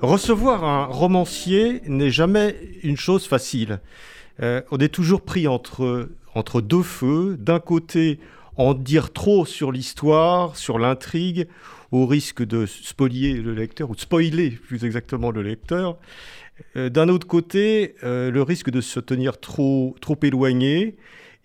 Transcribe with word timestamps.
Recevoir 0.00 0.62
un 0.62 0.84
romancier 0.84 1.82
n'est 1.86 2.10
jamais 2.10 2.54
une 2.84 2.96
chose 2.96 3.26
facile. 3.26 3.80
Euh, 4.40 4.62
on 4.70 4.78
est 4.78 4.94
toujours 4.94 5.22
pris 5.22 5.48
entre, 5.48 6.10
entre 6.36 6.60
deux 6.60 6.84
feux. 6.84 7.36
D'un 7.36 7.58
côté, 7.58 8.20
en 8.56 8.74
dire 8.74 9.12
trop 9.12 9.44
sur 9.44 9.72
l'histoire, 9.72 10.54
sur 10.56 10.78
l'intrigue, 10.78 11.48
au 11.90 12.06
risque 12.06 12.44
de 12.44 12.64
spolier 12.64 13.34
le 13.34 13.54
lecteur, 13.54 13.90
ou 13.90 13.96
de 13.96 14.00
spoiler 14.00 14.50
plus 14.50 14.84
exactement 14.84 15.32
le 15.32 15.42
lecteur. 15.42 15.98
Euh, 16.76 16.90
d'un 16.90 17.08
autre 17.08 17.26
côté, 17.26 17.96
euh, 18.04 18.30
le 18.30 18.42
risque 18.42 18.70
de 18.70 18.80
se 18.80 19.00
tenir 19.00 19.40
trop, 19.40 19.96
trop 20.00 20.18
éloigné 20.22 20.96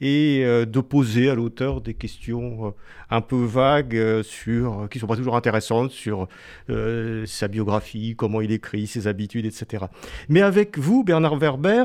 et 0.02 0.42
euh, 0.44 0.66
de 0.66 0.80
poser 0.80 1.30
à 1.30 1.36
l'auteur 1.36 1.82
des 1.82 1.94
questions 1.94 2.74
un 3.10 3.22
peu 3.22 3.44
vagues 3.44 4.22
sur, 4.24 4.88
qui 4.90 4.98
ne 4.98 5.02
sont 5.02 5.08
pas 5.08 5.16
toujours 5.16 5.36
intéressantes 5.36 5.92
sur 5.92 6.28
sa 6.68 7.48
biographie, 7.48 8.16
comment 8.18 8.42
il 8.42 8.52
écrit, 8.52 8.88
ses 8.88 9.08
habitudes, 9.08 9.46
etc. 9.46 9.86
Mais 10.30 10.42
avec 10.42 10.78
vous, 10.78 11.04
Bernard 11.04 11.38
Werber, 11.38 11.84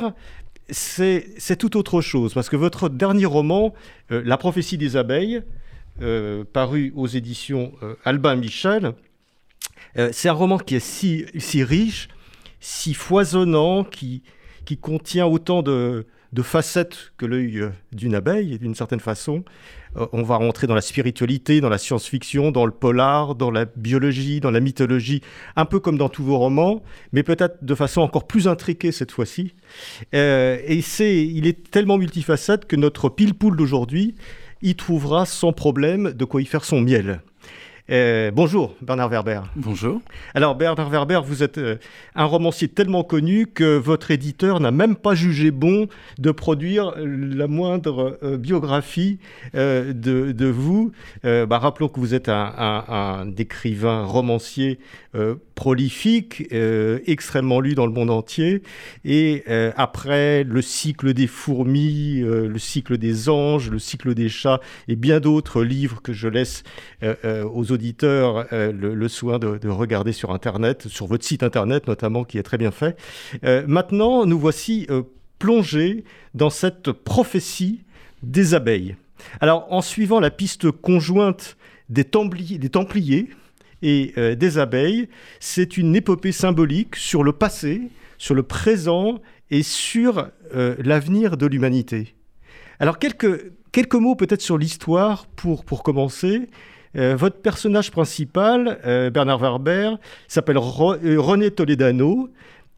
c'est 0.71 1.57
tout 1.59 1.77
autre 1.77 2.01
chose, 2.01 2.35
parce 2.35 2.49
que 2.49 2.57
votre 2.57 2.89
dernier 2.89 3.27
roman, 3.27 3.75
La 4.09 4.39
prophétie 4.39 4.79
des 4.79 4.97
abeilles, 4.97 5.43
paru 6.53 6.93
aux 6.97 7.07
éditions 7.07 7.73
Albin 8.05 8.37
Michel, 8.37 8.95
c'est 10.13 10.29
un 10.29 10.33
roman 10.33 10.59
qui 10.59 10.77
est 10.77 10.81
si 10.81 11.63
riche 11.63 12.09
si 12.61 12.95
foisonnant, 12.95 13.85
qui, 13.85 14.23
qui 14.69 14.77
contient 14.77 15.25
autant 15.25 15.63
de, 15.63 16.05
facettes 16.43 17.13
que 17.17 17.25
l'œil 17.25 17.59
euh, 17.59 17.71
d'une 17.93 18.15
abeille, 18.15 18.59
d'une 18.59 18.75
certaine 18.75 19.01
façon. 19.01 19.43
Euh, 19.97 20.07
on 20.13 20.23
va 20.23 20.37
rentrer 20.37 20.67
dans 20.67 20.75
la 20.75 20.83
spiritualité, 20.83 21.63
dans 21.63 21.71
la 21.71 21.79
science-fiction, 21.79 22.51
dans 22.51 22.67
le 22.67 22.73
polar, 22.73 23.35
dans 23.35 23.51
la 23.51 23.65
biologie, 23.65 24.41
dans 24.41 24.51
la 24.51 24.61
mythologie, 24.61 25.23
un 25.57 25.65
peu 25.65 25.81
comme 25.81 25.97
dans 25.97 26.11
tous 26.11 26.23
vos 26.23 26.37
romans, 26.37 26.83
mais 27.13 27.23
peut-être 27.23 27.65
de 27.65 27.75
façon 27.75 28.03
encore 28.03 28.27
plus 28.27 28.47
intriquée 28.47 28.93
cette 28.93 29.11
fois-ci. 29.11 29.55
Euh, 30.15 30.59
et 30.67 30.83
c'est, 30.83 31.27
il 31.27 31.47
est 31.47 31.71
tellement 31.71 31.97
multifacette 31.97 32.67
que 32.67 32.77
notre 32.77 33.09
pile-poule 33.09 33.57
d'aujourd'hui 33.57 34.17
y 34.61 34.75
trouvera 34.75 35.25
sans 35.25 35.55
problème 35.55 36.13
de 36.13 36.25
quoi 36.27 36.43
y 36.43 36.45
faire 36.45 36.67
son 36.67 36.83
miel. 36.83 37.23
Euh, 37.91 38.31
bonjour 38.31 38.75
Bernard 38.83 39.09
Werber. 39.09 39.41
Bonjour. 39.57 40.03
Alors 40.35 40.55
Bernard 40.55 40.91
Werber, 40.91 41.21
vous 41.25 41.43
êtes 41.43 41.57
euh, 41.57 41.77
un 42.15 42.27
romancier 42.27 42.69
tellement 42.69 43.03
connu 43.03 43.47
que 43.47 43.79
votre 43.79 44.11
éditeur 44.11 44.61
n'a 44.61 44.71
même 44.71 44.95
pas 44.95 45.15
jugé 45.15 45.51
bon 45.51 45.87
de 46.19 46.31
produire 46.31 46.93
la 46.99 47.47
moindre 47.47 48.19
euh, 48.23 48.37
biographie 48.37 49.19
de, 49.55 50.47
vous. 50.51 50.93
Bah, 51.23 51.59
rappelons 51.59 51.89
que 51.89 52.01
vous 52.01 52.15
êtes 52.15 52.29
un, 52.29 52.85
un 52.89 53.33
écrivain 53.37 54.05
romancier 54.05 54.79
prolifique, 55.55 56.45
extrêmement 57.07 57.61
lu 57.61 57.75
dans 57.75 57.87
le 57.87 57.93
monde 57.93 58.11
entier. 58.11 58.63
Et 59.05 59.45
après 59.77 60.45
le 60.45 60.63
cycle 60.63 61.13
des 61.13 61.27
fourmis, 61.27 62.21
le 62.21 62.59
cycle 62.59 62.99
des 62.99 63.29
anges, 63.29 63.71
le 63.71 63.79
cycle 63.79 64.15
des 64.15 64.29
chats 64.29 64.61
et 64.89 64.97
bien 64.97 65.21
d'autres 65.21 65.63
livres 65.63 66.01
que 66.03 66.13
je 66.13 66.29
laisse 66.29 66.63
aux 67.03 67.73
auditeurs 67.73 67.78
euh, 68.03 68.73
le, 68.73 69.09
soin 69.09 69.39
de, 69.39 69.69
regarder 69.69 70.13
sur 70.13 70.33
Internet, 70.33 70.89
sur 70.89 71.07
votre 71.07 71.25
site 71.25 71.43
Internet 71.43 71.87
notamment, 71.87 72.25
qui 72.25 72.39
est 72.39 72.43
très 72.43 72.59
bien 72.59 72.71
fait. 72.71 72.97
Euh, 73.45 73.65
maintenant, 73.67 74.27
nous 74.27 74.39
voici 74.39 74.87
euh, 74.91 75.03
plongés 75.39 76.05
dans 76.35 76.51
cette 76.51 76.93
prophétie 76.93 77.85
des 78.23 78.55
abeilles. 78.55 78.97
Alors, 79.41 79.67
en 79.71 79.83
suivant 79.83 80.21
la 80.21 80.31
piste 80.31 80.71
conjointe 80.71 81.57
des, 81.89 82.05
Templiers, 82.05 82.59
des 82.59 82.71
Templiers 82.71 83.29
et 83.83 84.13
des 84.37 84.59
abeilles, 84.59 85.09
c'est 85.39 85.77
une 85.77 85.95
épopée 85.95 86.33
symbolique 86.33 86.97
sur 86.97 87.23
le 87.23 87.33
passé, 87.33 87.83
sur 88.17 88.35
le 88.35 88.43
présent 88.43 89.21
et 89.51 89.63
sur 89.63 90.29
l'avenir 90.53 91.37
de 91.37 91.47
l'humanité. 91.47 92.15
Alors, 92.81 92.99
quelques, 92.99 93.53
quelques 93.71 93.95
mots 93.95 94.17
peut-être 94.17 94.43
sur 94.43 94.59
l'histoire 94.59 95.27
pour, 95.27 95.65
pour 95.65 95.83
commencer. 95.83 96.49
Euh, 96.97 97.17
votre 97.17 97.37
personnage 97.37 97.91
principal, 97.91 98.79
euh, 98.87 99.11
Bernard 99.11 99.39
Werber, 99.39 99.95
s'appelle 100.27 100.57
euh, 100.57 101.21
René 101.21 101.51
Toledano. 101.51 102.31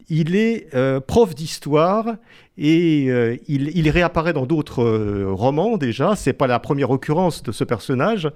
Il 0.09 0.35
est 0.35 0.67
prof 1.07 1.33
d'histoire 1.33 2.17
et 2.57 3.05
il, 3.47 3.89
réapparaît 3.89 4.33
dans 4.33 4.45
d'autres 4.45 4.83
romans 5.29 5.77
déjà. 5.77 6.17
C'est 6.17 6.33
pas 6.33 6.47
la 6.47 6.59
première 6.59 6.89
occurrence 6.89 7.41
de 7.43 7.53
ce 7.53 7.63
personnage. 7.63 8.29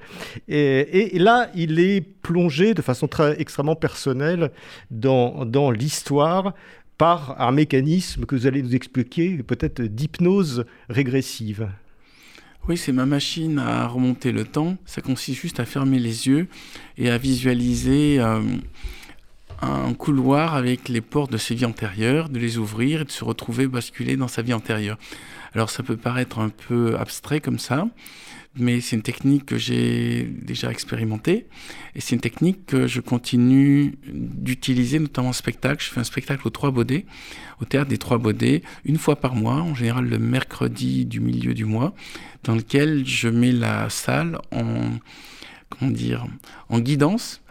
Et, 0.47 1.19
là, 1.19 1.50
il 1.53 1.81
est 1.81 2.00
plongé 2.00 2.75
de 2.75 2.81
façon 2.81 3.09
très 3.09 3.42
extrêmement 3.42 3.75
personnelle 3.75 4.52
dans 4.90 5.69
l'histoire 5.69 6.53
par 6.97 7.36
un 7.42 7.52
mécanisme 7.52 8.25
que 8.25 8.36
vous 8.36 8.47
allez 8.47 8.62
nous 8.62 8.74
expliquer, 8.74 9.44
peut-être 9.44 9.81
d'hypnose 9.81 10.63
régressive. 10.88 11.68
Oui, 12.67 12.77
c'est 12.77 12.91
ma 12.91 13.05
machine 13.05 13.59
à 13.59 13.85
remonter 13.85 14.31
le 14.31 14.43
temps. 14.43 14.75
Ça 14.87 15.03
consiste 15.03 15.39
juste 15.39 15.59
à 15.59 15.65
fermer 15.65 15.99
les 15.99 16.27
yeux 16.27 16.47
et 16.97 17.11
à 17.11 17.19
visualiser 17.19 18.19
euh, 18.19 18.41
un 19.61 19.93
couloir 19.93 20.55
avec 20.55 20.89
les 20.89 21.01
portes 21.01 21.31
de 21.31 21.37
ses 21.37 21.53
vies 21.53 21.65
antérieures, 21.65 22.27
de 22.27 22.39
les 22.39 22.57
ouvrir 22.57 23.01
et 23.01 23.05
de 23.05 23.11
se 23.11 23.23
retrouver 23.23 23.67
basculé 23.67 24.17
dans 24.17 24.27
sa 24.27 24.41
vie 24.41 24.53
antérieure. 24.53 24.97
Alors 25.53 25.69
ça 25.69 25.83
peut 25.83 25.95
paraître 25.95 26.39
un 26.39 26.49
peu 26.49 26.97
abstrait 26.97 27.39
comme 27.39 27.59
ça, 27.59 27.87
mais 28.57 28.81
c'est 28.81 28.95
une 28.95 29.01
technique 29.01 29.45
que 29.45 29.57
j'ai 29.57 30.23
déjà 30.23 30.71
expérimentée 30.71 31.47
et 31.95 32.01
c'est 32.01 32.16
une 32.16 32.21
technique 32.21 32.66
que 32.66 32.88
je 32.88 33.01
continue 33.01 33.95
d'utiliser 34.07 34.99
notamment 34.99 35.29
en 35.29 35.33
spectacle. 35.33 35.83
Je 35.83 35.89
fais 35.89 35.99
un 35.99 36.05
spectacle 36.05 36.47
aux 36.47 36.51
Trois 36.51 36.71
Baudets, 36.71 37.05
au 37.61 37.65
théâtre 37.65 37.89
des 37.89 37.97
Trois 37.97 38.17
Baudets, 38.17 38.63
une 38.85 38.97
fois 38.97 39.17
par 39.17 39.35
mois, 39.35 39.55
en 39.55 39.75
général 39.75 40.07
le 40.07 40.19
mercredi 40.19 41.05
du 41.05 41.19
milieu 41.19 41.53
du 41.53 41.65
mois, 41.65 41.94
dans 42.44 42.55
lequel 42.55 43.05
je 43.05 43.27
mets 43.27 43.51
la 43.51 43.89
salle 43.89 44.39
en 44.51 44.91
comment 45.69 45.91
dire 45.91 46.25
en 46.69 46.79
guidance 46.79 47.41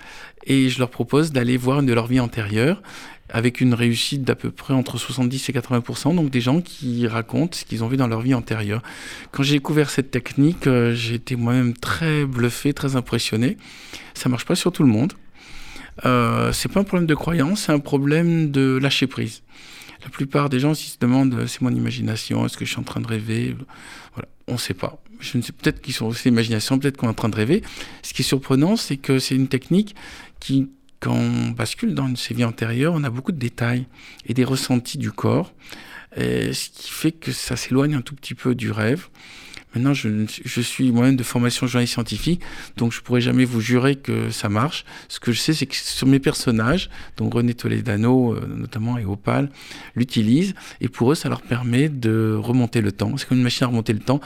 et 0.46 0.68
je 0.68 0.78
leur 0.78 0.90
propose 0.90 1.32
d'aller 1.32 1.56
voir 1.56 1.80
une 1.80 1.86
de 1.86 1.92
leurs 1.92 2.06
vies 2.06 2.20
antérieures 2.20 2.82
avec 3.30 3.60
une 3.60 3.74
réussite 3.74 4.22
d'à 4.22 4.34
peu 4.34 4.50
près 4.50 4.74
entre 4.74 4.98
70 4.98 5.48
et 5.48 5.52
80% 5.52 6.14
donc 6.14 6.30
des 6.30 6.40
gens 6.40 6.60
qui 6.60 7.06
racontent 7.06 7.56
ce 7.56 7.64
qu'ils 7.64 7.82
ont 7.82 7.88
vu 7.88 7.96
dans 7.96 8.06
leur 8.06 8.20
vie 8.20 8.34
antérieure. 8.34 8.82
Quand 9.32 9.42
j'ai 9.42 9.54
découvert 9.54 9.90
cette 9.90 10.10
technique, 10.10 10.66
euh, 10.66 10.94
j'ai 10.94 11.14
été 11.14 11.36
moi-même 11.36 11.74
très 11.74 12.24
bluffé, 12.24 12.72
très 12.74 12.96
impressionné. 12.96 13.56
Ça 14.14 14.28
marche 14.28 14.44
pas 14.44 14.54
sur 14.54 14.72
tout 14.72 14.82
le 14.82 14.90
monde. 14.90 15.14
Euh, 16.04 16.52
c'est 16.52 16.70
pas 16.70 16.80
un 16.80 16.84
problème 16.84 17.06
de 17.06 17.14
croyance, 17.14 17.62
c'est 17.62 17.72
un 17.72 17.78
problème 17.78 18.50
de 18.50 18.78
lâcher 18.80 19.06
prise. 19.06 19.42
La 20.02 20.10
plupart 20.10 20.50
des 20.50 20.60
gens 20.60 20.74
se 20.74 20.98
demandent 21.00 21.46
c'est 21.46 21.62
mon 21.62 21.74
imagination, 21.74 22.44
est-ce 22.44 22.58
que 22.58 22.64
je 22.64 22.70
suis 22.70 22.80
en 22.80 22.84
train 22.84 23.00
de 23.00 23.06
rêver 23.06 23.56
Voilà, 24.12 24.28
on 24.48 24.54
ne 24.54 24.58
sait 24.58 24.74
pas. 24.74 25.00
Ne 25.34 25.40
peut-être 25.40 25.80
qu'ils 25.80 25.94
sont 25.94 26.06
aussi 26.06 26.28
imagination, 26.28 26.78
peut-être 26.78 26.98
qu'on 26.98 27.06
est 27.06 27.10
en 27.10 27.14
train 27.14 27.28
de 27.28 27.36
rêver. 27.36 27.62
Ce 28.02 28.12
qui 28.12 28.22
est 28.22 28.24
surprenant, 28.24 28.76
c'est 28.76 28.98
que 28.98 29.18
c'est 29.18 29.34
une 29.34 29.48
technique 29.48 29.94
qui 30.40 30.68
quand 31.04 31.14
on 31.14 31.50
bascule 31.50 31.94
dans 31.94 32.08
une 32.08 32.16
série 32.16 32.44
antérieure, 32.44 32.94
on 32.96 33.04
a 33.04 33.10
beaucoup 33.10 33.32
de 33.32 33.38
détails 33.38 33.86
et 34.24 34.32
des 34.32 34.42
ressentis 34.42 34.96
du 34.96 35.12
corps, 35.12 35.52
ce 36.16 36.70
qui 36.70 36.90
fait 36.90 37.12
que 37.12 37.30
ça 37.30 37.56
s'éloigne 37.56 37.94
un 37.94 38.00
tout 38.00 38.14
petit 38.14 38.34
peu 38.34 38.54
du 38.54 38.70
rêve. 38.70 39.08
Maintenant, 39.74 39.94
je, 39.94 40.08
je 40.44 40.60
suis 40.60 40.92
moi-même 40.92 41.16
de 41.16 41.22
formation 41.22 41.66
journaliste 41.66 41.94
scientifique, 41.94 42.40
donc 42.76 42.92
je 42.92 43.00
pourrais 43.00 43.20
jamais 43.20 43.44
vous 43.44 43.60
jurer 43.60 43.96
que 43.96 44.30
ça 44.30 44.48
marche. 44.48 44.84
Ce 45.08 45.20
que 45.20 45.32
je 45.32 45.40
sais, 45.40 45.52
c'est 45.52 45.66
que 45.66 45.74
sur 45.74 46.06
mes 46.06 46.20
personnages, 46.20 46.90
donc 47.16 47.34
René 47.34 47.54
Toledano 47.54 48.34
euh, 48.34 48.46
notamment 48.46 48.98
et 48.98 49.04
Opal, 49.04 49.50
l'utilisent, 49.94 50.54
et 50.80 50.88
pour 50.88 51.12
eux, 51.12 51.14
ça 51.14 51.28
leur 51.28 51.42
permet 51.42 51.88
de 51.88 52.38
remonter 52.40 52.80
le 52.80 52.92
temps. 52.92 53.16
C'est 53.16 53.28
comme 53.28 53.38
une 53.38 53.44
machine 53.44 53.64
à 53.64 53.68
remonter 53.68 53.92
le 53.92 54.00
temps, 54.00 54.20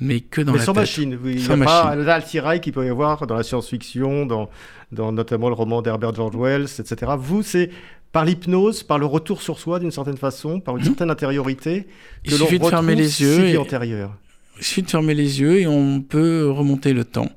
mais 0.00 0.20
que 0.20 0.40
dans 0.40 0.52
mais 0.52 0.58
la 0.58 0.64
sans 0.64 0.72
tête. 0.72 0.82
machine, 0.82 1.18
oui. 1.22 1.40
Sans 1.40 1.54
il 1.54 1.60
n'y 1.60 1.62
a 1.62 1.66
pas 1.66 1.96
l'altirail 1.96 2.60
qu'il 2.60 2.72
peut 2.72 2.86
y 2.86 2.88
avoir 2.88 3.26
dans 3.26 3.34
la 3.34 3.42
science-fiction, 3.42 4.26
dans, 4.26 4.50
dans 4.92 5.12
notamment 5.12 5.48
le 5.48 5.54
roman 5.54 5.82
d'Herbert 5.82 6.14
George 6.14 6.36
Wells, 6.36 6.68
etc. 6.78 7.12
Vous, 7.18 7.42
c'est 7.42 7.70
par 8.12 8.24
l'hypnose, 8.24 8.84
par 8.84 8.98
le 8.98 9.06
retour 9.06 9.42
sur 9.42 9.58
soi 9.58 9.80
d'une 9.80 9.90
certaine 9.90 10.16
façon, 10.16 10.60
par 10.60 10.76
une 10.76 10.82
mmh. 10.82 10.86
certaine 10.86 11.10
intériorité, 11.10 11.88
que 12.24 12.36
l'on 12.36 12.46
retrouve 12.46 12.90
les 12.90 13.22
yeux 13.22 13.36
ses 13.36 13.46
vies 13.46 13.56
antérieures. 13.56 14.16
Il 14.58 14.64
suffit 14.64 14.82
de 14.82 14.90
fermer 14.90 15.14
les 15.14 15.40
yeux 15.40 15.60
et 15.60 15.66
on 15.66 16.00
peut 16.00 16.50
remonter 16.50 16.92
le 16.92 17.04
temps 17.04 17.30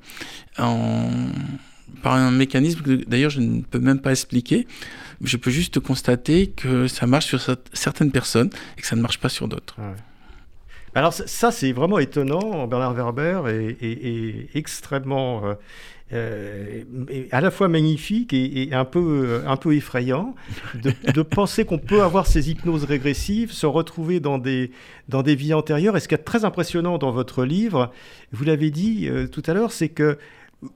par 2.04 2.14
un 2.14 2.32
mécanisme 2.32 2.82
que 2.82 3.04
d'ailleurs 3.08 3.30
je 3.30 3.42
ne 3.42 3.62
peux 3.62 3.80
même 3.80 4.00
pas 4.00 4.12
expliquer. 4.12 4.68
Je 5.22 5.38
peux 5.38 5.52
juste 5.52 5.80
constater 5.80 6.48
que 6.48 6.88
ça 6.88 7.08
marche 7.08 7.26
sur 7.26 7.42
certaines 7.74 8.12
personnes 8.12 8.50
et 8.78 8.82
que 8.82 8.88
ça 8.88 8.96
ne 8.96 9.02
marche 9.02 9.20
pas 9.20 9.30
sur 9.30 9.48
d'autres. 9.48 9.76
Alors 10.96 11.14
ça, 11.14 11.52
c'est 11.52 11.72
vraiment 11.72 12.00
étonnant. 12.00 12.66
Bernard 12.68 12.94
Werber 12.94 13.76
est, 13.82 14.56
extrêmement... 14.56 15.46
Euh, 15.46 15.54
euh, 16.14 16.84
à 17.32 17.42
la 17.42 17.52
fois 17.52 17.68
magnifique 17.68 18.34
et, 18.34 18.70
un, 18.72 18.86
peu, 18.86 19.42
un 19.46 19.58
peu 19.58 19.76
effrayant 19.76 20.36
de, 20.76 21.22
penser 21.22 21.66
qu'on 21.66 21.80
peut 21.80 22.02
avoir 22.02 22.28
ces 22.28 22.50
hypnoses 22.50 22.86
régressives, 22.86 23.52
se 23.52 23.66
retrouver 23.66 24.20
dans 24.20 24.38
des, 24.38 24.72
dans 25.10 25.22
des 25.22 25.36
vies 25.36 25.54
antérieures. 25.54 25.98
Et 25.98 26.00
ce 26.00 26.08
qui 26.08 26.16
est 26.16 26.20
très 26.20 26.46
impressionnant 26.46 26.98
dans 26.98 27.12
votre 27.12 27.44
livre, 27.44 27.92
vous 28.32 28.46
l'avez 28.46 28.72
dit 28.72 29.08
euh, 29.10 29.28
tout 29.28 29.44
à 29.48 29.54
l'heure, 29.54 29.72
c'est 29.72 29.90
que 29.90 30.18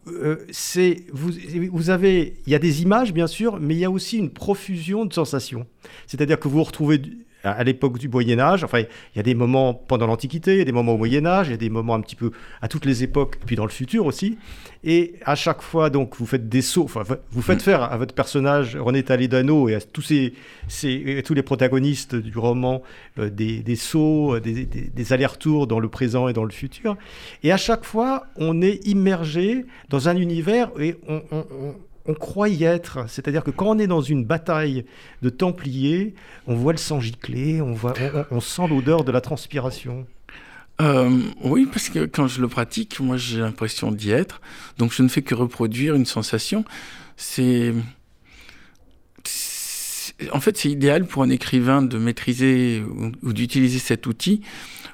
euh, 0.07 0.45
c'est 0.51 1.05
vous, 1.11 1.31
vous 1.71 1.89
avez 1.89 2.35
il 2.45 2.51
y 2.51 2.55
a 2.55 2.59
des 2.59 2.83
images 2.83 3.13
bien 3.13 3.25
sûr 3.25 3.59
mais 3.59 3.73
il 3.73 3.79
y 3.79 3.85
a 3.85 3.89
aussi 3.89 4.19
une 4.19 4.29
profusion 4.29 5.05
de 5.05 5.13
sensations 5.13 5.65
c'est-à-dire 6.05 6.39
que 6.39 6.47
vous 6.47 6.57
vous 6.57 6.63
retrouvez 6.63 7.01
à 7.43 7.63
l'époque 7.63 7.97
du 7.97 8.09
Moyen 8.09 8.39
Âge. 8.39 8.63
Enfin, 8.63 8.79
il 8.79 9.17
y 9.17 9.19
a 9.19 9.23
des 9.23 9.35
moments 9.35 9.73
pendant 9.73 10.07
l'Antiquité, 10.07 10.53
il 10.53 10.57
y 10.59 10.61
a 10.61 10.65
des 10.65 10.71
moments 10.71 10.93
au 10.93 10.97
Moyen 10.97 11.25
Âge, 11.25 11.47
il 11.47 11.51
y 11.51 11.53
a 11.53 11.57
des 11.57 11.69
moments 11.69 11.95
un 11.95 12.01
petit 12.01 12.15
peu 12.15 12.31
à 12.61 12.67
toutes 12.67 12.85
les 12.85 13.03
époques, 13.03 13.37
puis 13.45 13.55
dans 13.55 13.65
le 13.65 13.71
futur 13.71 14.05
aussi. 14.05 14.37
Et 14.83 15.15
à 15.25 15.35
chaque 15.35 15.61
fois, 15.61 15.89
donc, 15.89 16.15
vous 16.17 16.25
faites 16.25 16.49
des 16.49 16.61
sauts. 16.61 16.83
Enfin, 16.83 17.03
vous 17.31 17.41
faites 17.41 17.59
mm. 17.59 17.61
faire 17.61 17.83
à 17.83 17.97
votre 17.97 18.15
personnage 18.15 18.75
René 18.75 19.03
Taledano 19.03 19.69
et 19.69 19.75
à 19.75 19.81
tous 19.81 20.01
ces, 20.01 20.33
ces 20.67 21.21
tous 21.25 21.33
les 21.33 21.43
protagonistes 21.43 22.15
du 22.15 22.37
roman 22.37 22.81
euh, 23.19 23.29
des, 23.29 23.59
des, 23.59 23.75
sauts, 23.75 24.39
des, 24.39 24.65
des 24.65 25.13
allers-retours 25.13 25.67
dans 25.67 25.79
le 25.79 25.89
présent 25.89 26.27
et 26.27 26.33
dans 26.33 26.43
le 26.43 26.51
futur. 26.51 26.97
Et 27.43 27.51
à 27.51 27.57
chaque 27.57 27.85
fois, 27.85 28.25
on 28.37 28.61
est 28.61 28.85
immergé 28.87 29.65
dans 29.89 30.09
un 30.09 30.17
univers 30.17 30.71
et 30.79 30.95
on, 31.07 31.21
on, 31.31 31.45
on 31.61 31.75
on 32.05 32.13
croit 32.13 32.49
y 32.49 32.63
être. 32.63 33.05
C'est-à-dire 33.07 33.43
que 33.43 33.51
quand 33.51 33.67
on 33.67 33.79
est 33.79 33.87
dans 33.87 34.01
une 34.01 34.25
bataille 34.25 34.85
de 35.21 35.29
Templiers, 35.29 36.13
on 36.47 36.55
voit 36.55 36.73
le 36.73 36.77
sang 36.77 36.99
gicler, 36.99 37.61
on, 37.61 37.73
voit, 37.73 37.93
on, 38.31 38.39
sent 38.39 38.67
l'odeur 38.69 39.03
de 39.03 39.11
la 39.11 39.21
transpiration. 39.21 40.05
Euh, 40.81 41.19
oui, 41.43 41.67
parce 41.71 41.89
que 41.89 42.05
quand 42.05 42.27
je 42.27 42.41
le 42.41 42.47
pratique, 42.47 42.99
moi 42.99 43.17
j'ai 43.17 43.39
l'impression 43.39 43.91
d'y 43.91 44.11
être. 44.11 44.41
Donc 44.77 44.93
je 44.93 45.03
ne 45.03 45.07
fais 45.07 45.21
que 45.21 45.35
reproduire 45.35 45.95
une 45.95 46.05
sensation. 46.05 46.65
C'est. 47.17 47.73
En 50.33 50.39
fait, 50.39 50.57
c'est 50.57 50.69
idéal 50.69 51.05
pour 51.05 51.23
un 51.23 51.29
écrivain 51.29 51.81
de 51.81 51.97
maîtriser 51.97 52.83
ou 53.23 53.33
d'utiliser 53.33 53.79
cet 53.79 54.07
outil 54.07 54.41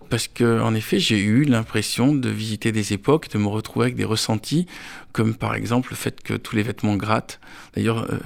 parce 0.10 0.28
que 0.28 0.62
en 0.62 0.74
effet, 0.74 1.00
j'ai 1.00 1.20
eu 1.20 1.44
l'impression 1.44 2.14
de 2.14 2.30
visiter 2.30 2.72
des 2.72 2.94
époques, 2.94 3.30
de 3.30 3.38
me 3.38 3.48
retrouver 3.48 3.86
avec 3.86 3.96
des 3.96 4.06
ressentis, 4.06 4.66
comme 5.12 5.36
par 5.36 5.56
exemple 5.56 5.90
le 5.92 5.96
fait 5.96 6.22
que 6.22 6.34
tous 6.34 6.56
les 6.56 6.64
vêtements 6.64 6.96
grattent, 6.96 7.40
d'ailleurs, 7.76 8.12
euh, 8.12 8.20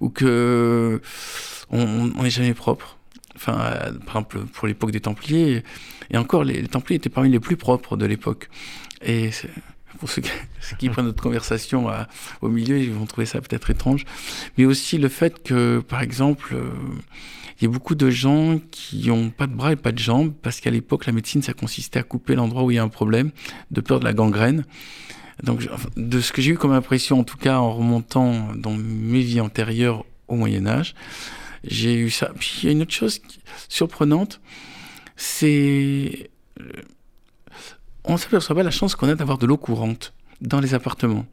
ou 0.00 0.08
que 0.08 1.00
on 1.70 2.22
n'est 2.22 2.30
jamais 2.30 2.54
propre. 2.54 2.98
Enfin, 3.34 3.58
euh, 3.60 3.92
par 3.92 4.16
exemple, 4.16 4.40
pour 4.52 4.68
l'époque 4.68 4.90
des 4.90 5.00
Templiers, 5.00 5.62
et 6.10 6.18
encore, 6.18 6.44
les, 6.44 6.68
Templiers 6.68 6.96
étaient 6.96 7.08
parmi 7.08 7.30
les 7.30 7.40
plus 7.40 7.56
propres 7.56 7.96
de 7.96 8.04
l'époque. 8.04 8.50
Pour 10.02 10.10
ceux 10.10 10.20
qui, 10.78 10.88
prennent 10.88 11.04
notre 11.04 11.22
conversation 11.22 11.86
au 12.40 12.48
milieu, 12.48 12.76
ils 12.76 12.90
vont 12.90 13.06
trouver 13.06 13.24
ça 13.24 13.40
peut-être 13.40 13.70
étrange. 13.70 14.04
Mais 14.58 14.64
aussi 14.64 14.98
le 14.98 15.08
fait 15.08 15.40
que, 15.44 15.78
par 15.78 16.02
exemple, 16.02 16.56
euh, 16.56 16.70
il 17.60 17.64
y 17.64 17.66
a 17.66 17.70
beaucoup 17.70 17.94
de 17.94 18.10
gens 18.10 18.58
qui 18.72 19.06
n'ont 19.06 19.30
pas 19.30 19.46
de 19.46 19.54
bras 19.54 19.70
et 19.70 19.76
pas 19.76 19.92
de 19.92 20.00
jambes, 20.00 20.32
parce 20.42 20.58
qu'à 20.58 20.72
l'époque, 20.72 21.06
la 21.06 21.12
médecine, 21.12 21.40
ça 21.40 21.52
consistait 21.52 22.00
à 22.00 22.02
couper 22.02 22.34
l'endroit 22.34 22.64
où 22.64 22.72
il 22.72 22.74
y 22.74 22.78
a 22.80 22.82
un 22.82 22.88
problème, 22.88 23.30
de 23.70 23.80
peur 23.80 24.00
de 24.00 24.04
la 24.04 24.12
gangrène. 24.12 24.64
Donc, 25.44 25.68
de 25.96 26.20
ce 26.20 26.32
que 26.32 26.42
j'ai 26.42 26.50
eu 26.50 26.58
comme 26.58 26.72
impression, 26.72 27.20
en 27.20 27.24
tout 27.24 27.36
cas 27.36 27.58
en 27.58 27.72
remontant 27.72 28.56
dans 28.56 28.72
mes 28.72 29.20
vies 29.20 29.40
antérieures 29.40 30.04
au 30.26 30.34
Moyen 30.34 30.66
Âge, 30.66 30.96
j'ai 31.62 31.94
eu 31.94 32.10
ça. 32.10 32.32
Puis 32.36 32.58
il 32.62 32.66
y 32.66 32.68
a 32.70 32.72
une 32.72 32.82
autre 32.82 32.92
chose 32.92 33.20
surprenante, 33.68 34.40
c'est 35.14 36.28
on 38.04 38.16
s'aperçoit 38.16 38.56
pas 38.56 38.62
la 38.62 38.70
chance 38.70 38.94
qu'on 38.94 39.08
a 39.08 39.14
d'avoir 39.14 39.38
de 39.38 39.46
l'eau 39.46 39.56
courante 39.56 40.12
dans 40.40 40.60
les 40.60 40.74
appartements. 40.74 41.24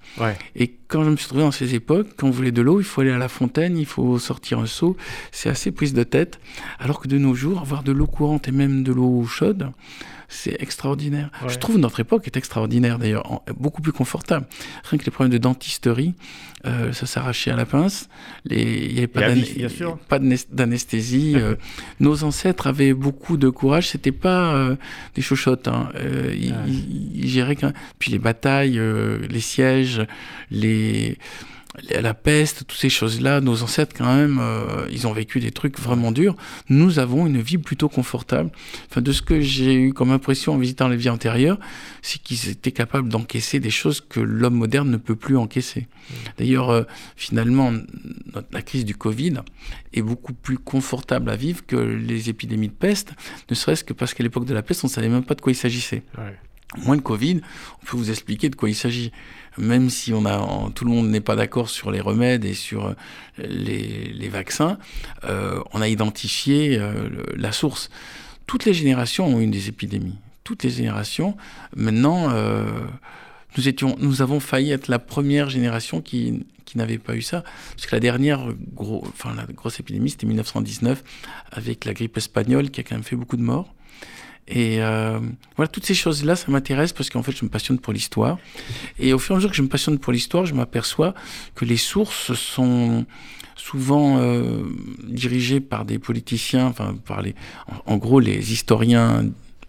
Et 0.56 0.76
quand 0.88 1.04
je 1.04 1.10
me 1.10 1.16
suis 1.16 1.28
trouvé 1.28 1.42
dans 1.42 1.52
ces 1.52 1.74
époques, 1.74 2.10
quand 2.16 2.28
on 2.28 2.32
voulait 2.32 2.52
de 2.52 2.62
l'eau, 2.62 2.80
il 2.80 2.84
faut 2.84 3.02
aller 3.02 3.12
à 3.12 3.18
la 3.18 3.28
fontaine, 3.28 3.78
il 3.78 3.88
faut 3.88 4.20
sortir 4.20 4.60
un 4.60 4.68
seau. 4.68 4.96
C'est 5.32 5.50
assez 5.50 5.72
prise 5.72 5.94
de 5.94 6.04
tête. 6.04 6.40
Alors 6.80 7.00
que 7.00 7.08
de 7.08 7.18
nos 7.18 7.34
jours, 7.34 7.60
avoir 7.60 7.84
de 7.84 7.92
l'eau 7.92 8.06
courante 8.06 8.48
et 8.48 8.52
même 8.52 8.84
de 8.84 8.92
l'eau 8.92 9.26
chaude, 9.26 9.72
c'est 10.30 10.62
extraordinaire. 10.62 11.32
Je 11.48 11.58
trouve 11.58 11.78
notre 11.78 12.00
époque 12.00 12.28
est 12.28 12.38
extraordinaire 12.38 13.00
d'ailleurs, 13.00 13.42
beaucoup 13.58 13.82
plus 13.82 13.92
confortable. 13.92 14.48
Rien 14.84 15.00
que 15.00 15.06
les 15.06 15.12
problèmes 15.12 15.34
de 15.34 15.40
dentisterie, 15.40 16.14
euh, 16.66 16.94
ça 16.94 17.06
s'arrachait 17.08 17.52
à 17.52 17.56
la 17.56 17.66
pince, 17.66 18.10
il 18.50 18.94
n'y 18.94 18.98
avait 19.00 19.08
pas 19.08 20.20
d'anesthésie. 20.52 21.34
Euh, 21.36 21.56
nos 22.00 22.24
ancêtres 22.24 22.68
avaient 22.68 22.94
beaucoup 22.94 23.38
de 23.38 23.50
courage, 23.50 23.90
c'était 23.90 24.12
pas 24.12 24.54
euh, 24.54 24.76
des 25.16 25.22
chochottes. 25.22 25.68
Hein. 25.68 25.90
ils, 26.34 27.28
géraient 27.28 27.58
Puis 27.98 28.12
les 28.12 28.20
batailles, 28.20 28.80
les 29.30 29.40
sièges, 29.40 30.06
les 30.52 31.18
la 31.90 32.14
peste, 32.14 32.60
toutes 32.68 32.78
ces 32.78 32.90
choses-là, 32.90 33.42
nos 33.42 33.64
ancêtres 33.64 33.96
quand 33.98 34.14
même, 34.14 34.40
euh, 34.42 34.88
ils 34.92 35.08
ont 35.08 35.14
vécu 35.14 35.40
des 35.40 35.52
trucs 35.52 35.80
vraiment 35.80 36.12
durs. 36.12 36.36
Nous 36.70 37.00
avons 37.00 37.26
une 37.28 37.42
vie 37.42 37.58
plutôt 37.58 37.90
confortable. 37.90 38.52
Enfin, 38.90 39.02
de 39.02 39.12
ce 39.12 39.22
que 39.22 39.42
j'ai 39.42 39.74
eu 39.74 39.94
comme 39.94 40.12
impression 40.12 40.54
en 40.54 40.58
visitant 40.58 40.88
les 40.88 40.98
vies 40.98 41.10
antérieures, 41.10 41.60
c'est 42.02 42.22
qu'ils 42.22 42.50
étaient 42.50 42.72
capables 42.72 43.10
d'encaisser 43.10 43.60
des 43.60 43.70
choses 43.70 44.02
que 44.02 44.20
l'homme 44.20 44.56
moderne 44.56 44.90
ne 44.90 44.98
peut 44.98 45.16
plus 45.16 45.38
encaisser. 45.38 45.82
Mmh. 45.82 46.14
D'ailleurs, 46.38 46.70
euh, 46.70 46.84
finalement, 47.16 47.72
la 48.52 48.62
crise 48.62 48.86
du 48.86 48.96
Covid 48.96 49.36
est 49.94 50.02
beaucoup 50.02 50.34
plus 50.34 50.58
confortable 50.58 51.30
à 51.30 51.36
vivre 51.36 51.66
que 51.66 51.76
les 51.76 52.30
épidémies 52.30 52.68
de 52.68 52.74
peste, 52.74 53.14
ne 53.50 53.56
serait-ce 53.56 53.84
que 53.84 53.94
parce 53.94 54.14
qu'à 54.14 54.24
l'époque 54.24 54.46
de 54.46 54.54
la 54.54 54.62
peste, 54.62 54.84
on 54.84 54.88
ne 54.88 54.92
savait 54.92 55.10
même 55.10 55.24
pas 55.24 55.36
de 55.36 55.42
quoi 55.42 55.52
il 55.52 55.56
s'agissait. 55.56 56.04
Moins 56.78 56.98
de 56.98 57.02
Covid, 57.02 57.42
on 57.82 57.86
peut 57.86 57.98
vous 57.98 58.12
expliquer 58.12 58.50
de 58.50 58.56
quoi 58.56 58.70
il 58.70 58.76
s'agit 58.76 59.12
même 59.60 59.90
si 59.90 60.12
tout 60.12 60.86
le 60.86 60.92
monde 60.92 61.10
n'est 61.10 61.22
pas 61.22 61.36
d'accord 61.36 61.70
sur 61.70 61.92
les 61.92 62.00
remèdes 62.00 62.46
et 62.46 62.54
sur 62.54 62.88
euh, 62.88 62.94
les, 63.38 64.30
vaccins, 64.30 64.78
euh, 65.26 65.62
on 65.74 65.82
a 65.82 65.88
identifié 65.88 66.78
euh, 66.80 67.10
la 67.36 67.52
source. 67.52 67.90
Toutes 68.48 68.66
les 68.66 68.74
générations 68.74 69.28
ont 69.28 69.40
eu 69.40 69.48
des 69.48 69.68
épidémies. 69.68 70.18
Toutes 70.44 70.64
les 70.64 70.70
générations. 70.70 71.38
Maintenant, 71.76 72.34
nous, 73.56 73.68
étions, 73.68 73.96
nous 74.00 74.24
avons 74.24 74.40
failli 74.40 74.72
être 74.72 74.88
la 74.88 74.98
première 74.98 75.48
génération 75.48 76.02
qui, 76.02 76.48
n'avait 76.74 76.98
pas 76.98 77.16
eu 77.16 77.22
ça. 77.22 77.44
Parce 77.76 77.86
que 77.86 77.96
la 77.96 78.00
dernière 78.00 78.48
grosse 78.74 79.80
épidémie, 79.80 80.10
c'était 80.10 80.26
1919, 80.26 81.04
avec 81.52 81.86
la 81.86 81.94
grippe 81.94 82.18
espagnole 82.18 82.72
qui 82.72 82.80
a 82.80 82.84
quand 82.84 82.96
même 82.96 83.04
fait 83.04 83.16
beaucoup 83.16 83.38
de 83.38 83.44
morts. 83.44 83.72
Et 84.50 84.82
euh, 84.82 85.20
voilà, 85.56 85.68
toutes 85.68 85.86
ces 85.86 85.94
choses-là, 85.94 86.36
ça 86.36 86.52
m'intéresse 86.52 86.92
parce 86.92 87.10
qu'en 87.10 87.22
fait, 87.22 87.32
je 87.32 87.46
me 87.46 87.50
passionne 87.50 87.78
pour 87.78 87.94
l'histoire. 87.94 88.40
Et 88.98 89.14
au 89.14 89.20
fur 89.20 89.34
et 89.34 89.36
à 89.36 89.38
mesure 89.38 89.52
que 89.52 89.56
je 89.56 89.62
me 89.62 89.68
passionne 89.68 90.00
pour 90.00 90.12
l'histoire, 90.12 90.46
je 90.46 90.56
m'aperçois 90.56 91.14
que 91.54 91.66
les 91.66 91.78
sources 91.78 92.34
sont 92.34 93.06
souvent 93.56 94.18
euh, 94.20 94.64
dirigées 95.04 95.60
par 95.60 95.86
des 95.86 96.00
politiciens, 96.00 96.66
enfin, 96.66 96.96
par 97.06 97.22
les, 97.22 97.36
en 97.86 97.98
gros, 97.98 98.20
les 98.20 98.52
historiens 98.52 99.26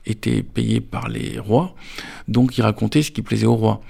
étaient 0.07 0.43
payés 0.43 0.81
par 0.81 1.09
les 1.09 1.39
rois, 1.39 1.75
donc 2.29 2.59
ils 2.59 2.63
racontaient 2.63 3.03
ce 3.03 3.11
qui 3.11 3.23
plaisait 3.23 3.47
aux 3.47 3.57
rois. 3.57 3.81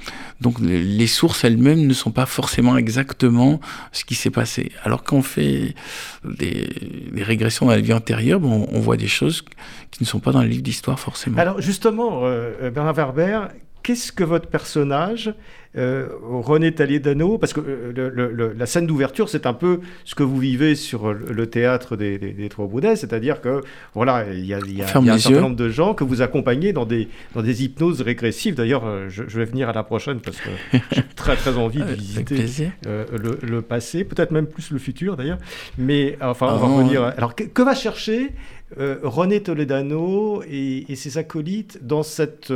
Donc 0.41 0.59
les 0.61 1.07
sources 1.07 1.45
elles-mêmes 1.45 1.87
ne 1.87 1.93
sont 1.93 2.11
pas 2.11 2.27
forcément 2.27 2.77
exactement 2.77 3.61
ce 3.93 4.05
qui 4.05 4.15
s'est 4.15 4.31
passé. 4.31 4.73
Alors 4.85 5.05
qu'on 5.05 5.23
fait 5.23 5.75
des, 6.25 6.69
régressions 7.23 7.67
dans 7.67 7.73
la 7.73 7.81
vie 7.81 7.93
antérieure, 7.93 8.41
bon, 8.41 8.67
on 8.73 8.81
voit 8.81 8.97
des 8.97 9.09
choses 9.09 9.43
qui 9.91 10.03
ne 10.03 10.07
sont 10.07 10.21
pas 10.21 10.33
dans 10.33 10.43
les 10.43 10.49
livres 10.49 10.63
d'histoire 10.63 10.99
forcément. 10.99 11.39
Alors 11.39 11.61
justement, 11.61 12.21
euh, 12.25 12.71
Bernard 12.71 12.95
Werber, 12.95 13.41
qu'est-ce 13.91 14.13
que 14.13 14.23
votre 14.23 14.47
personnage 14.47 15.35
euh, 15.77 16.09
René 16.23 16.73
Talier-Dano, 16.73 17.39
parce 17.39 17.53
que 17.53 17.61
euh, 17.61 18.55
la 18.57 18.67
scène 18.67 18.87
d'ouverture, 18.87 19.29
c'est 19.29 19.47
un 19.47 19.53
peu 19.53 19.81
ce 20.05 20.15
que 20.15 20.23
vous 20.23 20.39
vivez 20.39 20.77
sur 20.77 21.13
le 21.13 21.47
théâtre 21.49 21.97
des, 21.97 22.49
Trois 22.51 22.67
Boudets, 22.67 22.95
c'est-à-dire 22.95 23.41
que 23.41 23.61
voilà, 23.95 24.27
il 24.33 24.47
y 24.47 24.55
a, 24.55 24.59
un 24.59 25.19
certain 25.19 25.41
nombre 25.41 25.57
de 25.57 25.69
gens 25.69 25.95
que 25.95 26.05
vous 26.05 26.23
accompagnez 26.23 26.73
dans 26.73 26.87
des, 26.87 27.09
dans 27.35 27.43
des 27.43 27.65
hypnoses 27.65 28.01
régressives. 28.01 28.55
D'ailleurs, 28.55 28.87
euh, 28.87 29.09
je, 29.09 29.23
vais 29.23 29.45
venir 29.45 29.69
à 29.69 29.73
la 29.73 29.83
prochaine 29.83 30.21
parce 30.21 30.39
que 30.39 30.51
j'ai 30.93 31.03
très 31.17 31.35
très 31.35 31.57
envie 31.57 31.81
de 31.81 31.95
visiter 31.95 32.47
le, 32.85 33.61
passé, 33.61 34.05
peut-être 34.05 34.31
même 34.31 34.47
plus 34.47 34.71
le 34.71 34.79
futur 34.79 35.17
d'ailleurs. 35.17 35.39
Mais 35.79 36.17
enfin, 36.21 36.47
on 36.47 36.59
va 36.59 36.67
ah. 36.67 36.77
revenir. 36.77 37.03
Alors, 37.17 37.35
que, 37.35 37.63
va 37.63 37.75
chercher 37.75 38.31
René 38.77 39.41
Toledano 39.43 40.45
et, 40.49 40.85
ses 40.95 41.19
acolytes 41.19 41.79
dans 41.83 42.05
cette 42.05 42.53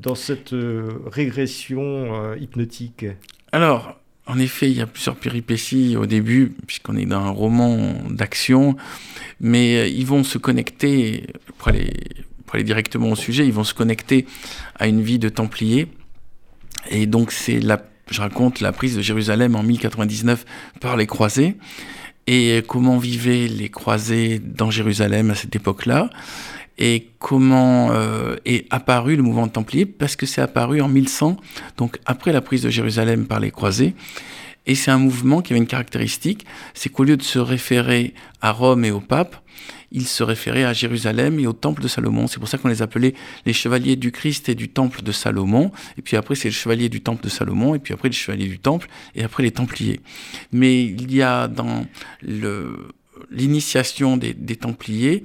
dans 0.00 0.14
cette 0.14 0.52
euh, 0.52 1.02
régression 1.06 1.80
euh, 1.82 2.36
hypnotique 2.38 3.06
Alors, 3.52 3.98
en 4.26 4.38
effet, 4.38 4.70
il 4.70 4.76
y 4.76 4.80
a 4.80 4.86
plusieurs 4.86 5.16
péripéties 5.16 5.96
au 5.96 6.06
début, 6.06 6.54
puisqu'on 6.66 6.96
est 6.96 7.06
dans 7.06 7.20
un 7.20 7.30
roman 7.30 7.94
d'action, 8.10 8.76
mais 9.40 9.76
euh, 9.76 9.88
ils 9.88 10.06
vont 10.06 10.24
se 10.24 10.38
connecter 10.38 11.26
pour 11.56 11.68
aller 11.68 12.64
directement 12.64 13.10
au 13.10 13.16
sujet, 13.16 13.46
ils 13.46 13.52
vont 13.52 13.64
se 13.64 13.74
connecter 13.74 14.26
à 14.76 14.86
une 14.86 15.02
vie 15.02 15.18
de 15.18 15.28
Templiers. 15.28 15.88
Et 16.90 17.06
donc 17.06 17.32
c'est 17.32 17.60
la, 17.60 17.82
je 18.10 18.20
raconte 18.20 18.60
la 18.60 18.72
prise 18.72 18.96
de 18.96 19.02
Jérusalem 19.02 19.56
en 19.56 19.62
1099 19.62 20.44
par 20.80 20.96
les 20.96 21.06
croisés 21.06 21.56
et 22.26 22.62
comment 22.66 22.98
vivaient 22.98 23.48
les 23.48 23.70
croisés 23.70 24.38
dans 24.38 24.70
Jérusalem 24.70 25.30
à 25.30 25.34
cette 25.34 25.56
époque-là? 25.56 26.10
Et 26.78 27.08
comment 27.18 27.90
euh, 27.92 28.36
est 28.44 28.66
apparu 28.70 29.16
le 29.16 29.22
mouvement 29.22 29.48
templier 29.48 29.84
parce 29.86 30.16
que 30.16 30.26
c'est 30.26 30.40
apparu 30.40 30.80
en 30.80 30.88
1100, 30.88 31.36
donc 31.76 31.98
après 32.06 32.32
la 32.32 32.40
prise 32.40 32.62
de 32.62 32.70
Jérusalem 32.70 33.26
par 33.26 33.40
les 33.40 33.50
croisés. 33.50 33.94
Et 34.66 34.74
c'est 34.74 34.90
un 34.90 34.98
mouvement 34.98 35.40
qui 35.40 35.54
avait 35.54 35.60
une 35.60 35.66
caractéristique, 35.66 36.44
c'est 36.74 36.90
qu'au 36.90 37.04
lieu 37.04 37.16
de 37.16 37.22
se 37.22 37.38
référer 37.38 38.12
à 38.42 38.52
Rome 38.52 38.84
et 38.84 38.90
au 38.90 39.00
pape, 39.00 39.36
il 39.90 40.06
se 40.06 40.22
référait 40.22 40.64
à 40.64 40.74
Jérusalem 40.74 41.40
et 41.40 41.46
au 41.46 41.54
temple 41.54 41.82
de 41.82 41.88
Salomon. 41.88 42.26
C'est 42.26 42.38
pour 42.38 42.48
ça 42.48 42.58
qu'on 42.58 42.68
les 42.68 42.82
appelait 42.82 43.14
les 43.46 43.54
chevaliers 43.54 43.96
du 43.96 44.12
Christ 44.12 44.50
et 44.50 44.54
du 44.54 44.68
temple 44.68 45.02
de 45.02 45.10
Salomon. 45.10 45.72
Et 45.96 46.02
puis 46.02 46.18
après, 46.18 46.34
c'est 46.34 46.48
le 46.48 46.54
chevalier 46.54 46.90
du 46.90 47.00
temple 47.00 47.24
de 47.24 47.30
Salomon, 47.30 47.74
et 47.74 47.78
puis 47.78 47.94
après, 47.94 48.08
le 48.08 48.14
chevalier 48.14 48.46
du 48.46 48.58
temple, 48.58 48.88
et 49.14 49.24
après, 49.24 49.42
les 49.42 49.50
templiers. 49.50 50.00
Mais 50.52 50.84
il 50.84 51.14
y 51.14 51.22
a 51.22 51.48
dans 51.48 51.86
l'initiation 53.30 54.18
des, 54.18 54.34
des 54.34 54.56
templiers 54.56 55.24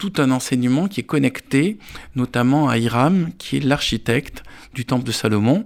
tout 0.00 0.14
un 0.16 0.30
enseignement 0.30 0.88
qui 0.88 1.00
est 1.00 1.04
connecté 1.04 1.78
notamment 2.16 2.68
à 2.68 2.78
Hiram, 2.78 3.30
qui 3.38 3.58
est 3.58 3.60
l'architecte 3.60 4.42
du 4.74 4.84
temple 4.86 5.04
de 5.04 5.12
Salomon. 5.12 5.64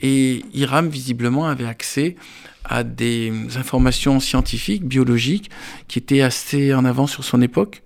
Et 0.00 0.44
Hiram, 0.52 0.88
visiblement, 0.88 1.46
avait 1.46 1.66
accès 1.66 2.16
à 2.64 2.82
des 2.82 3.32
informations 3.56 4.18
scientifiques, 4.18 4.84
biologiques, 4.84 5.50
qui 5.86 6.00
étaient 6.00 6.20
assez 6.20 6.74
en 6.74 6.84
avance 6.84 7.12
sur 7.12 7.24
son 7.24 7.40
époque. 7.40 7.82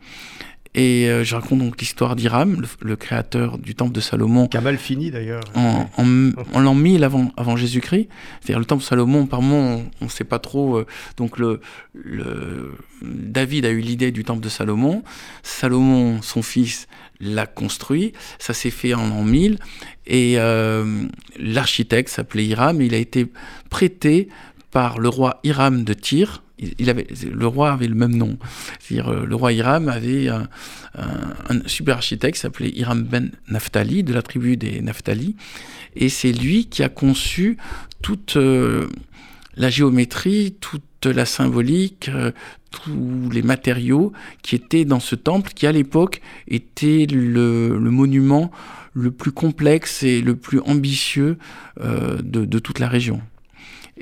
Et 0.75 1.09
euh, 1.09 1.25
je 1.25 1.35
raconte 1.35 1.59
donc 1.59 1.81
l'histoire 1.81 2.15
d'Hiram, 2.15 2.65
le, 2.81 2.97
créateur 2.97 3.59
du 3.59 3.75
temple 3.75 3.93
de 3.93 4.01
Salomon. 4.01 4.47
Qui 4.47 4.57
a 4.57 4.61
mal 4.61 4.79
fini 4.79 5.11
d'ailleurs. 5.11 5.43
En, 5.57 5.87
en, 5.97 6.61
l'an 6.61 6.75
1000 6.75 7.03
avant, 7.03 7.33
avant 7.37 7.57
Jésus-Christ. 7.57 8.09
C'est-à-dire 8.41 8.61
le 8.61 8.65
temple 8.65 8.83
de 8.83 8.87
Salomon, 8.87 9.27
par 9.27 9.43
moment, 9.43 9.83
on 10.01 10.05
ne 10.05 10.11
sait 10.11 10.25
pas 10.25 10.39
trop. 10.39 10.79
Euh, 10.79 10.87
donc 11.17 11.39
le, 11.39 11.61
le, 11.93 12.73
David 13.03 13.65
a 13.65 13.71
eu 13.71 13.81
l'idée 13.81 14.13
du 14.13 14.23
temple 14.23 14.43
de 14.43 14.49
Salomon. 14.49 15.03
Salomon, 15.43 16.23
son 16.23 16.43
fils, 16.43 16.87
l'a 17.21 17.47
construit. 17.47 18.13
Ça 18.39 18.55
s'est 18.55 18.71
fait 18.71 18.95
en 18.95 19.09
l'an 19.09 19.25
1000. 19.25 19.59
Et 20.07 20.35
euh, 20.39 21.05
l'architecte 21.37 22.11
s'appelait 22.11 22.47
Hiram. 22.47 22.81
Il 22.81 22.95
a 22.95 22.99
été 22.99 23.27
prêté 23.71 24.29
par 24.71 25.01
le 25.01 25.09
roi 25.09 25.41
Hiram 25.43 25.83
de 25.83 25.95
Tyr 25.95 26.43
il 26.79 27.31
le 27.33 27.47
roi 27.47 27.73
avait 27.73 27.87
le 27.87 27.95
même 27.95 28.15
nom. 28.15 28.39
C'est-à-dire, 28.79 29.09
euh, 29.09 29.27
le 29.27 29.35
roi 29.35 29.53
Hiram 29.53 29.89
avait 29.89 30.29
un, 30.29 30.49
super 31.67 31.97
architecte 31.97 32.39
s'appelait 32.39 32.71
Hiram 32.71 33.03
ben 33.03 33.31
Naphtali, 33.49 34.03
de 34.03 34.13
la 34.13 34.23
tribu 34.23 34.57
des 34.57 34.81
Naphtali. 34.81 35.37
Et 35.97 36.09
c'est 36.09 36.33
lui 36.33 36.67
qui 36.67 36.83
a 36.83 36.89
conçu 36.89 37.57
toute 38.03 38.37
euh, 38.37 38.89
la 39.57 39.71
géométrie, 39.71 40.57
toute 40.61 41.07
la 41.07 41.25
symbolique, 41.25 42.09
euh, 42.09 42.33
tous 42.71 43.31
les 43.33 43.43
matériaux 43.43 44.13
qui 44.43 44.55
étaient 44.55 44.85
dans 44.85 45.01
ce 45.01 45.15
temple, 45.15 45.53
qui 45.55 45.67
à 45.67 45.73
l'époque 45.73 46.21
était 46.47 47.07
le, 47.07 47.79
monument 47.79 48.51
le 48.93 49.11
plus 49.11 49.33
complexe 49.33 50.03
et 50.03 50.21
le 50.21 50.37
plus 50.37 50.61
ambitieux 50.61 51.39
de 51.81 52.59
toute 52.59 52.79
la 52.81 52.89
région. 52.89 53.23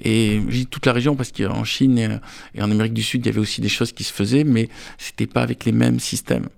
Et 0.02 0.38
dis 0.38 0.66
toute 0.66 0.86
la 0.86 0.92
région 0.92 1.16
parce 1.16 1.32
qu'en 1.32 1.64
Chine 1.64 2.20
et 2.54 2.62
en 2.62 2.70
Amérique 2.70 2.94
du 2.94 3.02
Sud, 3.02 3.24
il 3.24 3.28
y 3.28 3.32
avait 3.32 3.40
aussi 3.40 3.60
des 3.60 3.68
choses 3.68 3.92
qui 3.92 4.04
se 4.04 4.12
faisaient, 4.12 4.44
mais 4.44 4.68
c'était 4.96 5.26
pas 5.26 5.42
avec 5.42 5.64
les 5.64 5.72
mêmes 5.72 6.00
systèmes. 6.00 6.48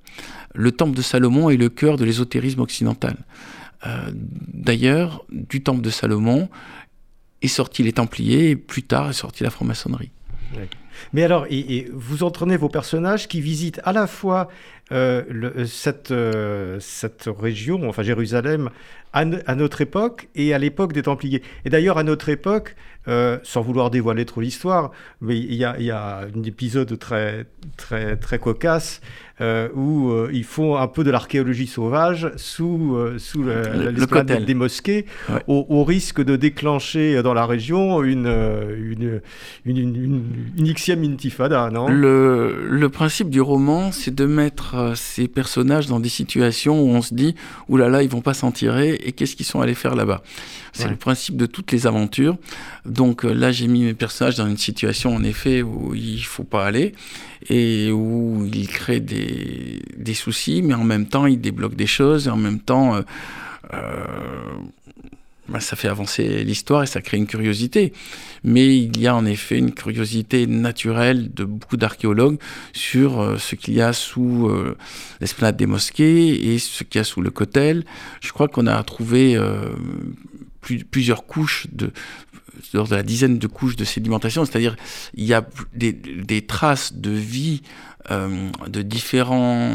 Le 0.54 0.72
temple 0.72 0.96
de 0.96 1.02
Salomon 1.02 1.50
est 1.50 1.56
le 1.56 1.68
cœur 1.68 1.96
de 1.96 2.04
l'ésotérisme 2.04 2.60
occidental. 2.60 3.16
Euh, 3.86 4.10
D'ailleurs, 4.12 5.24
du 5.30 5.62
temple 5.62 5.80
de 5.80 5.90
Salomon 5.90 6.48
est 7.42 7.48
sorti 7.48 7.82
les 7.82 7.92
Templiers 7.92 8.50
et 8.50 8.56
plus 8.56 8.82
tard 8.82 9.08
est 9.08 9.14
sorti 9.14 9.42
la 9.42 9.50
franc-maçonnerie. 9.50 10.10
Mais 11.12 11.22
alors, 11.22 11.46
vous 11.92 12.22
entraînez 12.24 12.56
vos 12.56 12.68
personnages 12.68 13.28
qui 13.28 13.40
visitent 13.40 13.80
à 13.84 13.92
la 13.92 14.06
fois 14.06 14.48
euh, 14.92 15.22
euh, 16.10 16.78
cette 16.80 17.28
région, 17.38 17.88
enfin 17.88 18.02
Jérusalem, 18.02 18.70
à, 19.12 19.24
à, 19.46 19.54
notre 19.54 19.80
époque 19.80 20.28
et 20.34 20.54
à 20.54 20.58
l'époque 20.58 20.92
des 20.92 21.02
Templiers. 21.02 21.42
Et 21.64 21.70
d'ailleurs, 21.70 21.98
à 21.98 22.04
notre 22.04 22.28
époque, 22.28 22.76
euh, 23.08 23.38
sans 23.44 23.62
vouloir 23.62 23.90
dévoiler 23.90 24.26
trop 24.26 24.42
l'histoire, 24.42 24.90
mais 25.22 25.38
il 25.38 25.54
y 25.54 25.64
a, 25.64 25.80
y 25.80 25.90
a, 25.90 26.18
un 26.18 26.42
épisode 26.42 26.98
très, 26.98 27.46
très, 27.78 28.16
très 28.16 28.38
cocasse 28.38 29.00
euh, 29.40 29.70
où 29.74 30.10
euh, 30.10 30.28
ils 30.34 30.44
font 30.44 30.76
un 30.76 30.86
peu 30.86 31.02
de 31.02 31.10
l'archéologie 31.10 31.66
sauvage 31.66 32.30
sous, 32.36 32.94
sous 33.16 33.42
l'esplanade 33.42 34.44
des 34.44 34.52
mosquées, 34.52 35.06
au, 35.46 35.82
risque 35.82 36.22
de 36.22 36.36
déclencher 36.36 37.22
dans 37.22 37.32
la 37.32 37.46
région 37.46 38.02
une, 38.02 38.26
une, 38.26 39.22
une, 39.64 40.22
une, 40.58 40.72
xème 40.74 41.02
intifada, 41.02 41.70
non? 41.70 41.88
Le, 41.88 42.68
le 42.68 42.88
principe 42.90 43.30
du 43.30 43.40
roman, 43.40 43.92
c'est 43.92 44.14
de 44.14 44.26
mettre 44.26 44.92
ces 44.94 45.26
personnages 45.26 45.86
dans 45.86 46.00
des 46.00 46.10
situations 46.10 46.82
où 46.82 46.90
on 46.90 47.00
se 47.00 47.14
dit, 47.14 47.34
oulala, 47.70 47.90
là 47.90 47.96
là, 47.96 48.02
ils 48.02 48.10
vont 48.10 48.20
pas 48.20 48.34
s'en 48.34 48.52
tirer, 48.52 48.99
et 49.02 49.12
qu'est-ce 49.12 49.36
qu'ils 49.36 49.46
sont 49.46 49.60
allés 49.60 49.74
faire 49.74 49.94
là-bas 49.94 50.22
C'est 50.72 50.88
le 50.88 50.96
principe 50.96 51.36
de 51.36 51.46
toutes 51.46 51.72
les 51.72 51.86
aventures. 51.86 52.36
Donc 52.84 53.24
euh, 53.24 53.32
là, 53.32 53.52
j'ai 53.52 53.66
mis 53.66 53.84
mes 53.84 53.94
personnages 53.94 54.36
dans 54.36 54.46
une 54.46 54.56
situation, 54.56 55.14
en 55.14 55.22
effet, 55.24 55.62
où 55.62 55.94
il 55.94 56.22
faut 56.22 56.44
pas 56.44 56.66
aller 56.66 56.94
et 57.48 57.90
où 57.90 58.48
ils 58.52 58.68
créent 58.68 59.00
des, 59.00 59.82
des 59.96 60.14
soucis, 60.14 60.62
mais 60.62 60.74
en 60.74 60.84
même 60.84 61.06
temps, 61.06 61.26
ils 61.26 61.40
débloquent 61.40 61.76
des 61.76 61.86
choses 61.86 62.26
et 62.26 62.30
en 62.30 62.36
même 62.36 62.60
temps, 62.60 62.94
euh, 62.94 63.02
euh, 63.72 64.04
ça 65.58 65.74
fait 65.74 65.88
avancer 65.88 66.44
l'histoire 66.44 66.82
et 66.82 66.86
ça 66.86 67.00
crée 67.00 67.16
une 67.16 67.26
curiosité. 67.26 67.92
Mais 68.44 68.78
il 68.78 68.98
y 68.98 69.06
a 69.06 69.16
en 69.16 69.26
effet 69.26 69.58
une 69.58 69.72
curiosité 69.72 70.46
naturelle 70.46 71.32
de 71.34 71.44
beaucoup 71.44 71.76
d'archéologues 71.76 72.38
sur 72.72 73.36
ce 73.38 73.54
qu'il 73.54 73.74
y 73.74 73.82
a 73.82 73.92
sous 73.92 74.50
l'esplanade 75.20 75.56
des 75.56 75.66
mosquées 75.66 76.52
et 76.52 76.58
ce 76.58 76.84
qu'il 76.84 76.98
y 76.98 77.02
a 77.02 77.04
sous 77.04 77.20
le 77.20 77.30
cotel. 77.30 77.84
Je 78.20 78.32
crois 78.32 78.48
qu'on 78.48 78.66
a 78.66 78.82
trouvé 78.82 79.38
plusieurs 80.90 81.26
couches 81.26 81.66
de 81.72 81.92
de 82.72 82.94
la 82.94 83.02
dizaine 83.02 83.38
de 83.38 83.46
couches 83.46 83.76
de 83.76 83.84
sédimentation, 83.84 84.44
c'est-à-dire 84.44 84.76
il 85.14 85.24
y 85.24 85.34
a 85.34 85.46
des, 85.74 86.46
traces 86.46 86.94
de 86.94 87.10
vie 87.10 87.62
euh, 88.10 88.50
de 88.68 88.82
différents 88.82 89.72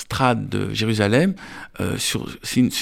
strates 0.00 0.48
de 0.48 0.72
Jérusalem 0.72 1.34
euh, 1.80 1.96
sur, 1.98 2.26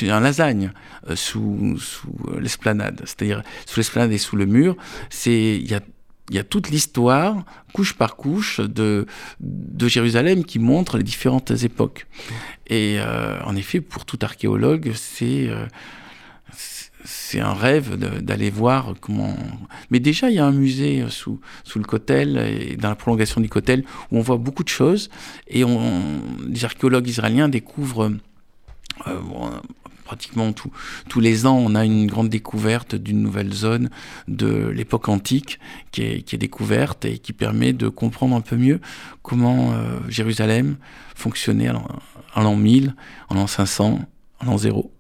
un 0.03 0.21
lasagne 0.21 0.73
euh, 1.09 1.17
sous, 1.17 1.77
sous 1.79 2.15
l'esplanade, 2.41 3.03
c'est-à-dire 3.05 3.43
sous 3.67 3.81
l'esplanade 3.81 4.13
et 4.13 4.19
sous 4.19 4.37
le 4.37 4.47
mur. 4.47 4.77
C'est 5.11 5.57
il 5.57 6.35
y 6.35 6.39
a 6.39 6.45
toute 6.45 6.69
l'histoire, 6.69 7.45
couche 7.73 7.95
par 7.95 8.17
couche, 8.17 8.61
de, 8.61 9.07
de 9.41 9.89
Jérusalem 9.89 10.45
qui 10.45 10.59
montre 10.59 10.99
les 10.99 11.03
différentes 11.03 11.51
époques. 11.63 12.07
Et 12.67 12.99
en 13.47 13.57
effet, 13.57 13.81
pour 13.81 14.05
tout 14.05 14.19
archéologue, 14.21 14.93
c'est 14.95 15.49
c'est 17.09 17.41
un 17.41 17.55
rêve 17.55 17.97
d'aller 17.97 18.51
voir 18.51 18.95
comment. 19.01 19.35
Mais 19.91 19.99
déjà, 19.99 20.29
il 20.29 20.37
y 20.37 20.39
a 20.39 20.45
un 20.45 20.53
musée 20.53 21.01
euh, 21.01 21.09
sous, 21.09 21.41
le 21.75 21.85
Kotel 21.85 22.37
et 22.37 22.77
dans 22.77 22.91
la 22.91 22.97
prolongation 22.97 23.41
du 23.41 23.49
Kotel 23.49 23.85
où 24.11 24.19
on 24.19 24.21
voit 24.21 24.37
beaucoup 24.37 24.63
de 24.63 24.69
choses 24.69 25.09
et 25.47 25.65
on, 25.65 26.21
les 26.49 26.65
archéologues 26.67 27.09
israéliens 27.09 27.49
découvrent 27.49 28.13
euh, 29.07 29.21
pratiquement 30.05 30.53
tous 30.53 31.21
les 31.21 31.47
ans, 31.47 31.57
on 31.57 31.75
a 31.75 31.85
une 31.85 32.07
grande 32.07 32.29
découverte 32.29 32.95
d'une 32.95 33.23
nouvelle 33.23 33.53
zone 33.53 33.89
de 34.27 34.69
l'époque 34.69 35.09
antique 35.09 35.59
qui 35.93 36.03
est, 36.03 36.23
qui 36.23 36.35
est, 36.35 36.39
découverte 36.39 37.05
et 37.05 37.19
qui 37.19 37.33
permet 37.33 37.73
de 37.73 37.89
comprendre 37.89 38.37
un 38.37 38.41
peu 38.43 38.57
mieux 38.57 38.81
comment 39.23 39.73
euh, 39.73 39.99
Jérusalem 40.09 40.77
fonctionnait 41.15 41.71
en 41.71 42.43
l'an 42.43 42.57
1000, 42.57 42.95
en 43.31 43.35
l'an 43.35 43.47
500, 43.47 44.01
en 44.41 44.45
l'an 44.45 44.59
0. 44.59 44.93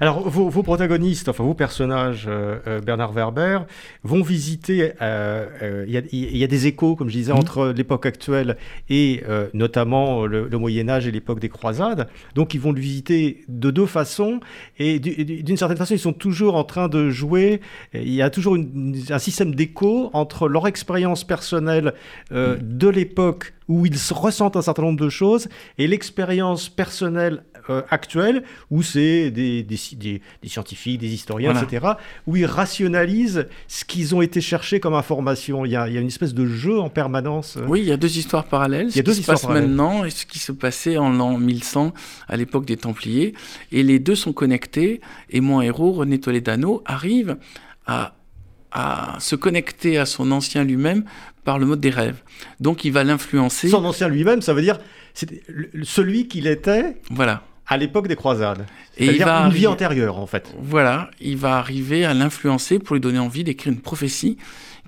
Alors, 0.00 0.28
vos, 0.28 0.62
protagonistes, 0.62 1.28
enfin 1.28 1.44
vos 1.44 1.54
personnages, 1.54 2.26
euh, 2.28 2.58
euh, 2.66 2.80
Bernard 2.80 3.12
Werber, 3.12 3.60
vont 4.02 4.22
visiter. 4.22 4.92
Euh, 5.02 5.84
il 5.86 6.36
y, 6.36 6.44
a 6.44 6.46
des 6.46 6.66
échos, 6.66 6.96
comme 6.96 7.08
je 7.08 7.16
disais, 7.16 7.32
mmh. 7.32 7.36
entre 7.36 7.68
l'époque 7.68 8.06
actuelle 8.06 8.56
et 8.88 9.22
notamment 9.52 10.26
le, 10.26 10.48
Moyen 10.54 10.88
Âge 10.88 11.06
et 11.06 11.10
l'époque 11.10 11.40
des 11.40 11.48
croisades. 11.48 12.08
Donc, 12.34 12.54
ils 12.54 12.60
vont 12.60 12.72
le 12.72 12.80
visiter 12.80 13.44
de 13.48 13.70
deux 13.70 13.86
façons 13.86 14.40
et 14.78 14.98
d'une 14.98 15.56
certaine 15.56 15.76
façon, 15.76 15.94
ils 15.94 15.98
sont 15.98 16.12
toujours 16.12 16.54
en 16.56 16.64
train 16.64 16.88
de 16.88 17.10
jouer. 17.10 17.60
Il 17.92 18.12
y 18.14 18.22
a 18.22 18.30
toujours 18.30 18.56
un 18.56 19.18
système 19.18 19.54
d'écho 19.54 20.10
entre 20.12 20.48
leur 20.48 20.66
expérience 20.66 21.24
personnelle 21.24 21.94
mmh. 22.30 22.54
de 22.60 22.88
l'époque 22.88 23.52
où 23.68 23.86
ils 23.86 23.96
ressentent 24.12 24.56
un 24.56 24.62
certain 24.62 24.82
nombre 24.82 25.00
de 25.00 25.08
choses, 25.08 25.48
et 25.78 25.86
l'expérience 25.86 26.68
personnelle 26.68 27.44
euh, 27.70 27.82
actuelle, 27.88 28.42
où 28.70 28.82
c'est 28.82 29.30
des, 29.30 29.62
des, 29.62 29.78
des, 29.96 30.48
scientifiques, 30.48 31.00
des 31.00 31.14
historiens, 31.14 31.58
etc., 31.58 31.92
où 32.26 32.36
ils 32.36 32.46
rationalisent 32.46 33.48
ce 33.68 33.84
qu'ils 33.84 34.14
ont 34.14 34.20
été 34.20 34.42
chercher 34.42 34.80
comme 34.80 34.94
information. 34.94 35.64
Il 35.64 35.72
y, 35.72 35.76
a, 35.76 35.88
il 35.88 35.94
y, 35.94 35.98
a, 35.98 36.00
une 36.00 36.08
espèce 36.08 36.34
de 36.34 36.46
jeu 36.46 36.78
en 36.78 36.90
permanence. 36.90 37.58
Oui, 37.66 37.80
il 37.80 37.86
y 37.86 37.92
a 37.92 37.96
deux 37.96 38.18
histoires 38.18 38.44
parallèles. 38.44 38.88
Il 38.90 38.96
y 38.96 39.00
a 39.00 39.02
ce 39.02 39.02
deux 39.02 39.14
qui 39.14 39.22
se 39.22 39.26
passe 39.26 39.48
maintenant 39.48 40.04
et 40.04 40.10
ce 40.10 40.26
qui 40.26 40.38
se 40.38 40.52
passait 40.52 40.98
en 40.98 41.10
l'an 41.10 41.38
1100, 41.38 41.94
à 42.28 42.36
l'époque 42.36 42.66
des 42.66 42.76
Templiers. 42.76 43.34
Et 43.72 43.82
les 43.82 43.98
deux 43.98 44.14
sont 44.14 44.34
connectés, 44.34 45.00
et 45.30 45.40
mon 45.40 45.62
héros, 45.62 45.92
René 45.92 46.20
Toledano, 46.20 46.82
arrive 46.84 47.38
à 47.86 48.14
à 48.74 49.16
se 49.20 49.36
connecter 49.36 49.98
à 49.98 50.04
son 50.04 50.30
ancien 50.32 50.64
lui-même 50.64 51.04
par 51.44 51.58
le 51.58 51.66
mode 51.66 51.80
des 51.80 51.90
rêves. 51.90 52.20
Donc 52.60 52.84
il 52.84 52.92
va 52.92 53.04
l'influencer. 53.04 53.68
Son 53.68 53.84
ancien 53.84 54.08
lui-même, 54.08 54.42
ça 54.42 54.52
veut 54.52 54.62
dire 54.62 54.78
celui 55.84 56.26
qu'il 56.26 56.48
était 56.48 56.96
voilà. 57.10 57.44
à 57.68 57.76
l'époque 57.76 58.08
des 58.08 58.16
croisades. 58.16 58.66
Et 58.96 59.06
il 59.06 59.24
va 59.24 59.42
une 59.42 59.52
vie 59.52 59.68
antérieure 59.68 60.18
en 60.18 60.26
fait. 60.26 60.52
Voilà, 60.60 61.10
il 61.20 61.36
va 61.36 61.56
arriver 61.56 62.04
à 62.04 62.14
l'influencer 62.14 62.78
pour 62.78 62.94
lui 62.96 63.00
donner 63.00 63.20
envie 63.20 63.44
d'écrire 63.44 63.72
une 63.72 63.80
prophétie 63.80 64.36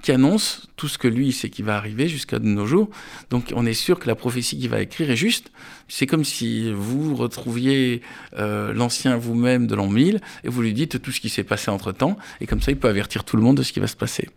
qui 0.07 0.13
annonce 0.13 0.69
tout 0.77 0.87
ce 0.87 0.99
que 0.99 1.09
lui 1.09 1.33
sait 1.33 1.51
qui 1.51 1.63
va 1.63 1.77
arriver 1.77 2.07
jusqu'à 2.07 2.39
nos 2.39 2.65
jours. 2.65 2.89
Donc 3.31 3.53
on 3.57 3.67
est 3.67 3.75
sûr 3.75 3.99
que 3.99 4.07
la 4.07 4.15
prophétie 4.15 4.57
qu'il 4.57 4.69
va 4.69 4.81
écrire 4.81 5.11
est 5.11 5.17
juste. 5.17 5.51
C'est 5.89 6.07
comme 6.07 6.25
si 6.25 6.71
vous 6.73 7.17
retrouviez 7.17 8.03
euh, 8.39 8.73
l'ancien 8.73 9.17
vous-même 9.17 9.67
de 9.67 9.75
l'an 9.75 9.89
1000 9.89 10.21
et 10.45 10.49
vous 10.49 10.63
lui 10.63 10.75
dites 10.75 11.03
tout 11.03 11.11
ce 11.11 11.19
qui 11.19 11.29
s'est 11.29 11.43
passé 11.43 11.73
entre-temps, 11.73 12.17
et 12.41 12.47
comme 12.47 12.63
ça 12.63 12.71
il 12.71 12.77
peut 12.77 12.87
avertir 12.89 13.25
tout 13.25 13.37
le 13.37 13.43
monde 13.43 13.57
de 13.57 13.65
ce 13.65 13.73
qui 13.73 13.81
va 13.81 13.89
se 13.89 13.97
passer. 13.97 14.29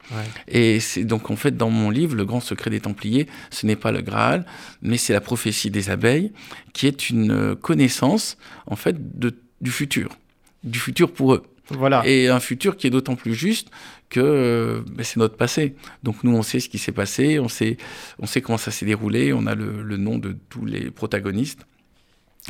Et 0.48 0.80
c'est 0.80 1.04
donc 1.04 1.30
en 1.30 1.36
fait 1.36 1.56
dans 1.56 1.70
mon 1.70 1.92
livre, 1.92 2.16
Le 2.16 2.26
grand 2.26 2.40
secret 2.40 2.72
des 2.72 2.80
Templiers, 2.80 3.28
ce 3.52 3.68
n'est 3.68 3.76
pas 3.76 3.92
le 3.92 4.02
Graal, 4.02 4.48
mais 4.82 4.98
c'est 4.98 5.14
la 5.14 5.22
prophétie 5.22 5.70
des 5.70 5.92
abeilles, 5.92 6.32
qui 6.74 6.88
est 6.88 7.12
une 7.12 7.56
connaissance 7.56 8.40
en 8.66 8.76
fait 8.76 9.20
de, 9.20 9.38
du 9.62 9.70
futur, 9.70 10.18
du 10.64 10.80
futur 10.80 11.14
pour 11.14 11.36
eux. 11.36 11.44
Voilà. 11.72 12.02
Et 12.06 12.28
un 12.28 12.40
futur 12.40 12.78
qui 12.78 12.88
est 12.88 12.90
d'autant 12.90 13.16
plus 13.16 13.34
juste 13.34 13.70
que 14.10 14.20
euh, 14.20 14.82
ben, 14.88 15.04
c'est 15.04 15.18
notre 15.18 15.38
passé. 15.38 15.76
Donc 16.04 16.24
nous, 16.24 16.36
on 16.36 16.42
sait 16.42 16.60
ce 16.60 16.70
qui 16.70 16.78
s'est 16.78 16.92
passé, 16.92 17.40
on 17.40 17.48
sait, 17.48 17.78
on 18.20 18.26
sait 18.26 18.42
comment 18.42 18.58
ça 18.58 18.72
s'est 18.72 18.86
déroulé, 18.86 19.34
on 19.34 19.46
a 19.46 19.56
le, 19.56 19.98
nom 19.98 20.18
de 20.18 20.36
tous 20.50 20.66
les 20.66 20.92
protagonistes. 20.92 21.66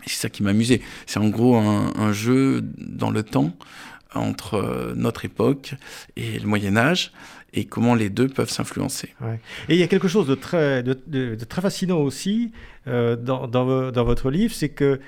C'est 0.06 0.22
ça 0.22 0.30
qui 0.30 0.44
m'amusait. 0.44 0.82
C'est 1.06 1.20
en 1.20 1.30
gros 1.30 1.58
un, 1.58 2.14
jeu 2.14 2.62
dans 2.78 3.12
le 3.12 3.24
temps 3.24 3.54
entre 4.14 4.56
euh, 4.56 4.94
notre 4.96 5.26
époque 5.26 5.76
et 6.16 6.40
le 6.40 6.48
Moyen 6.48 6.78
Âge 6.78 7.12
et 7.54 7.66
comment 7.66 7.96
les 7.96 8.10
deux 8.10 8.28
peuvent 8.28 8.50
s'influencer. 8.50 9.14
Et 9.68 9.74
il 9.74 9.80
y 9.80 9.84
a 9.84 9.88
quelque 9.88 10.08
chose 10.08 10.28
de 10.28 10.36
très, 10.36 10.84
de, 10.84 11.36
très 11.46 11.62
fascinant 11.62 11.98
aussi 11.98 12.52
euh, 12.88 13.16
dans, 13.16 13.48
dans, 13.48 14.04
votre 14.04 14.30
livre, 14.30 14.54
c'est 14.54 14.70
que 14.70 15.00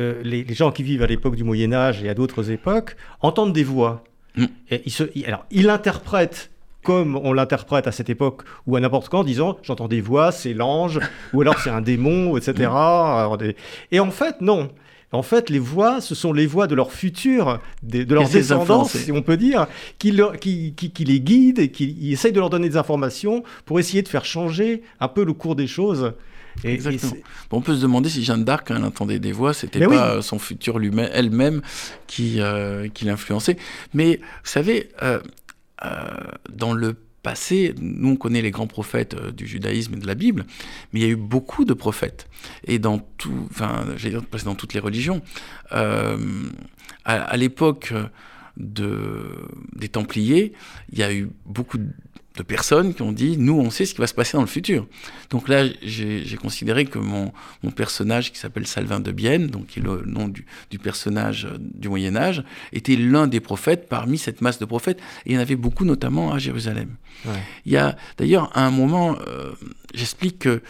les, 0.00 0.44
les, 0.44 0.54
gens 0.54 0.72
qui 0.72 0.82
vivent 0.82 1.02
à 1.02 1.06
l'époque 1.06 1.36
du 1.36 1.44
Moyen 1.44 1.72
Âge 1.72 2.02
et 2.02 2.08
à 2.08 2.14
d'autres 2.14 2.50
époques 2.50 2.96
entendent 3.20 3.52
des 3.52 3.64
voix. 3.64 4.04
Mm. 4.36 4.44
Et 4.70 4.82
il, 4.84 4.92
se, 4.92 5.04
alors, 5.26 5.44
il 5.50 5.70
interprète 5.70 6.50
comme 6.82 7.16
on 7.16 7.32
l'interprète 7.32 7.86
à 7.86 7.92
cette 7.92 8.10
époque 8.10 8.42
ou 8.66 8.76
à 8.76 8.80
n'importe 8.80 9.08
quand, 9.08 9.24
disant 9.24 9.58
j'entends 9.62 9.88
des 9.88 10.00
voix, 10.00 10.32
c'est 10.32 10.54
l'ange, 10.54 11.00
ou 11.32 11.40
alors 11.40 11.58
c'est 11.58 11.70
un 11.70 11.82
démon, 11.82 12.36
etc. 12.36 12.70
Et 13.90 14.00
en 14.00 14.10
fait, 14.10 14.40
non. 14.40 14.70
En 15.12 15.22
fait, 15.22 15.50
les 15.50 15.58
voix, 15.58 16.00
ce 16.00 16.14
sont 16.14 16.32
les 16.32 16.46
voix 16.46 16.68
de 16.68 16.76
leur 16.76 16.92
futur, 16.92 17.58
de, 17.82 18.04
de 18.04 18.14
leur 18.14 18.28
descendance, 18.28 18.92
si 18.92 19.10
on 19.10 19.22
peut 19.22 19.36
dire, 19.36 19.66
qui, 19.98 20.16
qui, 20.40 20.72
qui, 20.72 21.04
les 21.04 21.20
guident 21.20 21.58
et 21.58 21.72
qui 21.72 22.12
essayent 22.12 22.30
de 22.30 22.38
leur 22.38 22.48
donner 22.48 22.68
des 22.68 22.76
informations 22.76 23.42
pour 23.64 23.80
essayer 23.80 24.02
de 24.02 24.08
faire 24.08 24.24
changer 24.24 24.82
un 25.00 25.08
peu 25.08 25.24
le 25.24 25.32
cours 25.32 25.56
des 25.56 25.66
choses. 25.66 26.12
Exactement. 26.64 27.12
on 27.50 27.60
peut 27.60 27.74
se 27.74 27.82
demander 27.82 28.08
si 28.08 28.24
Jeanne 28.24 28.44
d'Arc, 28.44 28.68
quand 28.68 28.76
elle 28.76 28.84
entendait 28.84 29.18
des 29.18 29.32
voix, 29.32 29.54
c'était 29.54 29.86
pas 29.86 30.22
son 30.22 30.38
futur 30.38 30.80
elle-même 31.12 31.62
qui, 32.06 32.40
euh, 32.40 32.88
qui 32.88 33.04
l'influençait. 33.04 33.56
Mais 33.94 34.16
vous 34.16 34.50
savez, 34.50 34.88
euh, 35.02 35.20
euh, 35.84 35.88
dans 36.52 36.72
le 36.72 36.96
passé, 37.22 37.74
nous 37.80 38.10
on 38.10 38.16
connaît 38.16 38.42
les 38.42 38.50
grands 38.50 38.66
prophètes 38.66 39.14
du 39.34 39.46
judaïsme 39.46 39.94
et 39.94 39.98
de 39.98 40.06
la 40.06 40.14
Bible, 40.14 40.46
mais 40.92 41.00
il 41.00 41.02
y 41.02 41.06
a 41.06 41.12
eu 41.12 41.16
beaucoup 41.16 41.64
de 41.64 41.74
prophètes. 41.74 42.28
Et 42.64 42.78
dans 42.78 42.98
tout, 42.98 43.46
enfin, 43.50 43.84
j'allais 43.96 44.14
dire 44.14 44.44
dans 44.44 44.54
toutes 44.54 44.74
les 44.74 44.80
religions. 44.80 45.22
à, 45.70 46.16
à 47.04 47.36
l'époque 47.36 47.92
de, 48.60 49.22
des 49.74 49.88
Templiers, 49.88 50.52
il 50.92 50.98
y 50.98 51.02
a 51.02 51.12
eu 51.12 51.30
beaucoup 51.46 51.78
de 51.78 52.42
personnes 52.42 52.94
qui 52.94 53.02
ont 53.02 53.12
dit 53.12 53.36
nous 53.36 53.58
on 53.58 53.70
sait 53.70 53.84
ce 53.84 53.94
qui 53.94 54.00
va 54.00 54.06
se 54.06 54.14
passer 54.14 54.36
dans 54.36 54.42
le 54.42 54.48
futur. 54.48 54.86
Donc 55.30 55.48
là 55.48 55.66
j'ai 55.82 56.36
considéré 56.40 56.84
que 56.84 56.98
mon, 56.98 57.32
mon 57.62 57.70
personnage 57.70 58.32
qui 58.32 58.38
s'appelle 58.38 58.66
Salvin 58.66 59.00
de 59.00 59.12
Bienne, 59.12 59.48
donc 59.48 59.68
qui 59.68 59.80
est 59.80 59.82
le 59.82 60.02
nom 60.06 60.28
du, 60.28 60.46
du 60.70 60.78
personnage 60.78 61.46
euh, 61.46 61.58
du 61.58 61.88
Moyen 61.88 62.16
Âge, 62.16 62.42
était 62.72 62.96
l'un 62.96 63.26
des 63.26 63.40
prophètes 63.40 63.88
parmi 63.88 64.18
cette 64.18 64.40
masse 64.40 64.58
de 64.58 64.64
prophètes 64.64 65.00
et 65.26 65.30
il 65.30 65.34
y 65.34 65.38
en 65.38 65.40
avait 65.40 65.56
beaucoup 65.56 65.84
notamment 65.84 66.32
à 66.32 66.38
Jérusalem. 66.38 66.96
Il 67.66 67.72
y 67.72 67.76
a 67.76 67.96
d'ailleurs 68.16 68.56
à 68.56 68.64
un 68.66 68.70
moment 68.70 69.16
euh, 69.26 69.52
j'explique 69.94 70.40
que 70.40 70.48
euh, 70.48 70.60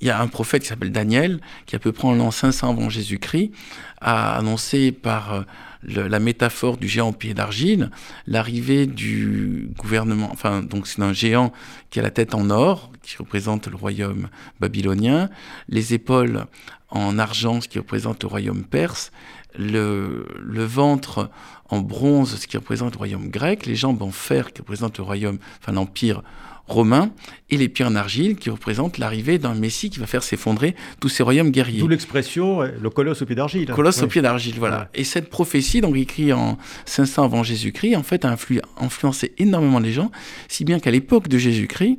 il 0.00 0.08
y 0.08 0.10
a 0.10 0.20
un 0.20 0.28
prophète 0.28 0.62
qui 0.62 0.68
s'appelle 0.68 0.92
Daniel, 0.92 1.40
qui 1.64 1.76
à 1.76 1.78
peu 1.78 1.92
près 1.92 2.08
en 2.08 2.14
l'an 2.14 2.30
500 2.30 2.70
avant 2.70 2.90
Jésus-Christ, 2.90 3.52
a 4.00 4.36
annoncé 4.36 4.92
par 4.92 5.46
la 5.86 6.18
métaphore 6.18 6.76
du 6.76 6.88
géant 6.88 7.08
en 7.08 7.12
pied 7.12 7.34
d'argile, 7.34 7.90
l'arrivée 8.26 8.86
du 8.86 9.70
gouvernement, 9.78 10.28
enfin, 10.32 10.62
donc 10.62 10.86
c'est 10.86 11.02
un 11.02 11.12
géant 11.12 11.52
qui 11.90 12.00
a 12.00 12.02
la 12.02 12.10
tête 12.10 12.34
en 12.34 12.50
or, 12.50 12.90
qui 13.02 13.16
représente 13.16 13.68
le 13.68 13.76
royaume 13.76 14.28
babylonien, 14.60 15.30
les 15.68 15.94
épaules 15.94 16.46
en 16.88 17.18
argent, 17.18 17.60
ce 17.60 17.68
qui 17.68 17.78
représente 17.78 18.22
le 18.22 18.28
royaume 18.28 18.64
perse, 18.64 19.12
le, 19.58 20.26
le 20.40 20.64
ventre 20.64 21.30
en 21.68 21.80
bronze, 21.80 22.36
ce 22.36 22.46
qui 22.46 22.56
représente 22.56 22.92
le 22.94 22.98
royaume 22.98 23.28
grec, 23.28 23.66
les 23.66 23.76
jambes 23.76 24.02
en 24.02 24.10
fer, 24.10 24.52
qui 24.52 24.60
représentent 24.60 24.98
le 24.98 25.04
royaume, 25.04 25.38
enfin 25.60 25.72
l'empire 25.72 26.22
romains 26.68 27.10
et 27.50 27.56
les 27.56 27.68
pierres 27.68 27.88
en 27.88 27.96
argile 27.96 28.36
qui 28.36 28.50
représentent 28.50 28.98
l'arrivée 28.98 29.38
d'un 29.38 29.54
Messie 29.54 29.90
qui 29.90 29.98
va 29.98 30.06
faire 30.06 30.22
s'effondrer 30.22 30.74
tous 31.00 31.08
ces 31.08 31.22
royaumes 31.22 31.50
guerriers. 31.50 31.80
D'où 31.80 31.88
l'expression 31.88 32.60
le 32.62 32.90
colosse 32.90 33.22
au 33.22 33.26
pied 33.26 33.36
d'argile. 33.36 33.70
Colosse 33.70 34.02
au 34.02 34.06
pied 34.06 34.22
d'argile, 34.22 34.56
voilà. 34.58 34.88
Et 34.94 35.04
cette 35.04 35.30
prophétie, 35.30 35.80
donc 35.80 35.96
écrite 35.96 36.32
en 36.32 36.58
500 36.86 37.24
avant 37.24 37.42
Jésus-Christ, 37.42 37.96
en 37.96 38.02
fait 38.02 38.24
a 38.24 38.36
influencé 38.80 39.32
énormément 39.38 39.78
les 39.78 39.92
gens, 39.92 40.10
si 40.48 40.64
bien 40.64 40.80
qu'à 40.80 40.90
l'époque 40.90 41.28
de 41.28 41.38
Jésus-Christ, 41.38 41.98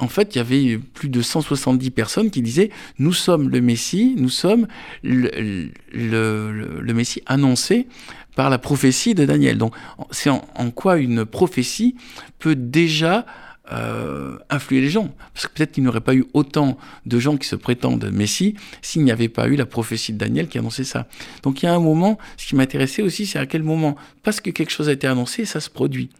en 0.00 0.08
fait, 0.08 0.34
il 0.34 0.38
y 0.38 0.40
avait 0.40 0.78
plus 0.78 1.08
de 1.08 1.20
170 1.20 1.90
personnes 1.90 2.30
qui 2.30 2.42
disaient 2.42 2.70
Nous 2.98 3.12
sommes 3.12 3.50
le 3.50 3.60
Messie, 3.60 4.14
nous 4.16 4.30
sommes 4.30 4.66
le, 5.02 5.68
le, 5.92 6.94
Messie 6.94 7.22
annoncé 7.26 7.86
par 8.34 8.48
la 8.48 8.58
prophétie 8.58 9.14
de 9.14 9.26
Daniel. 9.26 9.58
Donc, 9.58 9.74
c'est 10.10 10.30
en, 10.30 10.42
en, 10.54 10.70
quoi 10.70 10.96
une 10.96 11.26
prophétie 11.26 11.96
peut 12.38 12.56
déjà 12.56 13.26
euh, 13.72 14.38
influer 14.48 14.80
les 14.80 14.90
gens. 14.90 15.14
Parce 15.34 15.46
que 15.46 15.52
peut-être 15.52 15.72
qu'il 15.72 15.82
n'y 15.84 15.88
aurait 15.88 16.00
pas 16.00 16.14
eu 16.14 16.24
autant 16.32 16.76
de 17.06 17.18
gens 17.18 17.36
qui 17.36 17.46
se 17.46 17.56
prétendent 17.56 18.10
Messie 18.12 18.54
s'il 18.82 19.04
n'y 19.04 19.12
avait 19.12 19.28
pas 19.28 19.48
eu 19.48 19.56
la 19.56 19.66
prophétie 19.66 20.12
de 20.12 20.18
Daniel 20.18 20.48
qui 20.48 20.58
annonçait 20.58 20.84
ça. 20.84 21.06
Donc 21.42 21.62
il 21.62 21.66
y 21.66 21.68
a 21.68 21.74
un 21.74 21.80
moment, 21.80 22.18
ce 22.36 22.46
qui 22.46 22.56
m'intéressait 22.56 23.02
aussi, 23.02 23.26
c'est 23.26 23.38
à 23.38 23.46
quel 23.46 23.62
moment, 23.62 23.96
parce 24.22 24.40
que 24.40 24.50
quelque 24.50 24.70
chose 24.70 24.88
a 24.88 24.92
été 24.92 25.06
annoncé, 25.06 25.44
ça 25.44 25.60
se 25.60 25.70
produit. 25.70 26.10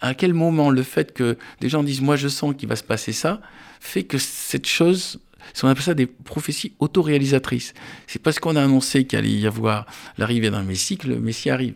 À 0.00 0.14
quel 0.14 0.34
moment 0.34 0.70
le 0.70 0.82
fait 0.82 1.12
que 1.12 1.36
des 1.60 1.68
gens 1.68 1.82
disent 1.82 2.00
moi 2.00 2.16
je 2.16 2.28
sens 2.28 2.54
qu'il 2.56 2.68
va 2.68 2.76
se 2.76 2.82
passer 2.82 3.12
ça, 3.12 3.40
fait 3.80 4.02
que 4.02 4.18
cette 4.18 4.66
chose 4.66 5.20
on 5.62 5.68
appelle 5.68 5.82
ça 5.82 5.94
des 5.94 6.06
prophéties 6.06 6.72
autoréalisatrices. 6.78 7.74
C'est 8.06 8.20
parce 8.20 8.38
qu'on 8.38 8.56
a 8.56 8.62
annoncé 8.62 9.04
qu'il 9.04 9.18
allait 9.18 9.30
y 9.30 9.46
avoir 9.46 9.86
l'arrivée 10.18 10.50
d'un 10.50 10.62
Messie 10.62 10.96
que 10.96 11.08
le 11.08 11.20
Messie 11.20 11.50
arrive. 11.50 11.74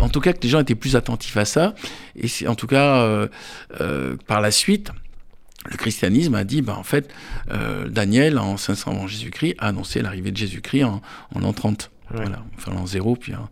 En 0.00 0.08
tout 0.08 0.20
cas, 0.20 0.32
que 0.32 0.42
les 0.42 0.48
gens 0.48 0.60
étaient 0.60 0.74
plus 0.74 0.96
attentifs 0.96 1.36
à 1.36 1.44
ça. 1.44 1.74
Et 2.16 2.48
en 2.48 2.54
tout 2.54 2.66
cas, 2.66 3.00
euh, 3.02 3.28
euh, 3.80 4.16
par 4.26 4.40
la 4.40 4.50
suite, 4.50 4.90
le 5.70 5.76
christianisme 5.76 6.34
a 6.34 6.44
dit, 6.44 6.62
bah, 6.62 6.76
en 6.78 6.82
fait, 6.82 7.12
euh, 7.50 7.88
Daniel, 7.88 8.38
en 8.38 8.56
500 8.56 8.92
avant 8.92 9.06
Jésus-Christ, 9.06 9.54
a 9.58 9.68
annoncé 9.68 10.02
l'arrivée 10.02 10.30
de 10.30 10.36
Jésus-Christ 10.36 10.84
en, 10.84 11.02
en 11.34 11.40
l'an 11.40 11.52
30. 11.52 11.90
Voilà, 12.14 12.44
enfin 12.56 12.72
l'an 12.72 12.86
zéro, 12.86 13.16
puis. 13.16 13.32
Hein, 13.32 13.48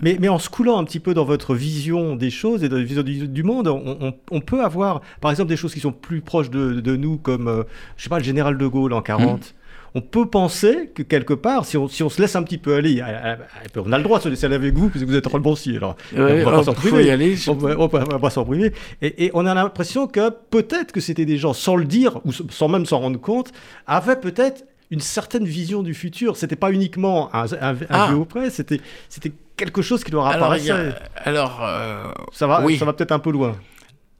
mais, 0.00 0.16
mais 0.20 0.28
en 0.28 0.38
se 0.38 0.48
coulant 0.48 0.78
un 0.78 0.84
petit 0.84 1.00
peu 1.00 1.12
dans 1.12 1.24
votre 1.24 1.56
vision 1.56 2.14
des 2.14 2.30
choses 2.30 2.62
et 2.62 2.68
dans 2.68 2.76
la 2.76 2.84
vision 2.84 3.02
du, 3.02 3.42
monde, 3.42 3.66
on, 3.66 4.40
peut 4.40 4.62
avoir, 4.62 5.00
par 5.20 5.32
exemple, 5.32 5.48
des 5.48 5.56
choses 5.56 5.74
qui 5.74 5.80
sont 5.80 5.90
plus 5.90 6.20
proches 6.20 6.50
de, 6.50 6.74
de 6.80 6.94
nous, 6.94 7.18
comme, 7.18 7.64
je 7.96 8.02
sais 8.04 8.08
pas, 8.08 8.18
le 8.18 8.24
général 8.24 8.58
de 8.58 8.66
Gaulle 8.68 8.92
en 8.92 9.02
40 9.02 9.54
on 9.96 10.00
peut 10.00 10.26
penser 10.26 10.90
que 10.92 11.04
quelque 11.04 11.34
part, 11.34 11.64
si 11.64 11.76
on, 11.76 11.86
si 11.86 12.02
on 12.02 12.08
se 12.08 12.20
laisse 12.20 12.34
un 12.34 12.42
petit 12.42 12.58
peu 12.58 12.74
aller, 12.74 13.00
on 13.76 13.92
a 13.92 13.98
le 13.98 14.02
droit 14.02 14.18
de 14.18 14.24
se 14.24 14.28
laisser 14.28 14.46
aller 14.46 14.56
avec 14.56 14.74
vous, 14.74 14.88
puisque 14.88 15.06
vous 15.06 15.14
êtes 15.14 15.26
romancier, 15.26 15.76
alors 15.76 15.96
on 16.16 16.44
va 16.44 16.50
pas 16.50 16.64
s'en 16.64 16.74
priver. 16.74 17.10
Aller, 17.10 17.36
on, 17.46 17.54
va, 17.86 18.18
pas 18.18 18.30
s'en 18.30 18.44
priver. 18.44 18.72
Et, 19.02 19.30
on 19.34 19.46
a 19.46 19.54
l'impression 19.54 20.08
que 20.08 20.30
peut-être 20.50 20.90
que 20.90 21.00
c'était 21.00 21.24
des 21.24 21.36
gens, 21.36 21.52
sans 21.52 21.76
le 21.76 21.84
dire, 21.84 22.20
ou 22.24 22.32
sans 22.32 22.68
même 22.68 22.86
s'en 22.86 22.98
rendre 22.98 23.20
compte, 23.20 23.52
avaient 23.86 24.18
peut-être 24.18 24.64
une 24.90 25.00
certaine 25.00 25.44
vision 25.44 25.84
du 25.84 25.94
futur. 25.94 26.36
C'était 26.36 26.56
pas 26.56 26.72
uniquement 26.72 27.34
un, 27.34 27.44
un, 27.44 27.76
ah. 27.88 28.06
vieux 28.08 28.18
auprès, 28.18 28.50
c'était 28.50 28.80
c'était 29.08 29.32
quelque 29.56 29.80
chose 29.80 30.02
qui 30.02 30.10
leur 30.10 30.26
apparaissait. 30.26 30.92
Alors, 31.16 31.60
euh, 31.62 32.04
ça 32.32 32.48
va, 32.48 32.64
ça 32.76 32.84
va 32.84 32.92
peut-être 32.94 33.12
un 33.12 33.20
peu 33.20 33.30
loin. 33.30 33.56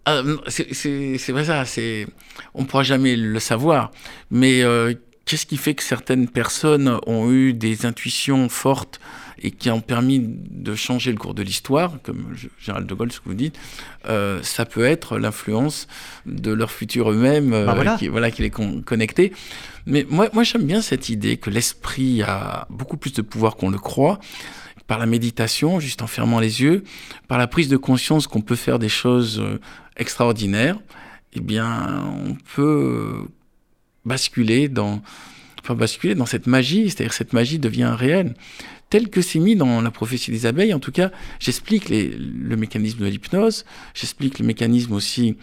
ah, 0.04 0.22
c'est 0.46 1.32
pas 1.32 1.44
ça. 1.44 1.64
C'est, 1.64 2.06
on 2.54 2.64
pourra 2.64 2.84
jamais 2.84 3.16
le 3.16 3.40
savoir. 3.40 3.90
Mais 4.30 4.62
euh, 4.62 4.94
qu'est-ce 5.24 5.46
qui 5.46 5.56
fait 5.56 5.74
que 5.74 5.82
certaines 5.82 6.28
personnes 6.28 6.98
ont 7.06 7.30
eu 7.30 7.52
des 7.52 7.86
intuitions 7.86 8.48
fortes 8.48 9.00
et 9.42 9.50
qui 9.50 9.70
ont 9.70 9.80
permis 9.80 10.20
de 10.22 10.74
changer 10.74 11.10
le 11.12 11.18
cours 11.18 11.34
de 11.34 11.42
l'histoire, 11.42 11.98
comme 12.02 12.34
Gérald 12.58 12.86
de 12.86 12.94
Gaulle, 12.94 13.12
ce 13.12 13.20
que 13.20 13.26
vous 13.26 13.34
dites, 13.34 13.58
euh, 14.08 14.42
ça 14.42 14.64
peut 14.64 14.84
être 14.84 15.18
l'influence 15.18 15.86
de 16.24 16.52
leur 16.52 16.70
futur 16.70 17.10
eux-mêmes, 17.10 17.52
euh, 17.52 17.64
voilà. 17.64 17.96
qui, 17.96 18.08
voilà, 18.08 18.30
qui 18.30 18.42
les 18.42 18.50
connecté. 18.50 19.32
Mais 19.86 20.06
moi, 20.08 20.28
moi 20.32 20.44
j'aime 20.44 20.64
bien 20.64 20.80
cette 20.80 21.08
idée 21.08 21.36
que 21.36 21.50
l'esprit 21.50 22.22
a 22.22 22.66
beaucoup 22.70 22.96
plus 22.96 23.12
de 23.12 23.22
pouvoir 23.22 23.56
qu'on 23.56 23.70
le 23.70 23.78
croit, 23.78 24.18
par 24.86 24.98
la 24.98 25.06
méditation, 25.06 25.80
juste 25.80 26.02
en 26.02 26.06
fermant 26.06 26.40
les 26.40 26.62
yeux, 26.62 26.84
par 27.28 27.38
la 27.38 27.46
prise 27.46 27.68
de 27.68 27.76
conscience 27.76 28.26
qu'on 28.26 28.42
peut 28.42 28.56
faire 28.56 28.78
des 28.78 28.88
choses 28.88 29.40
euh, 29.40 29.58
extraordinaires, 29.96 30.78
eh 31.32 31.40
bien, 31.40 32.04
on 32.26 32.36
peut 32.54 33.26
basculer 34.04 34.68
dans, 34.68 35.02
enfin, 35.62 35.74
basculer 35.74 36.14
dans 36.14 36.26
cette 36.26 36.46
magie, 36.46 36.90
c'est-à-dire 36.90 37.12
cette 37.12 37.32
magie 37.32 37.58
devient 37.58 37.94
réelle. 37.96 38.34
Tel 38.90 39.08
que 39.08 39.22
c'est 39.22 39.40
mis 39.40 39.56
dans 39.56 39.80
la 39.80 39.90
prophétie 39.90 40.30
des 40.30 40.46
abeilles, 40.46 40.74
en 40.74 40.78
tout 40.78 40.92
cas, 40.92 41.10
j'explique 41.40 41.88
le 41.88 42.56
mécanisme 42.56 42.98
de 43.00 43.06
l'hypnose, 43.06 43.64
j'explique 43.94 44.38
le 44.38 44.46
mécanisme 44.46 44.92
aussi 44.92 45.36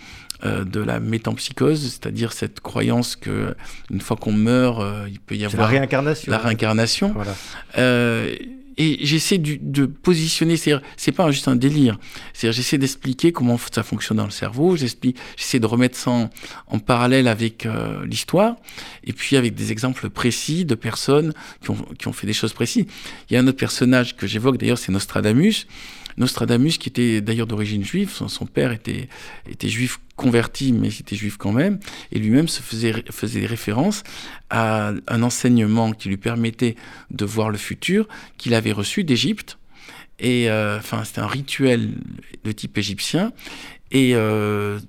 euh, 0.43 0.63
de 0.63 0.80
la 0.80 1.00
métampsychose, 1.00 1.82
c'est-à-dire 1.82 2.34
cette 2.34 2.62
croyance 2.62 3.15
que 3.15 3.56
une 3.91 4.02
fois 4.02 4.17
qu'on 4.17 4.32
meurt, 4.32 4.80
euh, 4.80 5.08
il 5.08 5.19
peut 5.19 5.36
y 5.36 5.45
avoir 5.45 5.63
la 5.63 5.67
réincarnation. 5.67 6.32
La 6.32 6.38
réincarnation. 6.38 7.12
Voilà. 7.13 7.36
Euh, 7.78 8.36
et 8.77 9.05
j'essaie 9.05 9.38
de 9.38 9.86
positionner, 9.86 10.55
c'est 10.57 11.12
pas 11.12 11.31
juste 11.31 11.47
un 11.47 11.55
délire. 11.55 11.99
C'est-à-dire, 12.34 12.55
j'essaie 12.55 12.77
d'expliquer 12.77 13.31
comment 13.31 13.57
ça 13.71 13.84
fonctionne 13.84 14.17
dans 14.17 14.25
le 14.25 14.31
cerveau. 14.31 14.75
J'essaie 14.75 15.60
de 15.60 15.65
remettre 15.65 15.97
ça 15.97 16.29
en, 16.67 16.79
parallèle 16.79 17.27
avec 17.27 17.65
euh, 17.65 18.05
l'histoire, 18.05 18.55
et 19.03 19.13
puis 19.13 19.36
avec 19.36 19.55
des 19.55 19.71
exemples 19.71 20.10
précis 20.10 20.65
de 20.65 20.75
personnes 20.75 21.34
qui 21.97 22.07
ont 22.07 22.13
fait 22.13 22.27
des 22.27 22.34
choses 22.34 22.53
précises. 22.53 22.86
Il 23.29 23.34
y 23.34 23.38
a 23.38 23.39
un 23.39 23.47
autre 23.47 23.57
personnage 23.57 24.15
que 24.15 24.27
j'évoque 24.27 24.57
d'ailleurs, 24.57 24.77
c'est 24.77 24.91
Nostradamus. 24.91 25.67
Nostradamus, 26.17 26.78
qui 26.78 26.89
était 26.89 27.21
d'ailleurs 27.21 27.47
d'origine 27.47 27.84
juive, 27.84 28.12
son, 28.12 28.45
père 28.45 28.71
était, 28.71 29.08
juif 29.63 30.00
converti, 30.15 30.74
mais 30.74 30.89
il 30.89 31.02
était 31.02 31.15
juif 31.15 31.38
quand 31.38 31.52
même, 31.52 31.80
et 32.12 32.19
lui-même 32.19 32.47
se 32.47 32.62
faisait, 32.62 33.04
faisait 33.12 33.45
référence 33.45 34.04
à 34.50 34.93
un 35.08 35.24
enseignement 35.24 35.93
qui 35.93 36.10
lui 36.10 36.17
permettait 36.17 36.76
de 37.10 37.26
voir 37.26 37.50
le 37.50 37.58
futur 37.58 38.08
qu'il 38.38 38.54
avait 38.54 38.71
reçu 38.71 39.04
d'Égypte. 39.04 39.58
Et 40.19 40.50
euh, 40.50 40.78
enfin, 40.78 41.04
c'était 41.04 41.21
un 41.21 41.28
rituel 41.28 41.93
de 42.43 42.52
type 42.52 42.78
égyptien. 42.78 43.34
Et 43.91 44.12
euh, 44.15 44.80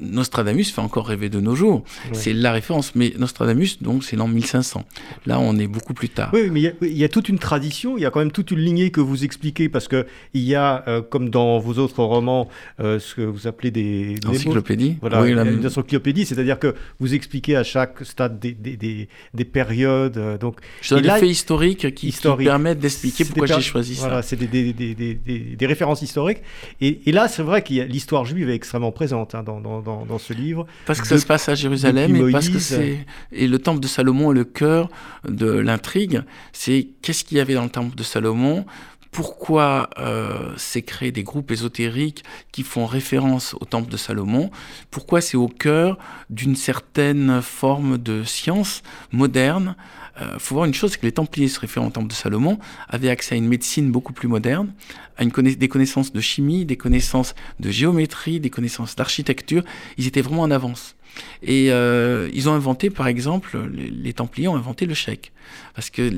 Nostradamus 0.00 0.64
fait 0.64 0.80
encore 0.80 1.06
rêver 1.06 1.28
de 1.28 1.40
nos 1.40 1.54
jours. 1.54 1.84
C'est 2.12 2.32
la 2.32 2.52
référence. 2.52 2.94
Mais 2.94 3.12
Nostradamus, 3.18 3.78
donc, 3.80 4.04
c'est 4.04 4.16
l'an 4.16 4.28
1500. 4.28 4.84
Là, 5.26 5.40
on 5.40 5.56
est 5.56 5.66
beaucoup 5.66 5.94
plus 5.94 6.08
tard. 6.08 6.30
Oui, 6.32 6.50
mais 6.50 6.74
il 6.82 6.96
y, 6.96 7.04
a 7.04 7.08
toute 7.08 7.28
une 7.28 7.38
tradition, 7.38 7.96
il 7.96 8.02
y 8.02 8.06
a 8.06 8.10
quand 8.10 8.20
même 8.20 8.32
toute 8.32 8.50
une 8.50 8.58
lignée 8.58 8.90
que 8.90 9.00
vous 9.00 9.24
expliquez, 9.24 9.68
parce 9.68 9.88
qu'il 9.88 10.04
y 10.34 10.54
a, 10.54 10.84
euh, 10.88 11.02
comme 11.02 11.30
dans 11.30 11.58
vos 11.58 11.74
autres 11.80 12.02
romans, 12.02 12.48
euh, 12.80 12.98
ce 12.98 13.14
que 13.14 13.22
vous 13.22 13.46
appelez 13.46 13.70
des... 13.70 14.16
Encyclopédies 14.26 14.96
Voilà, 15.00 15.22
oui, 15.22 15.32
une 15.32 15.66
encyclopédie, 15.66 16.26
c'est-à-dire 16.26 16.58
que 16.58 16.74
vous 17.00 17.14
expliquez 17.14 17.56
à 17.56 17.64
chaque 17.64 18.04
stade 18.04 18.38
des, 18.38 18.52
des, 18.52 19.08
des, 19.34 19.44
périodes. 19.44 20.16
Euh, 20.16 20.38
donc, 20.38 20.58
Je 20.82 20.94
donne 20.94 21.02
des 21.04 21.08
faits 21.08 21.30
historiques 21.30 21.94
qui, 21.94 22.14
permettent 22.38 22.80
d'expliquer 22.80 23.24
pourquoi 23.24 23.46
j'ai 23.46 23.60
choisi 23.60 23.94
ça. 23.94 24.06
Voilà, 24.08 24.22
c'est 24.22 24.36
des, 24.36 25.66
références 25.66 26.02
historiques. 26.02 26.42
Et, 26.80 27.00
et 27.06 27.12
là, 27.12 27.28
c'est 27.28 27.42
vrai 27.42 27.62
que 27.62 27.72
l'histoire 27.72 28.24
juive 28.24 28.50
est 28.50 28.54
extrêmement 28.54 28.92
présente 28.92 29.34
hein, 29.34 29.42
dans, 29.42 29.60
dans 29.60 29.87
dans, 30.06 30.18
ce 30.18 30.32
livre. 30.32 30.66
Parce 30.86 31.00
que 31.00 31.06
ça 31.06 31.18
se 31.18 31.26
passe 31.26 31.48
à 31.48 31.54
Jérusalem 31.54 32.14
et 32.16 32.32
parce 32.32 32.48
que 32.48 32.58
c'est 32.58 33.06
et 33.32 33.46
le 33.46 33.58
temple 33.58 33.80
de 33.80 33.88
Salomon 33.88 34.32
est 34.32 34.34
le 34.34 34.44
cœur 34.44 34.88
de 35.28 35.50
l'intrigue. 35.50 36.22
C'est 36.52 36.88
qu'est-ce 37.02 37.24
qu'il 37.24 37.38
y 37.38 37.40
avait 37.40 37.54
dans 37.54 37.64
le 37.64 37.70
temple 37.70 37.96
de 37.96 38.02
Salomon? 38.02 38.64
Pourquoi 39.10 39.88
euh, 39.98 40.52
s'est 40.56 40.82
créé 40.82 41.12
des 41.12 41.22
groupes 41.22 41.50
ésotériques 41.50 42.24
qui 42.52 42.62
font 42.62 42.86
référence 42.86 43.54
au 43.60 43.64
temple 43.64 43.90
de 43.90 43.96
Salomon? 43.96 44.50
Pourquoi 44.90 45.20
c'est 45.20 45.36
au 45.36 45.48
cœur 45.48 45.98
d'une 46.28 46.56
certaine 46.56 47.40
forme 47.40 47.96
de 47.96 48.22
science 48.24 48.82
moderne 49.10 49.76
euh, 50.20 50.38
faut 50.38 50.54
voir 50.54 50.66
une 50.66 50.74
chose, 50.74 50.92
c'est 50.92 50.98
que 50.98 51.06
les 51.06 51.12
Templiers 51.12 51.48
se 51.48 51.60
référant 51.60 51.88
au 51.88 51.90
temple 51.90 52.08
de 52.08 52.12
Salomon 52.12 52.58
avaient 52.88 53.10
accès 53.10 53.34
à 53.34 53.38
une 53.38 53.48
médecine 53.48 53.90
beaucoup 53.90 54.12
plus 54.12 54.28
moderne, 54.28 54.72
à 55.16 55.24
des 55.24 55.68
connaissances 55.68 56.12
de 56.12 56.20
chimie, 56.20 56.64
des 56.64 56.76
connaissances 56.76 57.34
de 57.60 57.70
géométrie, 57.70 58.40
des 58.40 58.50
connaissances 58.50 58.96
d'architecture. 58.96 59.64
Ils 59.96 60.06
étaient 60.06 60.20
vraiment 60.20 60.42
en 60.42 60.50
avance. 60.50 60.96
Et 61.42 61.70
euh, 61.70 62.28
ils 62.32 62.48
ont 62.48 62.52
inventé, 62.52 62.90
par 62.90 63.08
exemple, 63.08 63.58
les, 63.72 64.12
Templiers 64.12 64.48
ont 64.48 64.56
inventé 64.56 64.86
le 64.86 64.94
chèque. 64.94 65.32
Parce 65.74 65.90
que 65.90 66.10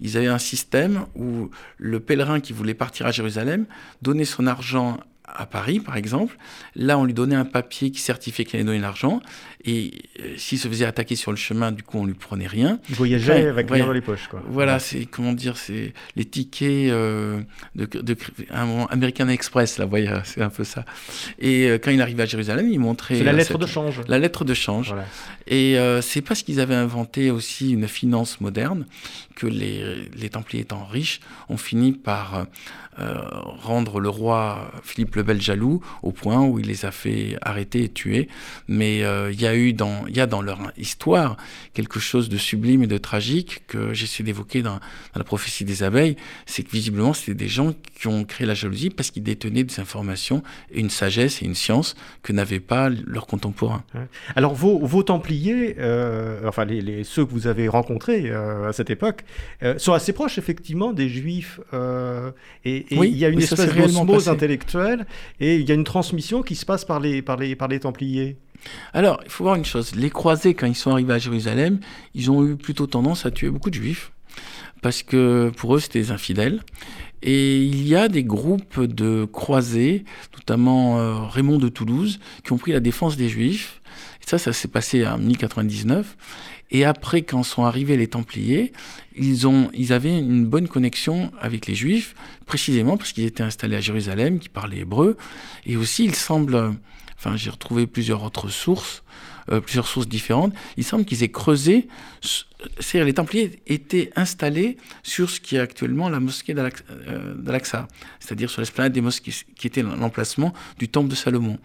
ils 0.00 0.16
avaient 0.16 0.26
un 0.26 0.38
système 0.38 1.06
où 1.14 1.50
le 1.78 2.00
pèlerin 2.00 2.40
qui 2.40 2.52
voulait 2.52 2.74
partir 2.74 3.06
à 3.06 3.10
Jérusalem 3.12 3.66
donnait 4.02 4.24
son 4.24 4.46
argent 4.46 4.98
à 5.26 5.46
Paris, 5.46 5.80
par 5.80 5.96
exemple. 5.96 6.36
Là, 6.74 6.98
on 6.98 7.04
lui 7.04 7.14
donnait 7.14 7.36
un 7.36 7.44
papier 7.44 7.90
qui 7.90 8.00
certifiait 8.00 8.44
qu'il 8.44 8.56
allait 8.56 8.64
donner 8.64 8.78
l'argent. 8.78 9.20
Et 9.66 9.90
euh, 10.20 10.34
s'il 10.36 10.58
se 10.58 10.68
faisait 10.68 10.84
attaquer 10.84 11.16
sur 11.16 11.32
le 11.32 11.36
chemin, 11.36 11.72
du 11.72 11.82
coup, 11.82 11.98
on 11.98 12.06
lui 12.06 12.14
prenait 12.14 12.46
rien. 12.46 12.78
Il 12.88 12.94
voyageait 12.94 13.48
avec 13.48 13.68
rien 13.68 13.86
dans 13.86 13.92
les 13.92 14.00
poches. 14.00 14.28
Quoi. 14.28 14.40
Voilà, 14.48 14.78
c'est 14.78 15.06
comment 15.06 15.32
dire, 15.32 15.56
c'est 15.56 15.92
les 16.14 16.24
tickets 16.24 16.90
euh, 16.92 17.40
de, 17.74 17.84
de, 17.86 18.16
American 18.50 19.28
Express, 19.28 19.78
là, 19.78 19.84
voyez, 19.84 20.08
c'est 20.24 20.40
un 20.40 20.50
peu 20.50 20.62
ça. 20.62 20.84
Et 21.40 21.68
euh, 21.68 21.78
quand 21.82 21.90
il 21.90 22.00
arrivait 22.00 22.22
à 22.22 22.26
Jérusalem, 22.26 22.68
il 22.70 22.78
montrait. 22.78 23.16
C'est 23.16 23.24
la 23.24 23.32
lettre 23.32 23.58
de 23.58 23.66
change. 23.66 24.02
La 24.06 24.20
lettre 24.20 24.44
de 24.44 24.54
change. 24.54 24.94
Et 25.48 25.76
c'est 26.00 26.22
parce 26.22 26.42
qu'ils 26.42 26.60
avaient 26.60 26.74
inventé 26.74 27.30
aussi 27.30 27.72
une 27.72 27.88
finance 27.88 28.40
moderne 28.40 28.86
que 29.34 29.46
les, 29.46 30.08
les 30.16 30.28
Templiers 30.28 30.62
étant 30.62 30.84
riches 30.84 31.20
ont 31.48 31.56
fini 31.56 31.92
par 31.92 32.46
rendre 32.98 34.00
le 34.00 34.08
roi 34.08 34.72
Philippe 34.82 35.16
le 35.16 35.22
Bel 35.22 35.40
jaloux 35.40 35.82
au 36.02 36.12
point 36.12 36.42
où 36.42 36.58
il 36.58 36.66
les 36.66 36.84
a 36.84 36.90
fait 36.90 37.36
arrêter 37.42 37.84
et 37.84 37.88
tuer. 37.88 38.28
Mais 38.68 38.98
il 39.30 39.40
y 39.40 39.46
a 39.46 39.55
eu 39.56 39.72
dans, 39.72 40.06
il 40.06 40.16
y 40.16 40.20
a 40.20 40.26
dans 40.26 40.42
leur 40.42 40.72
histoire 40.76 41.36
quelque 41.74 42.00
chose 42.00 42.28
de 42.28 42.36
sublime 42.36 42.82
et 42.82 42.86
de 42.86 42.98
tragique 42.98 43.62
que 43.66 43.94
j'essaie 43.94 44.22
d'évoquer 44.22 44.62
dans, 44.62 44.80
la 45.14 45.24
prophétie 45.24 45.64
des 45.64 45.82
abeilles. 45.82 46.16
C'est 46.46 46.62
que 46.62 46.70
visiblement, 46.70 47.12
c'était 47.12 47.34
des 47.34 47.48
gens 47.48 47.74
qui 47.98 48.08
ont 48.08 48.24
créé 48.24 48.46
la 48.46 48.54
jalousie 48.54 48.90
parce 48.90 49.10
qu'ils 49.10 49.22
détenaient 49.22 49.64
des 49.64 49.80
informations 49.80 50.42
et 50.70 50.80
une 50.80 50.90
sagesse 50.90 51.42
et 51.42 51.46
une 51.46 51.54
science 51.54 51.96
que 52.22 52.32
n'avaient 52.32 52.60
pas 52.60 52.88
leurs 52.88 53.26
contemporains. 53.26 53.84
Alors, 54.34 54.54
vos, 54.54 54.78
vos 54.78 55.02
Templiers, 55.02 55.76
euh, 55.78 56.40
enfin, 56.46 56.64
les, 56.64 57.04
ceux 57.04 57.24
que 57.24 57.30
vous 57.30 57.46
avez 57.46 57.68
rencontrés 57.68 58.30
euh, 58.30 58.68
à 58.68 58.72
cette 58.72 58.90
époque, 58.90 59.24
euh, 59.62 59.78
sont 59.78 59.92
assez 59.92 60.12
proches, 60.12 60.38
effectivement, 60.38 60.92
des 60.92 61.08
Juifs. 61.08 61.60
et, 62.64 62.86
il 62.90 63.16
y 63.16 63.24
a 63.24 63.28
une 63.28 63.40
espèce 63.40 63.74
d'osmose 63.74 64.28
intellectuelle 64.28 65.06
et 65.40 65.56
il 65.56 65.68
y 65.68 65.72
a 65.72 65.74
une 65.74 65.84
transmission 65.84 66.42
qui 66.42 66.54
se 66.54 66.66
passe 66.66 66.84
par 66.84 67.00
les, 67.00 67.22
par 67.22 67.36
les, 67.36 67.54
par 67.56 67.68
les 67.68 67.80
Templiers. 67.80 68.36
Alors, 68.92 69.20
il 69.24 69.30
faut 69.30 69.44
voir 69.44 69.56
une 69.56 69.64
chose. 69.64 69.94
Les 69.94 70.10
croisés, 70.10 70.54
quand 70.54 70.66
ils 70.66 70.74
sont 70.74 70.90
arrivés 70.90 71.14
à 71.14 71.18
Jérusalem, 71.18 71.80
ils 72.14 72.30
ont 72.30 72.46
eu 72.46 72.56
plutôt 72.56 72.86
tendance 72.86 73.26
à 73.26 73.30
tuer 73.30 73.50
beaucoup 73.50 73.70
de 73.70 73.74
juifs, 73.74 74.12
parce 74.82 75.02
que 75.02 75.50
pour 75.56 75.76
eux, 75.76 75.80
c'était 75.80 76.00
des 76.00 76.10
infidèles. 76.10 76.62
Et 77.22 77.64
il 77.64 77.86
y 77.88 77.96
a 77.96 78.08
des 78.08 78.24
groupes 78.24 78.80
de 78.80 79.24
croisés, 79.24 80.04
notamment 80.34 80.98
euh, 80.98 81.14
Raymond 81.14 81.58
de 81.58 81.68
Toulouse, 81.68 82.20
qui 82.44 82.52
ont 82.52 82.58
pris 82.58 82.72
la 82.72 82.80
défense 82.80 83.16
des 83.16 83.28
juifs. 83.28 83.80
Et 84.22 84.28
ça, 84.28 84.38
ça 84.38 84.52
s'est 84.52 84.68
passé 84.68 85.06
en 85.06 85.18
1099. 85.18 86.16
Et 86.70 86.84
après, 86.84 87.22
quand 87.22 87.42
sont 87.42 87.64
arrivés 87.64 87.96
les 87.96 88.08
Templiers, 88.08 88.72
ils, 89.14 89.46
ont, 89.46 89.70
ils 89.72 89.92
avaient 89.92 90.18
une 90.18 90.44
bonne 90.44 90.68
connexion 90.68 91.30
avec 91.40 91.66
les 91.66 91.74
Juifs, 91.74 92.14
précisément 92.44 92.96
parce 92.96 93.12
qu'ils 93.12 93.24
étaient 93.24 93.44
installés 93.44 93.76
à 93.76 93.80
Jérusalem, 93.80 94.38
qui 94.40 94.48
parlaient 94.48 94.78
hébreu. 94.78 95.16
Et 95.64 95.76
aussi, 95.76 96.04
il 96.04 96.14
semble 96.14 96.74
enfin 97.18 97.36
j'ai 97.36 97.50
retrouvé 97.50 97.86
plusieurs 97.86 98.22
autres 98.22 98.48
sources, 98.48 99.02
euh, 99.50 99.60
plusieurs 99.60 99.86
sources 99.86 100.08
différentes, 100.08 100.52
il 100.76 100.84
semble 100.84 101.04
qu'ils 101.04 101.22
aient 101.22 101.30
creusé, 101.30 101.88
c'est-à-dire 102.80 103.06
les 103.06 103.14
Templiers 103.14 103.60
étaient 103.66 104.10
installés 104.16 104.76
sur 105.02 105.30
ce 105.30 105.40
qui 105.40 105.56
est 105.56 105.60
actuellement 105.60 106.08
la 106.08 106.20
mosquée 106.20 106.52
d'Al-Aqsa, 106.52 107.78
euh, 107.78 107.96
c'est-à-dire 108.18 108.50
sur 108.50 108.60
l'esplanade 108.60 108.92
des 108.92 109.00
mosquées, 109.00 109.32
qui 109.56 109.66
était 109.66 109.82
l'emplacement 109.82 110.52
du 110.78 110.88
temple 110.88 111.08
de 111.08 111.14
Salomon. 111.14 111.58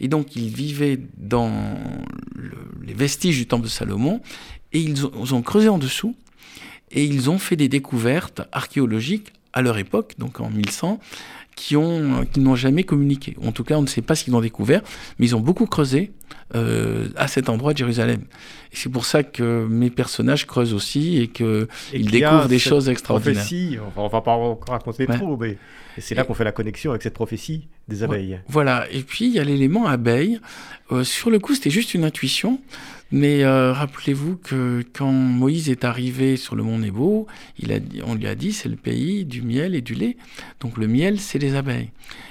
Et 0.00 0.08
donc 0.08 0.34
ils 0.36 0.48
vivaient 0.48 0.98
dans 1.16 1.78
les 2.82 2.94
vestiges 2.94 3.38
du 3.38 3.46
temple 3.46 3.64
de 3.64 3.70
Salomon, 3.70 4.20
et 4.72 4.80
ils 4.80 5.06
ont 5.06 5.42
creusé 5.42 5.68
en 5.68 5.78
dessous, 5.78 6.16
et 6.90 7.04
ils 7.04 7.30
ont 7.30 7.38
fait 7.38 7.56
des 7.56 7.68
découvertes 7.68 8.42
archéologiques 8.52 9.32
à 9.52 9.62
leur 9.62 9.78
époque, 9.78 10.14
donc 10.18 10.40
en 10.40 10.50
1100, 10.50 11.00
qui 11.58 11.76
ont 11.76 12.24
qui 12.32 12.38
n'ont 12.38 12.54
jamais 12.54 12.84
communiqué. 12.84 13.36
En 13.44 13.50
tout 13.50 13.64
cas, 13.64 13.76
on 13.76 13.82
ne 13.82 13.88
sait 13.88 14.00
pas 14.00 14.14
ce 14.14 14.22
qu'ils 14.22 14.34
ont 14.36 14.40
découvert, 14.40 14.80
mais 15.18 15.26
ils 15.26 15.34
ont 15.34 15.40
beaucoup 15.40 15.66
creusé 15.66 16.12
euh, 16.54 17.08
à 17.16 17.26
cet 17.26 17.48
endroit 17.48 17.72
de 17.72 17.78
Jérusalem. 17.78 18.20
Et 18.72 18.76
c'est 18.76 18.88
pour 18.88 19.04
ça 19.04 19.24
que 19.24 19.66
mes 19.68 19.90
personnages 19.90 20.46
creusent 20.46 20.72
aussi 20.72 21.18
et 21.18 21.28
qu'ils 21.28 21.66
découvrent 21.92 22.46
des 22.46 22.60
choses 22.60 22.88
extraordinaires. 22.88 23.42
Prophétie, 23.42 23.76
on 23.96 24.08
va, 24.08 24.20
pas 24.20 24.36
raconter 24.68 25.06
trop, 25.06 25.36
mais 25.36 25.58
c'est 25.98 26.14
là 26.14 26.22
qu'on 26.22 26.34
fait 26.34 26.44
la 26.44 26.52
connexion 26.52 26.92
avec 26.92 27.02
cette 27.02 27.14
prophétie 27.14 27.66
des 27.88 28.04
abeilles. 28.04 28.40
Voilà, 28.46 28.86
et 28.92 29.02
puis 29.02 29.26
il 29.26 29.32
y 29.32 29.40
a 29.40 29.44
l'élément 29.44 29.86
abeille. 29.86 30.38
Euh, 30.92 31.02
sur 31.02 31.28
le 31.30 31.40
coup, 31.40 31.54
c'était 31.54 31.70
juste 31.70 31.92
une 31.94 32.04
intuition. 32.04 32.60
Mais 33.10 33.42
euh, 33.42 33.72
rappelez-vous 33.72 34.36
que 34.36 34.84
quand 34.92 35.10
Moïse 35.10 35.70
est 35.70 35.84
arrivé 35.84 36.36
sur 36.36 36.56
le 36.56 36.62
mont 36.62 36.78
Nebo, 36.78 37.26
on 38.04 38.14
lui 38.14 38.26
a 38.26 38.34
dit 38.34 38.52
c'est 38.52 38.68
le 38.68 38.76
pays 38.76 39.24
du 39.24 39.40
miel 39.40 39.74
et 39.74 39.80
du 39.80 39.94
lait. 39.94 40.18
Donc 40.60 40.76
le 40.76 40.86
miel, 40.86 41.18
c'est 41.18 41.38
les 41.38 41.54
abeilles. 41.54 41.90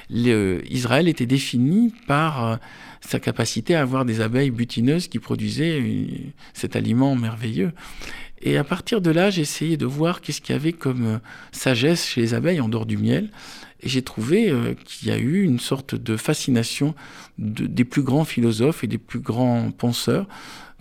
Israël 0.10 1.08
était 1.08 1.26
défini 1.26 1.94
par 2.06 2.46
euh, 2.46 2.56
sa 3.02 3.20
capacité 3.20 3.76
à 3.76 3.82
avoir 3.82 4.06
des 4.06 4.22
abeilles 4.22 4.52
butineuses 4.52 5.08
qui 5.08 5.18
produisaient 5.18 5.82
euh, 5.82 6.06
cet 6.54 6.76
aliment 6.76 7.16
merveilleux. 7.16 7.72
Et 8.44 8.58
à 8.58 8.63
partir 8.63 9.02
de 9.02 9.10
là, 9.10 9.32
j'ai 9.32 9.42
essayé 9.42 9.78
de 9.78 9.86
voir 9.88 10.22
qu'est-ce 10.22 10.42
qu'il 10.42 10.54
y 10.54 10.56
avait 10.56 10.74
comme 10.74 11.20
sagesse 11.52 12.06
chez 12.06 12.22
les 12.22 12.34
abeilles 12.36 12.62
en 12.62 12.70
dehors 12.70 12.86
du 12.86 12.96
miel. 12.96 13.32
Et 13.82 13.90
j'ai 13.90 14.04
trouvé 14.04 14.54
qu'il 14.86 15.08
y 15.08 15.12
a 15.12 15.18
eu 15.18 15.42
une 15.42 15.60
sorte 15.60 15.96
de 15.96 16.16
fascination 16.18 16.94
des 17.40 17.84
plus 17.84 18.04
grands 18.04 18.26
philosophes 18.26 18.84
et 18.84 18.88
des 18.88 19.00
plus 19.00 19.20
grands 19.20 19.72
penseurs 19.72 20.28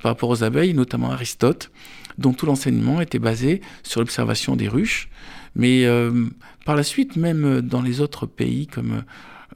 par 0.03 0.13
rapport 0.13 0.29
aux 0.29 0.45
abeilles, 0.45 0.75
notamment 0.75 1.11
Aristote, 1.11 1.71
dont 2.19 2.33
tout 2.33 2.47
l'enseignement 2.47 3.01
était 3.01 3.19
basé 3.19 3.61
sur 3.83 4.01
l'observation 4.01 4.57
des 4.57 4.69
ruches. 4.69 5.09
Mais 5.55 5.85
euh, 5.87 6.27
par 6.65 6.77
la 6.77 6.83
suite, 6.83 7.17
même 7.17 7.61
dans 7.61 7.83
les 7.83 8.01
autres 8.01 8.27
pays 8.27 8.67
comme 8.67 9.03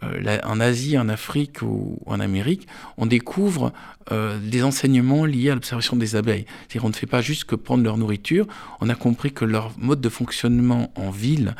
euh, 0.02 0.38
en 0.44 0.60
Asie, 0.60 0.96
en 0.98 1.08
Afrique 1.08 1.62
ou 1.62 1.98
en 2.06 2.20
Amérique, 2.20 2.66
on 2.96 3.06
découvre 3.06 3.72
euh, 4.12 4.38
des 4.38 4.62
enseignements 4.62 5.24
liés 5.24 5.50
à 5.50 5.54
l'observation 5.54 5.96
des 5.96 6.16
abeilles. 6.16 6.46
C'est-à-dire 6.60 6.84
on 6.84 6.88
ne 6.88 6.94
fait 6.94 7.06
pas 7.06 7.20
juste 7.20 7.44
que 7.44 7.54
prendre 7.54 7.84
leur 7.84 7.96
nourriture, 7.96 8.46
on 8.80 8.88
a 8.88 8.94
compris 8.94 9.32
que 9.32 9.44
leur 9.44 9.72
mode 9.78 10.00
de 10.00 10.08
fonctionnement 10.08 10.90
en 10.96 11.10
ville 11.10 11.54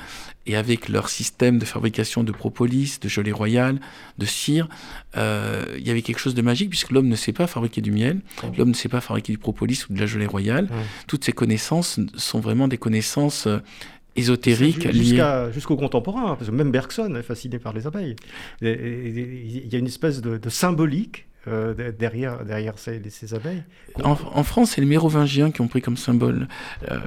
et 0.47 0.57
avec 0.57 0.89
leur 0.89 1.11
système 1.11 1.59
de 1.59 1.65
fabrication 1.65 2.25
de 2.25 2.33
propolis, 2.33 2.99
de 3.01 3.09
gelée 3.09 3.31
royale, 3.31 3.79
de 4.19 4.27
cire, 4.27 4.69
euh, 5.17 5.65
il 5.79 5.87
y 5.87 5.91
avait 5.91 6.03
quelque 6.03 6.19
chose 6.19 6.35
de 6.35 6.43
magique 6.43 6.71
puisque 6.71 6.91
l'homme 6.91 7.09
ne 7.09 7.17
sait 7.17 7.33
pas 7.33 7.47
fabriquer 7.47 7.83
du 7.83 7.93
miel, 7.93 8.21
l'homme 8.57 8.71
ne 8.71 8.75
sait 8.75 8.89
pas 8.89 9.01
fabriquer 9.01 9.33
du 9.33 9.39
propolis 9.39 9.87
ou 9.89 9.93
de 9.93 10.01
la 10.01 10.07
gelée 10.07 10.27
royale. 10.27 10.69
Toutes 11.07 11.25
ces 11.25 11.33
connaissances 11.33 12.01
sont 12.17 12.41
vraiment 12.41 12.69
des 12.69 12.79
connaissances 12.79 13.47
ésotérique 14.17 14.91
Jusqu'au 15.53 15.77
contemporain, 15.77 16.37
parce 16.37 16.51
que 16.51 16.55
même 16.55 16.71
Bergson 16.71 17.15
est 17.17 17.23
fasciné 17.23 17.59
par 17.59 17.73
les 17.73 17.87
abeilles. 17.87 18.17
Il 18.63 19.73
y 19.73 19.75
a 19.75 19.79
une 19.79 19.87
espèce 19.87 20.21
de, 20.21 20.49
symbolique 20.49 21.27
euh, 21.49 21.93
derrière, 21.99 22.45
derrière 22.45 22.79
ces, 22.79 23.01
ces 23.09 23.35
abeilles. 23.35 23.63
En, 24.03 24.15
France, 24.45 24.73
c'est 24.73 24.81
les 24.81 24.87
Mérovingiens 24.87 25.51
qui 25.51 25.61
ont 25.63 25.69
pris 25.69 25.81
comme 25.81 25.97
symbole 25.97 26.49
euh, 26.91 26.99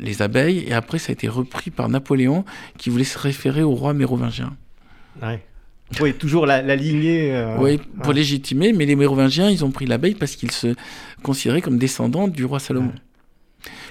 les 0.00 0.22
abeilles, 0.22 0.64
et 0.66 0.72
après, 0.72 0.98
ça 0.98 1.10
a 1.10 1.12
été 1.12 1.28
repris 1.28 1.70
par 1.70 1.88
Napoléon, 1.88 2.44
qui 2.78 2.90
voulait 2.90 3.04
se 3.04 3.18
référer 3.18 3.62
au 3.62 3.74
roi 3.74 3.94
mérovingien. 3.94 4.56
Oui, 6.00 6.14
toujours 6.14 6.46
la, 6.46 6.76
lignée. 6.76 7.34
Euh, 7.34 7.56
oui, 7.58 7.80
pour 8.02 8.12
légitimer, 8.12 8.72
mais 8.72 8.86
les 8.86 8.96
Mérovingiens, 8.96 9.50
ils 9.50 9.64
ont 9.64 9.70
pris 9.70 9.86
l'abeille 9.86 10.14
parce 10.14 10.36
qu'ils 10.36 10.50
se 10.50 10.74
considéraient 11.22 11.62
comme 11.62 11.78
descendants 11.78 12.28
du 12.28 12.44
roi 12.44 12.58
Salomon. 12.58 12.92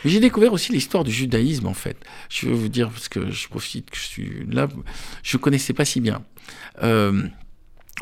Mais 0.03 0.11
j'ai 0.11 0.19
découvert 0.19 0.53
aussi 0.53 0.71
l'histoire 0.71 1.03
du 1.03 1.11
judaïsme, 1.11 1.67
en 1.67 1.73
fait. 1.73 1.97
Je 2.29 2.47
veux 2.47 2.55
vous 2.55 2.69
dire, 2.69 2.89
parce 2.89 3.09
que 3.09 3.31
je 3.31 3.47
profite 3.47 3.89
que 3.89 3.97
je 3.97 4.03
suis 4.03 4.45
là, 4.49 4.67
je 5.23 5.37
ne 5.37 5.41
connaissais 5.41 5.73
pas 5.73 5.85
si 5.85 6.01
bien. 6.01 6.23
Euh, 6.83 7.23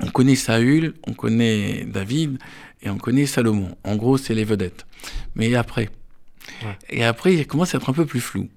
on 0.01 0.07
connaît 0.07 0.35
Saül, 0.35 0.93
on 1.07 1.13
connaît 1.13 1.85
David 1.85 2.37
et 2.81 2.89
on 2.89 2.97
connaît 2.97 3.25
Salomon. 3.25 3.77
En 3.83 3.95
gros, 3.95 4.17
c'est 4.17 4.35
les 4.35 4.43
vedettes. 4.43 4.85
Mais 5.35 5.53
après 5.55 5.89
Et 6.89 7.03
après, 7.03 7.33
il 7.33 7.47
commence 7.47 7.73
à 7.73 7.77
être 7.77 7.89
un 7.89 7.93
peu 7.93 8.05
plus 8.05 8.19
flou. 8.19 8.49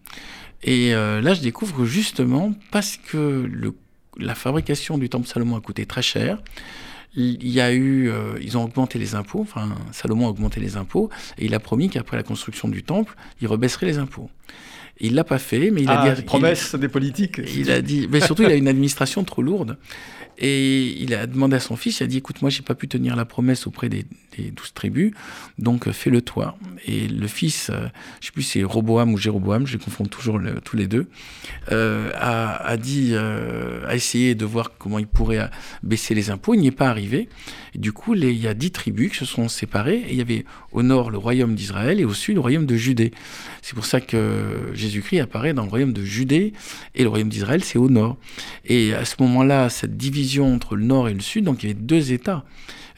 Et 0.62 0.94
euh, 0.94 1.20
là, 1.20 1.34
je 1.34 1.40
découvre 1.40 1.76
que 1.76 1.84
justement, 1.84 2.52
parce 2.70 2.96
que 2.96 3.48
le, 3.50 3.74
la 4.16 4.34
fabrication 4.34 4.98
du 4.98 5.08
temple 5.08 5.28
Salomon 5.28 5.56
a 5.56 5.60
coûté 5.60 5.86
très 5.86 6.02
cher, 6.02 6.42
il 7.14 7.48
y 7.48 7.60
a 7.60 7.72
eu, 7.72 8.10
euh, 8.10 8.38
ils 8.40 8.56
ont 8.58 8.64
augmenté 8.64 8.98
les 8.98 9.14
impôts, 9.14 9.40
enfin 9.40 9.74
Salomon 9.92 10.26
a 10.26 10.30
augmenté 10.30 10.60
les 10.60 10.76
impôts, 10.76 11.10
et 11.38 11.46
il 11.46 11.54
a 11.54 11.60
promis 11.60 11.88
qu'après 11.88 12.16
la 12.16 12.22
construction 12.22 12.68
du 12.68 12.82
temple, 12.82 13.14
il 13.40 13.48
rebaisserait 13.48 13.86
les 13.86 13.98
impôts. 13.98 14.30
Il 15.00 15.14
l'a 15.14 15.24
pas 15.24 15.38
fait, 15.38 15.70
mais 15.70 15.82
il 15.82 15.90
a 15.90 16.00
ah, 16.00 16.10
dit. 16.10 16.22
Promesse 16.22 16.74
des 16.74 16.88
politiques. 16.88 17.40
Il 17.54 17.70
a 17.70 17.80
dit, 17.80 18.08
mais 18.10 18.20
surtout 18.20 18.42
il 18.42 18.50
a 18.50 18.54
une 18.54 18.68
administration 18.68 19.22
trop 19.24 19.42
lourde. 19.42 19.76
Et 20.40 21.02
il 21.02 21.14
a 21.14 21.26
demandé 21.26 21.56
à 21.56 21.60
son 21.60 21.76
fils, 21.76 22.00
il 22.00 22.04
a 22.04 22.06
dit, 22.06 22.18
écoute, 22.18 22.42
moi, 22.42 22.50
j'ai 22.50 22.62
pas 22.62 22.76
pu 22.76 22.86
tenir 22.86 23.16
la 23.16 23.24
promesse 23.24 23.66
auprès 23.66 23.88
des, 23.88 24.04
douze 24.38 24.72
tribus, 24.72 25.12
donc 25.58 25.88
euh, 25.88 25.92
fais-le 25.92 26.22
toi. 26.22 26.56
Et 26.86 27.08
le 27.08 27.26
fils, 27.26 27.70
euh, 27.70 27.88
je 28.20 28.26
sais 28.26 28.32
plus 28.32 28.42
si 28.42 28.50
c'est 28.60 28.62
Roboam 28.62 29.12
ou 29.12 29.18
Jéroboam, 29.18 29.66
je 29.66 29.72
les 29.72 29.82
confonds 29.82 30.04
toujours 30.04 30.40
tous 30.64 30.76
les 30.76 30.86
deux, 30.86 31.08
euh, 31.72 32.12
a, 32.14 32.76
dit, 32.76 33.16
a 33.16 33.94
essayé 33.96 34.36
de 34.36 34.44
voir 34.44 34.70
comment 34.78 35.00
il 35.00 35.08
pourrait 35.08 35.50
baisser 35.82 36.14
les 36.14 36.30
impôts. 36.30 36.54
Il 36.54 36.60
n'y 36.60 36.68
est 36.68 36.70
pas 36.70 36.88
arrivé. 36.88 37.28
Et 37.74 37.78
du 37.78 37.92
coup, 37.92 38.14
il 38.14 38.30
y 38.30 38.46
a 38.46 38.54
dix 38.54 38.70
tribus 38.70 39.10
qui 39.10 39.18
se 39.18 39.24
sont 39.24 39.48
séparées. 39.48 40.04
Et 40.08 40.12
il 40.12 40.16
y 40.16 40.20
avait 40.20 40.44
au 40.70 40.82
nord 40.82 41.10
le 41.10 41.18
royaume 41.18 41.56
d'Israël 41.56 41.98
et 41.98 42.04
au 42.04 42.14
sud 42.14 42.36
le 42.36 42.40
royaume 42.40 42.66
de 42.66 42.76
Judée. 42.76 43.10
C'est 43.62 43.74
pour 43.74 43.86
ça 43.86 44.00
que 44.00 44.70
Jésus-Christ 44.74 45.20
apparaît 45.20 45.52
dans 45.52 45.64
le 45.64 45.68
royaume 45.68 45.92
de 45.92 46.04
Judée 46.04 46.52
et 46.94 47.02
le 47.02 47.08
royaume 47.08 47.28
d'Israël, 47.28 47.64
c'est 47.64 47.78
au 47.78 47.90
nord. 47.90 48.16
Et 48.64 48.94
à 48.94 49.04
ce 49.04 49.16
moment-là, 49.20 49.68
cette 49.68 49.96
division 49.96 50.27
entre 50.36 50.76
le 50.76 50.84
nord 50.84 51.08
et 51.08 51.14
le 51.14 51.20
sud, 51.20 51.44
donc 51.44 51.62
il 51.62 51.68
y 51.68 51.72
avait 51.72 51.80
deux 51.80 52.12
États, 52.12 52.44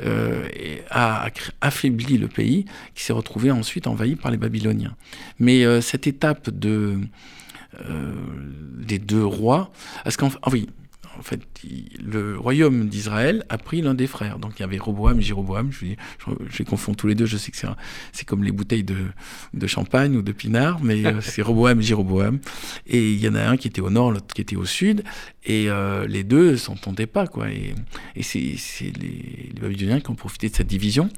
euh, 0.02 0.48
a 0.90 1.28
affaibli 1.60 2.18
le 2.18 2.28
pays, 2.28 2.64
qui 2.94 3.02
s'est 3.02 3.12
retrouvé 3.12 3.50
ensuite 3.50 3.86
envahi 3.86 4.16
par 4.16 4.30
les 4.30 4.36
Babyloniens. 4.36 4.96
Mais 5.38 5.64
euh, 5.64 5.80
cette 5.80 6.06
étape 6.06 6.50
de, 6.50 6.98
euh, 7.88 8.12
des 8.78 8.98
deux 8.98 9.24
rois, 9.24 9.70
parce 10.04 10.16
qu'en 10.16 10.30
ah 10.42 10.50
en 11.20 11.22
fait, 11.22 11.42
le 12.02 12.38
royaume 12.38 12.88
d'Israël 12.88 13.44
a 13.50 13.58
pris 13.58 13.82
l'un 13.82 13.92
des 13.92 14.06
frères. 14.06 14.38
Donc 14.38 14.52
il 14.56 14.60
y 14.60 14.62
avait 14.62 14.78
Roboam 14.78 15.18
et 15.18 15.22
Jéroboam. 15.22 15.70
Je, 15.70 15.86
je, 16.48 16.58
les 16.58 16.64
confonds 16.64 16.94
tous 16.94 17.08
les 17.08 17.14
deux. 17.14 17.26
Je 17.26 17.36
sais 17.36 17.50
que 17.50 17.58
c'est 18.12 18.24
comme 18.24 18.42
les 18.42 18.52
bouteilles 18.52 18.84
de, 18.84 19.66
champagne 19.66 20.16
ou 20.16 20.22
de 20.22 20.32
pinard, 20.32 20.80
mais 20.82 21.02
c'est 21.20 21.42
Roboam 21.42 21.78
et 21.78 21.82
Jéroboam. 21.82 22.38
Et 22.86 23.12
il 23.12 23.20
y 23.20 23.28
en 23.28 23.34
a 23.34 23.42
un 23.42 23.58
qui 23.58 23.68
était 23.68 23.82
au 23.82 23.90
nord, 23.90 24.12
l'autre 24.12 24.32
qui 24.34 24.40
était 24.40 24.56
au 24.56 24.64
sud. 24.64 25.04
Et 25.44 25.70
euh, 25.70 26.06
les 26.06 26.22
deux 26.22 26.58
s'entendaient 26.58 27.06
pas, 27.06 27.26
quoi. 27.26 27.50
Et, 27.50 27.74
et 28.14 28.22
c'est 28.22 28.38
les, 28.80 29.52
les, 29.54 29.60
Babyloniens 29.60 30.00
qui 30.00 30.10
ont 30.10 30.14
profité 30.14 30.50
de 30.50 30.54
cette 30.54 30.66
division. 30.66 31.08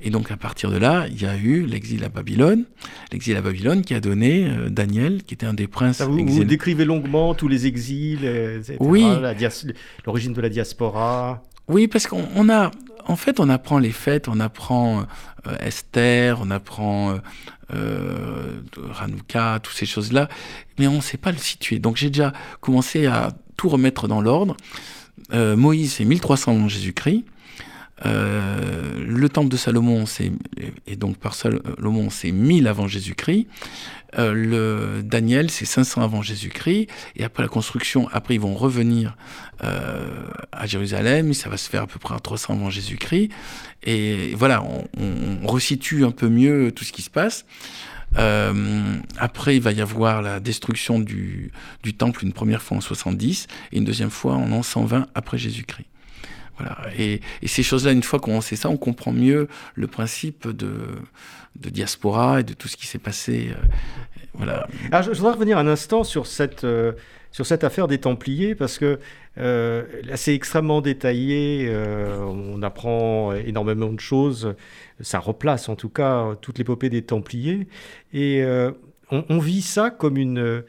Et 0.00 0.10
donc 0.10 0.30
à 0.30 0.36
partir 0.36 0.70
de 0.70 0.76
là, 0.76 1.06
il 1.08 1.20
y 1.20 1.26
a 1.26 1.36
eu 1.36 1.66
l'exil 1.66 2.04
à 2.04 2.08
Babylone. 2.08 2.64
L'exil 3.10 3.36
à 3.36 3.42
Babylone 3.42 3.82
qui 3.82 3.94
a 3.94 4.00
donné 4.00 4.48
euh, 4.48 4.68
Daniel, 4.68 5.24
qui 5.24 5.34
était 5.34 5.46
un 5.46 5.54
des 5.54 5.66
princes. 5.66 6.00
vous, 6.00 6.24
vous, 6.24 6.44
décrivez 6.44 6.84
longuement 6.84 7.34
tous 7.34 7.48
les 7.48 7.66
exils, 7.66 8.24
etc. 8.24 8.76
Oui 8.78 9.04
l'origine 10.06 10.32
de 10.32 10.40
la 10.40 10.48
diaspora. 10.48 11.42
Oui, 11.68 11.88
parce 11.88 12.06
qu'on 12.06 12.48
a, 12.48 12.70
en 13.06 13.16
fait, 13.16 13.40
on 13.40 13.48
apprend 13.48 13.78
les 13.78 13.92
fêtes, 13.92 14.28
on 14.28 14.40
apprend 14.40 15.06
euh, 15.46 15.56
Esther, 15.60 16.38
on 16.40 16.50
apprend 16.50 17.12
euh, 17.12 17.18
euh 17.74 19.58
toutes 19.62 19.74
ces 19.74 19.86
choses-là, 19.86 20.28
mais 20.78 20.86
on 20.86 20.96
ne 20.96 21.00
sait 21.00 21.16
pas 21.16 21.32
le 21.32 21.38
situer. 21.38 21.78
Donc 21.78 21.96
j'ai 21.96 22.10
déjà 22.10 22.32
commencé 22.60 23.06
à 23.06 23.32
tout 23.56 23.68
remettre 23.68 24.08
dans 24.08 24.20
l'ordre. 24.20 24.56
Euh, 25.32 25.56
Moïse, 25.56 25.94
c'est 25.94 26.04
1300 26.04 26.52
avant 26.52 26.68
Jésus-Christ. 26.68 27.24
le 28.04 29.28
temple 29.28 29.48
de 29.48 29.56
Salomon, 29.56 30.06
c'est, 30.06 30.32
et 30.86 30.96
donc 30.96 31.16
par 31.16 31.34
Salomon, 31.34 32.10
c'est 32.10 32.32
1000 32.32 32.66
avant 32.66 32.88
Jésus-Christ. 32.88 33.46
Euh, 34.18 34.34
le 34.34 35.02
Daniel, 35.02 35.50
c'est 35.50 35.64
500 35.64 36.02
avant 36.02 36.22
Jésus-Christ. 36.22 36.88
Et 37.16 37.24
après 37.24 37.42
la 37.42 37.48
construction, 37.48 38.08
après 38.12 38.34
ils 38.34 38.40
vont 38.40 38.54
revenir 38.54 39.16
euh, 39.64 40.26
à 40.52 40.66
Jérusalem. 40.66 41.32
Ça 41.34 41.48
va 41.48 41.56
se 41.56 41.68
faire 41.68 41.82
à 41.82 41.86
peu 41.86 41.98
près 41.98 42.14
à 42.14 42.20
300 42.20 42.54
avant 42.54 42.70
Jésus-Christ. 42.70 43.30
Et 43.84 44.34
voilà, 44.34 44.62
on, 44.62 45.46
resitue 45.46 46.04
un 46.04 46.10
peu 46.10 46.28
mieux 46.28 46.72
tout 46.72 46.84
ce 46.84 46.92
qui 46.92 47.02
se 47.02 47.10
passe. 47.10 47.44
Euh, 48.18 48.94
après, 49.18 49.56
il 49.56 49.62
va 49.62 49.72
y 49.72 49.80
avoir 49.80 50.22
la 50.22 50.40
destruction 50.40 51.00
du, 51.00 51.52
temple 51.96 52.24
une 52.24 52.32
première 52.32 52.62
fois 52.62 52.76
en 52.76 52.80
70 52.80 53.46
et 53.72 53.78
une 53.78 53.84
deuxième 53.84 54.10
fois 54.10 54.34
en 54.34 54.50
an 54.52 54.62
120 54.62 55.06
après 55.14 55.38
Jésus-Christ. 55.38 55.86
Voilà. 56.58 56.78
Et, 56.98 57.20
ces 57.46 57.62
choses-là, 57.62 57.92
une 57.92 58.02
fois 58.02 58.20
qu'on 58.20 58.40
sait 58.40 58.56
ça, 58.56 58.68
on 58.68 58.76
comprend 58.76 59.12
mieux 59.12 59.48
le 59.74 59.86
principe 59.86 60.48
de, 60.48 60.70
diaspora 61.56 62.40
et 62.40 62.44
de 62.44 62.52
tout 62.52 62.68
ce 62.68 62.76
qui 62.76 62.86
s'est 62.86 62.98
passé. 62.98 63.50
Euh, 63.50 63.66
voilà. 64.34 64.66
Je, 65.02 65.10
voudrais 65.10 65.32
revenir 65.32 65.58
un 65.58 65.66
instant 65.66 66.04
sur 66.04 66.26
cette, 66.26 66.64
euh, 66.64 66.92
sur 67.30 67.46
cette 67.46 67.64
affaire 67.64 67.88
des 67.88 67.98
Templiers, 67.98 68.54
parce 68.54 68.78
que 68.78 68.98
c'est 70.14 70.34
extrêmement 70.34 70.82
détaillé, 70.82 71.74
on 72.20 72.62
apprend 72.62 73.32
énormément 73.32 73.90
de 73.90 73.98
choses, 73.98 74.54
ça 75.02 75.18
replace 75.18 75.68
en 75.68 75.76
tout 75.76 75.88
cas 75.88 76.36
toute 76.40 76.58
l'épopée 76.58 76.88
des 76.88 77.02
Templiers, 77.02 77.66
et 78.12 78.44
on, 79.10 79.38
vit 79.38 79.62
ça 79.62 79.90
comme 79.90 80.16
une 80.16 80.64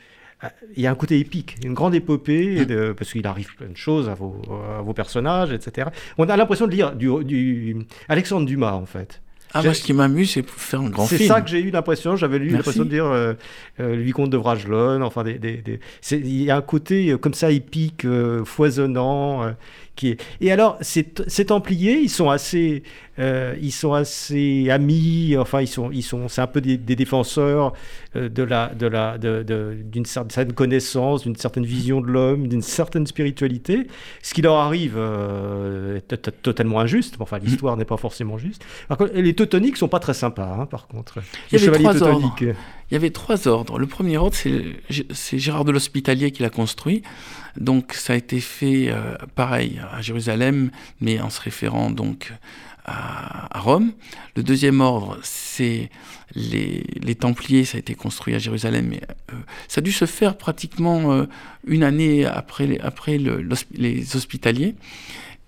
il 0.76 0.84
y 0.84 0.88
a 0.88 0.92
un 0.92 0.96
côté 0.96 1.20
épique, 1.20 1.56
une 1.64 1.74
grande 1.74 1.96
épopée, 1.96 2.66
de, 2.66 2.94
parce 2.98 3.12
qu'il 3.12 3.26
arrive 3.28 3.56
plein 3.56 3.70
de 3.70 3.78
choses 3.78 4.10
à 4.10 4.14
vos, 4.14 4.42
à 4.78 4.82
vos 4.82 4.94
personnages, 4.94 5.54
etc. 5.54 5.88
On 6.18 6.28
a 6.28 6.36
l'impression 6.36 6.68
de 6.68 6.72
lire 6.72 6.94
du, 6.96 7.10
du 7.24 7.78
Alexandre 8.10 8.46
Dumas, 8.46 8.74
en 8.74 8.86
fait. 8.86 9.22
Ah, 9.56 9.62
moi, 9.62 9.74
ce 9.76 9.84
qui 9.84 9.94
m'amuse, 9.94 10.32
c'est 10.32 10.50
faire 10.50 10.82
un 10.82 10.90
grand 10.90 11.06
film. 11.06 11.22
C'est 11.22 11.28
ça 11.28 11.42
que 11.42 11.50
j'ai 11.50 11.62
eu 11.62 11.70
l'impression. 11.70 12.16
J'avais 12.16 12.38
eu 12.38 12.50
l'impression 12.50 12.86
de 12.86 12.90
dire 12.90 13.06
euh, 13.06 13.34
euh, 13.80 13.96
le 13.96 14.02
vicomte 14.02 14.32
de 14.32 14.38
Bragelonne. 14.38 15.04
Enfin, 15.04 15.24
des, 15.24 15.38
des, 15.38 15.58
des... 15.58 15.80
il 16.12 16.44
y 16.44 16.50
a 16.50 16.58
un 16.58 16.62
côté 16.62 17.12
euh, 17.12 17.18
comme 17.20 17.36
ça 17.36 17.52
épique, 17.52 18.04
euh, 18.06 18.44
foisonnant. 18.46 19.54
Qui 19.96 20.10
est... 20.10 20.22
Et 20.42 20.52
alors, 20.52 20.78
ces, 20.82 21.14
ces 21.28 21.46
Templiers, 21.46 22.00
ils 22.00 22.10
sont 22.10 22.32
assez, 22.32 22.82
euh, 23.20 23.54
ils 23.62 23.72
sont 23.72 23.94
assez 23.94 24.68
amis. 24.72 25.36
Enfin, 25.38 25.62
ils 25.62 25.68
sont, 25.68 25.92
ils 25.92 26.02
sont, 26.02 26.28
c'est 26.30 26.42
un 26.42 26.48
peu 26.48 26.62
des, 26.62 26.78
des 26.78 26.96
défenseurs 26.96 27.74
euh, 28.16 28.28
de 28.28 28.42
la, 28.42 28.70
de 28.74 28.88
la, 28.88 29.20
de, 29.20 29.44
de, 29.44 29.78
d'une 29.84 30.06
certaine 30.06 30.54
connaissance, 30.54 31.22
d'une 31.22 31.36
certaine 31.36 31.66
vision 31.66 32.02
de 32.02 32.08
l'homme, 32.08 32.48
d'une 32.48 32.64
certaine 32.64 33.06
spiritualité. 33.06 33.86
Ce 34.24 34.34
qui 34.34 34.42
leur 34.42 34.56
arrive 34.56 34.96
euh, 34.98 35.98
est 35.98 36.42
totalement 36.42 36.80
injuste. 36.80 37.18
Enfin, 37.20 37.38
l'histoire 37.38 37.78
n'est 37.78 37.86
pas 37.86 37.98
forcément 37.98 38.40
juste. 38.40 38.66
Par 38.88 38.98
contre, 38.98 39.14
les 39.14 39.36
teutoniques 39.36 39.78
sont 39.78 39.90
pas 39.90 40.00
très 40.00 40.16
sympas, 40.16 40.58
hein, 40.60 40.66
par 40.66 40.88
contre. 40.88 41.20
Les 41.52 41.60
chevaliers 41.60 41.86
teutoniques. 42.00 42.42
Il 42.42 42.94
y 42.94 42.96
avait 42.96 43.12
trois 43.12 43.48
ordres. 43.48 43.78
Le 43.78 43.86
premier 43.86 44.18
ordre, 44.18 44.36
c'est 44.36 45.38
Gérard 45.38 45.66
de 45.66 45.72
l'Hospitalier 45.72 46.32
qui 46.32 46.42
l'a 46.42 46.50
construit. 46.50 47.04
Donc 47.58 47.94
ça 47.94 48.14
a 48.14 48.16
été 48.16 48.40
fait 48.40 48.90
euh, 48.90 49.16
pareil 49.36 49.80
à 49.92 50.02
Jérusalem, 50.02 50.72
mais 51.02 51.20
en 51.20 51.30
se 51.30 51.42
référant 51.42 51.92
donc 51.92 52.34
à, 52.86 53.60
Rome. 53.60 53.92
Le 54.36 54.44
deuxième 54.44 54.82
ordre, 54.82 55.18
c'est 55.22 55.90
les, 56.36 57.16
Templiers, 57.16 57.64
ça 57.64 57.78
a 57.78 57.80
été 57.80 57.94
construit 57.96 58.36
à 58.36 58.40
Jérusalem, 58.40 58.88
mais 58.90 59.02
euh, 59.32 59.36
ça 59.68 59.80
a 59.80 59.82
dû 59.82 59.92
se 59.92 60.06
faire 60.06 60.36
pratiquement 60.36 61.14
euh, 61.14 61.26
une 61.66 61.84
année 61.84 62.26
après, 62.26 62.68
les, 62.68 62.80
après 62.80 63.18
le, 63.18 63.48
les 63.74 64.16
Hospitaliers. 64.16 64.76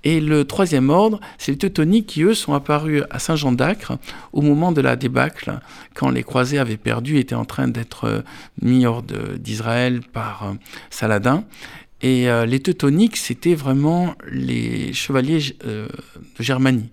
Et 0.03 0.21
le 0.21 0.45
troisième 0.45 0.91
ordre, 0.91 1.19
c'est 1.39 1.51
les 1.51 1.57
Teutoniques 1.57 2.05
qui, 2.05 2.21
eux, 2.21 2.35
sont 2.35 2.53
apparus 2.53 3.03
à 3.09 3.17
Saint-Jean 3.17 3.51
d'Acre 3.51 3.97
au 4.33 4.41
moment 4.43 4.71
de 4.71 4.79
la 4.79 4.95
débâcle, 4.95 5.59
quand 5.95 6.11
les 6.11 6.21
croisés 6.21 6.59
avaient 6.59 6.77
perdu, 6.77 7.17
étaient 7.17 7.33
en 7.33 7.43
train 7.43 7.67
d'être 7.67 8.23
mis 8.61 8.85
hors 8.85 9.01
d'Israël 9.01 10.01
par 10.13 10.53
Saladin. 10.91 11.43
Et 12.05 12.29
euh, 12.29 12.45
les 12.45 12.59
Teutoniques, 12.59 13.17
c'était 13.17 13.55
vraiment 13.55 14.13
les 14.31 14.93
chevaliers 14.93 15.39
euh, 15.65 15.87
de 16.37 16.43
Germanie. 16.43 16.91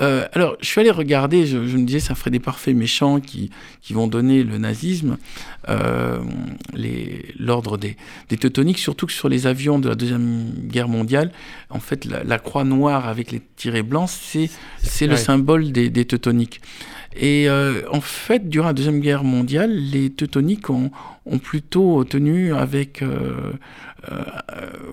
Euh, 0.00 0.26
alors, 0.32 0.56
je 0.60 0.66
suis 0.66 0.80
allé 0.80 0.90
regarder, 0.90 1.46
je, 1.46 1.68
je, 1.68 1.76
me 1.76 1.84
disais, 1.84 2.00
ça 2.00 2.16
ferait 2.16 2.32
des 2.32 2.40
parfaits 2.40 2.74
méchants 2.74 3.20
qui, 3.20 3.50
qui 3.80 3.92
vont 3.92 4.08
donner 4.08 4.42
le 4.42 4.58
nazisme, 4.58 5.18
l'ordre 7.38 7.78
des, 7.78 7.96
des, 8.28 8.36
Teutoniques, 8.38 8.78
surtout 8.78 9.06
que 9.06 9.12
sur 9.12 9.28
les 9.28 9.46
avions 9.46 9.78
de 9.78 9.88
la 9.88 9.94
Deuxième 9.94 10.50
Guerre 10.64 10.88
mondiale, 10.88 11.30
en 11.68 11.78
fait, 11.78 12.04
la, 12.04 12.24
la 12.24 12.38
croix 12.40 12.64
noire 12.64 13.06
avec 13.06 13.30
les 13.30 13.42
tirets 13.54 13.84
blancs, 13.84 14.10
c'est 14.10 14.48
ouais. 14.48 15.06
le 15.06 15.16
symbole 15.16 15.70
des, 15.70 15.90
des 15.90 16.06
Teutoniques. 16.06 16.60
Et 17.14 17.48
en 17.92 18.00
fait, 18.00 18.48
durant 18.48 18.68
la 18.68 18.72
Deuxième 18.72 19.00
Guerre 19.00 19.22
mondiale, 19.22 19.72
les 19.72 20.10
Teutoniques 20.10 20.70
ont, 20.70 20.90
ont 21.26 21.38
plutôt 21.38 22.02
tenu 22.04 22.54
avec 22.54 23.02
euh, 23.02 23.52
euh, 24.10 24.24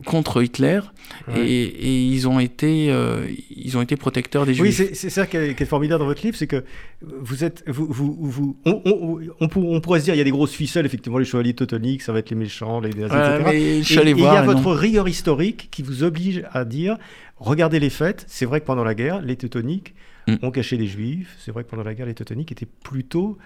contre 0.06 0.44
Hitler 0.44 0.82
ouais. 1.28 1.40
et, 1.40 1.64
et, 1.64 2.06
ils 2.08 2.28
ont 2.28 2.40
été 2.40 2.92
euh, 2.92 3.26
ils 3.50 3.78
ont 3.78 3.82
été 3.82 3.96
protecteurs 3.96 4.46
des 4.46 4.54
Juifs. 4.54 4.80
Oui, 4.80 4.90
c'est 4.94 5.10
ça 5.10 5.26
qui 5.26 5.38
est, 5.38 5.56
qui 5.56 5.64
est, 5.64 5.66
formidable 5.66 6.00
dans 6.00 6.06
votre 6.06 6.22
livre, 6.24 6.36
c'est 6.36 6.48
que 6.48 6.66
vous 7.02 7.46
êtes 7.46 7.64
vous 7.68 7.88
vous, 7.90 8.18
vous 8.20 8.58
on, 8.66 8.82
on, 8.84 9.20
on, 9.40 9.50
on, 9.56 9.82
pourrait 9.82 10.00
se 10.00 10.06
dire 10.06 10.16
il 10.16 10.18
y 10.18 10.22
a 10.22 10.26
des 10.26 10.32
grosses 10.32 10.54
ficelles 10.54 10.86
effectivement 10.86 11.18
les 11.18 11.26
chevaliers 11.26 11.54
teutoniques, 11.54 12.02
ça 12.02 12.12
va 12.12 12.20
être 12.20 12.30
les 12.30 12.36
méchants, 12.36 12.82
les 12.82 12.90
nazis, 12.90 13.16
ouais, 13.16 13.82
etc. 13.82 13.96
Et, 13.96 14.10
et 14.10 14.12
il 14.12 14.20
y 14.20 14.26
a 14.26 14.42
votre 14.42 14.62
non. 14.62 14.74
rigueur 14.74 15.08
historique 15.08 15.70
qui 15.72 15.82
vous 15.82 16.04
oblige 16.04 16.44
à 16.52 16.66
dire 16.66 16.98
regardez 17.38 17.80
les 17.80 17.90
faits. 17.90 18.26
C'est 18.28 18.46
vrai 18.46 18.60
que 18.62 18.66
pendant 18.66 18.84
la 18.84 18.96
guerre, 18.96 19.22
les 19.22 19.38
teutoniques 19.38 19.96
mm. 20.28 20.36
ont 20.42 20.52
caché 20.52 20.78
les 20.78 20.88
juifs. 20.88 21.36
C'est 21.40 21.52
vrai 21.52 21.64
que 21.64 21.70
pendant 21.70 21.84
la 21.84 21.94
guerre, 21.94 22.08
les 22.08 22.16
teutoniques 22.16 22.52
étaient 22.52 22.68
plutôt 22.84 23.38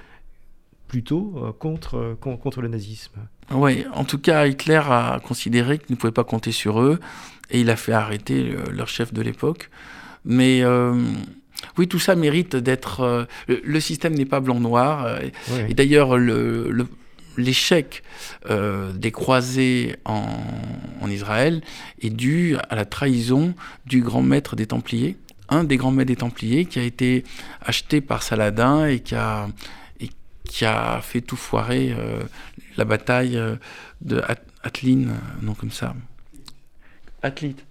plutôt 0.91 1.33
euh, 1.37 1.53
contre, 1.53 1.95
euh, 1.95 2.15
contre 2.15 2.59
le 2.61 2.67
nazisme. 2.67 3.13
Oui, 3.49 3.85
en 3.93 4.03
tout 4.03 4.17
cas, 4.17 4.45
Hitler 4.45 4.81
a 4.83 5.21
considéré 5.23 5.77
qu'il 5.77 5.95
ne 5.95 5.95
pouvait 5.95 6.11
pas 6.11 6.25
compter 6.25 6.51
sur 6.51 6.81
eux 6.81 6.99
et 7.49 7.61
il 7.61 7.69
a 7.69 7.77
fait 7.77 7.93
arrêter 7.93 8.43
le, 8.43 8.73
leur 8.73 8.89
chef 8.89 9.13
de 9.13 9.21
l'époque. 9.21 9.69
Mais 10.25 10.63
euh, 10.63 10.93
oui, 11.77 11.87
tout 11.87 11.97
ça 11.99 12.15
mérite 12.15 12.57
d'être. 12.57 12.99
Euh, 12.99 13.23
le, 13.47 13.79
système 13.79 14.15
n'est 14.15 14.25
pas 14.25 14.41
blanc-noir. 14.41 15.05
Euh, 15.05 15.19
oui. 15.51 15.59
Et 15.69 15.73
d'ailleurs, 15.73 16.17
le, 16.17 16.69
le 16.69 16.87
l'échec 17.37 18.03
euh, 18.49 18.91
des 18.91 19.11
croisés 19.11 19.95
en, 20.03 20.25
en, 20.99 21.09
Israël 21.09 21.61
est 22.01 22.09
dû 22.09 22.57
à 22.69 22.75
la 22.75 22.83
trahison 22.83 23.53
du 23.85 24.01
grand 24.01 24.21
maître 24.21 24.57
des 24.57 24.67
Templiers, 24.67 25.15
un 25.47 25.63
des 25.63 25.77
grands 25.77 25.91
maîtres 25.91 26.09
des 26.09 26.17
Templiers 26.17 26.65
qui 26.65 26.77
a 26.79 26.83
été 26.83 27.23
acheté 27.61 28.01
par 28.01 28.21
Saladin 28.21 28.85
et 28.85 28.99
qui 28.99 29.15
a, 29.15 29.47
qui 30.45 30.65
a 30.65 31.01
fait 31.01 31.21
tout 31.21 31.35
foirer 31.35 31.93
euh, 31.97 32.21
la 32.77 32.85
bataille 32.85 33.37
euh, 33.37 33.55
de 34.01 34.21
Atline, 34.63 35.13
non 35.41 35.53
comme 35.53 35.71
ça. 35.71 35.95
Atlite. 37.21 37.65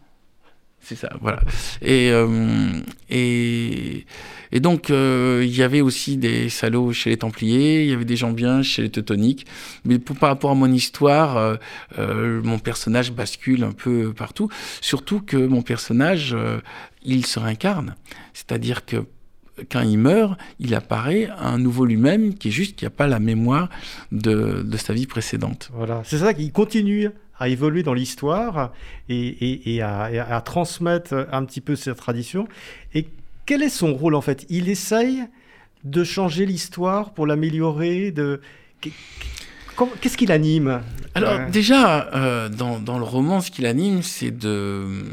C'est 0.83 0.96
ça, 0.96 1.11
voilà. 1.20 1.40
Et, 1.83 2.11
euh, 2.11 2.80
et, 3.11 4.06
et 4.50 4.61
donc, 4.61 4.88
il 4.88 5.54
y 5.54 5.62
avait 5.62 5.83
aussi 5.83 6.16
des 6.16 6.48
salauds 6.48 6.94
chez 6.94 7.11
les 7.11 7.18
Templiers, 7.18 7.83
il 7.83 7.90
y 7.90 7.92
avait 7.92 8.06
des 8.06 8.16
gens 8.16 8.33
bien 8.33 8.62
chez 8.62 8.83
les 8.83 8.90
Teutoniques. 8.90 9.46
Mais 9.85 9.98
pour, 9.98 10.16
par 10.16 10.30
rapport 10.30 10.52
à 10.52 10.54
mon 10.54 10.72
histoire, 10.72 11.59
mon 11.98 12.59
personnage 12.59 13.12
bascule 13.12 13.62
un 13.62 13.72
peu 13.72 14.14
partout. 14.14 14.48
Surtout 14.80 15.20
que 15.20 15.37
mon 15.37 15.61
personnage, 15.61 16.35
il 17.04 17.26
se 17.26 17.38
réincarne. 17.38 17.94
C'est-à-dire 18.33 18.87
que 18.87 19.04
quand 19.70 19.83
il 19.83 19.99
meurt, 19.99 20.38
il 20.59 20.75
apparaît 20.75 21.29
un 21.38 21.59
nouveau 21.59 21.85
lui-même 21.85 22.35
qui 22.35 22.49
est 22.49 22.53
juste 22.53 22.77
qui 22.77 22.85
n'a 22.85 22.90
pas 22.90 23.07
la 23.07 23.18
mémoire 23.18 23.68
de, 24.12 24.62
de 24.62 24.77
sa 24.77 24.92
vie 24.92 25.07
précédente. 25.07 25.70
Voilà, 25.75 26.03
c'est 26.05 26.18
ça 26.18 26.35
qu'il 26.35 26.53
continue 26.53 27.11
à 27.38 27.49
évoluer 27.49 27.83
dans 27.83 27.94
l'histoire 27.94 28.73
et, 29.09 29.27
et, 29.27 29.75
et, 29.75 29.83
à, 29.83 30.12
et, 30.12 30.18
à, 30.18 30.40
transmettre 30.42 31.27
un 31.33 31.44
petit 31.44 31.62
peu 31.62 31.75
cette 31.75 31.96
tradition. 31.96 32.46
Et 32.94 33.07
quel 33.46 33.62
est 33.62 33.70
son 33.70 33.94
rôle 33.94 34.14
en 34.14 34.20
fait? 34.20 34.46
Il 34.51 34.68
essaye 34.68 35.25
de 35.83 36.05
changer 36.05 36.44
l'histoire 36.44 37.12
pour 37.12 37.27
l'améliorer 37.27 38.12
de... 38.12 38.40
Qu'est-ce 40.03 40.18
qui 40.18 40.27
l'anime 40.27 40.83
Alors 41.14 41.33
euh... 41.33 41.51
déjà, 41.51 42.11
euh, 42.14 42.51
dans, 42.51 42.79
dans, 42.79 42.99
le 42.99 43.05
roman, 43.05 43.40
ce 43.40 43.51
qui 43.51 43.62
l'anime, 43.62 44.03
c'est 44.03 44.31
de 44.31 45.05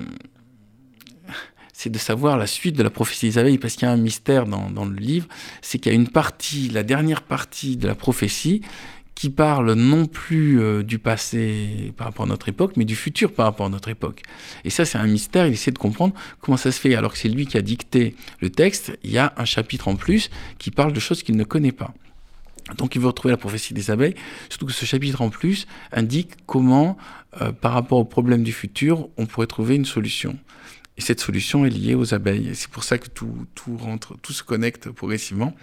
c'est 1.77 1.91
de 1.91 1.99
savoir 1.99 2.37
la 2.37 2.47
suite 2.47 2.75
de 2.75 2.81
la 2.81 2.89
prophétie 2.89 3.27
d'Isabelle, 3.27 3.59
parce 3.59 3.75
qu'il 3.75 3.83
y 3.83 3.85
a 3.85 3.91
un 3.91 3.97
mystère 3.97 4.47
dans, 4.47 4.71
dans 4.71 4.85
le 4.85 4.95
livre, 4.95 5.27
c'est 5.61 5.77
qu'il 5.77 5.91
y 5.91 5.95
a 5.95 5.95
une 5.95 6.07
partie, 6.07 6.69
la 6.69 6.81
dernière 6.81 7.21
partie 7.21 7.77
de 7.77 7.87
la 7.87 7.93
prophétie, 7.93 8.63
qui 9.13 9.29
parle 9.29 9.73
non 9.73 10.07
plus 10.07 10.59
euh, 10.59 10.81
du 10.81 10.97
passé 10.97 11.93
par 11.95 12.07
rapport 12.07 12.25
à 12.25 12.29
notre 12.29 12.49
époque, 12.49 12.73
mais 12.77 12.85
du 12.85 12.95
futur 12.95 13.31
par 13.31 13.45
rapport 13.45 13.67
à 13.67 13.69
notre 13.69 13.89
époque. 13.89 14.23
Et 14.63 14.71
ça, 14.71 14.85
c'est 14.85 14.97
un 14.97 15.05
mystère. 15.05 15.45
Il 15.45 15.53
essaie 15.53 15.69
de 15.69 15.77
comprendre 15.77 16.15
comment 16.41 16.57
ça 16.57 16.71
se 16.71 16.79
fait. 16.79 16.95
Alors 16.95 17.11
que 17.11 17.19
c'est 17.19 17.29
lui 17.29 17.45
qui 17.45 17.57
a 17.57 17.61
dicté 17.61 18.15
le 18.39 18.49
texte, 18.49 18.97
il 19.03 19.11
y 19.11 19.19
a 19.19 19.33
un 19.37 19.45
chapitre 19.45 19.87
en 19.87 19.95
plus 19.95 20.31
qui 20.57 20.71
parle 20.71 20.93
de 20.93 20.99
choses 20.99 21.21
qu'il 21.21 21.35
ne 21.35 21.43
connaît 21.43 21.71
pas. 21.71 21.93
Donc 22.77 22.95
il 22.95 23.01
veut 23.01 23.07
retrouver 23.07 23.33
la 23.33 23.37
prophétie 23.37 23.75
des 23.75 23.91
abeilles, 23.91 24.15
surtout 24.49 24.65
que 24.65 24.73
ce 24.73 24.85
chapitre 24.85 25.21
en 25.21 25.29
plus 25.29 25.67
indique 25.91 26.31
comment, 26.47 26.97
euh, 27.41 27.51
par 27.51 27.73
rapport 27.73 27.99
au 27.99 28.05
problème 28.05 28.43
du 28.43 28.51
futur, 28.51 29.09
on 29.17 29.27
pourrait 29.27 29.47
trouver 29.47 29.75
une 29.75 29.85
solution. 29.85 30.37
Et 30.97 31.01
cette 31.01 31.19
solution 31.19 31.65
est 31.65 31.69
liée 31.69 31.95
aux 31.95 32.13
abeilles. 32.13 32.51
C'est 32.53 32.69
pour 32.69 32.83
ça 32.83 32.97
que 32.97 33.07
tout, 33.07 33.45
tout 33.55 33.77
rentre, 33.77 34.15
tout 34.21 34.33
se 34.33 34.43
connecte 34.43 34.89
progressivement. 34.89 35.53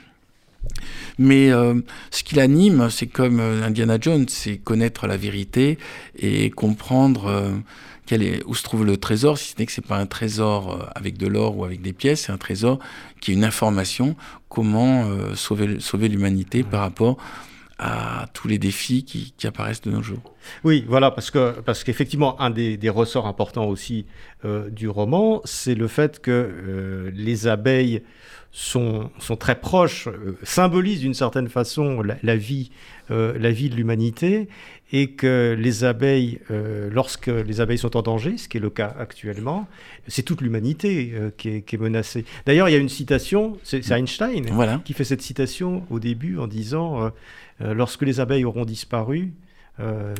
Mais 1.18 1.50
euh, 1.50 1.74
ce 2.10 2.22
qui 2.24 2.34
l'anime, 2.34 2.88
c'est 2.90 3.06
comme 3.06 3.40
euh, 3.40 3.62
Indiana 3.62 3.98
Jones, 4.00 4.26
c'est 4.28 4.56
connaître 4.56 5.06
la 5.06 5.16
vérité 5.16 5.78
et 6.18 6.50
comprendre 6.50 7.26
euh, 7.26 8.38
où 8.46 8.54
se 8.54 8.62
trouve 8.62 8.84
le 8.84 8.96
trésor, 8.96 9.38
si 9.38 9.52
ce 9.52 9.54
n'est 9.58 9.66
que 9.66 9.72
c'est 9.72 9.86
pas 9.86 9.98
un 9.98 10.06
trésor 10.06 10.90
avec 10.94 11.16
de 11.16 11.26
l'or 11.26 11.56
ou 11.56 11.64
avec 11.64 11.80
des 11.80 11.94
pièces, 11.94 12.26
c'est 12.26 12.32
un 12.32 12.38
trésor 12.38 12.78
qui 13.20 13.30
est 13.30 13.34
une 13.34 13.44
information 13.44 14.14
comment 14.50 15.08
sauver, 15.34 15.80
sauver 15.80 16.08
l'humanité 16.08 16.62
par 16.62 16.82
rapport 16.82 17.16
à 17.78 18.26
tous 18.32 18.48
les 18.48 18.58
défis 18.58 19.04
qui, 19.04 19.46
apparaissent 19.46 19.82
de 19.82 19.90
nos 19.90 20.02
jours. 20.02 20.22
Oui, 20.62 20.84
voilà, 20.88 21.10
parce 21.10 21.30
que 21.30 21.60
parce 21.60 21.84
qu'effectivement, 21.84 22.40
un 22.40 22.50
des, 22.50 22.78
ressorts 22.88 23.26
importants 23.26 23.66
aussi 23.66 24.06
euh, 24.44 24.70
du 24.70 24.88
roman, 24.88 25.40
c'est 25.44 25.74
le 25.74 25.88
fait 25.88 26.20
que 26.20 26.30
euh, 26.30 27.10
les 27.12 27.46
abeilles 27.46 28.02
sont, 28.52 29.10
sont 29.18 29.36
très 29.36 29.56
proches, 29.56 30.06
euh, 30.06 30.38
symbolisent 30.44 31.00
d'une 31.00 31.14
certaine 31.14 31.48
façon 31.48 32.02
la, 32.22 32.36
vie, 32.36 32.70
la 33.08 33.50
vie 33.50 33.68
de 33.68 33.74
l'humanité, 33.74 34.48
et 34.94 35.08
que 35.08 35.56
les 35.58 35.82
abeilles, 35.82 36.38
euh, 36.52 36.88
lorsque 36.88 37.26
les 37.26 37.60
abeilles 37.60 37.78
sont 37.78 37.96
en 37.96 38.02
danger, 38.02 38.38
ce 38.38 38.48
qui 38.48 38.58
est 38.58 38.60
le 38.60 38.70
cas 38.70 38.94
actuellement, 38.96 39.66
c'est 40.06 40.22
toute 40.22 40.40
l'humanité 40.40 41.10
euh, 41.14 41.30
qui, 41.36 41.62
qui, 41.62 41.74
est 41.74 41.78
menacée. 41.78 42.24
D'ailleurs, 42.46 42.68
il 42.68 42.72
y 42.72 42.76
a 42.76 42.78
une 42.78 42.88
citation, 42.88 43.58
c'est 43.64 43.90
Einstein 43.90 44.46
voilà. 44.52 44.80
qui 44.84 44.92
fait 44.92 45.02
cette 45.02 45.20
citation 45.20 45.82
au 45.90 45.98
début 45.98 46.38
en 46.38 46.46
disant 46.46 47.10
euh, 47.60 47.74
lorsque 47.74 48.02
les 48.02 48.20
abeilles 48.20 48.44
auront 48.44 48.64
disparu, 48.64 49.32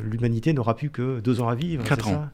l'humanité 0.03 0.51
n'aura 0.51 0.75
plus 0.75 0.89
que 0.89 1.21
deux 1.21 1.39
ans 1.39 1.47
à 1.47 1.55
vivre. 1.55 1.85
Quatre 1.85 2.09
ans? 2.09 2.27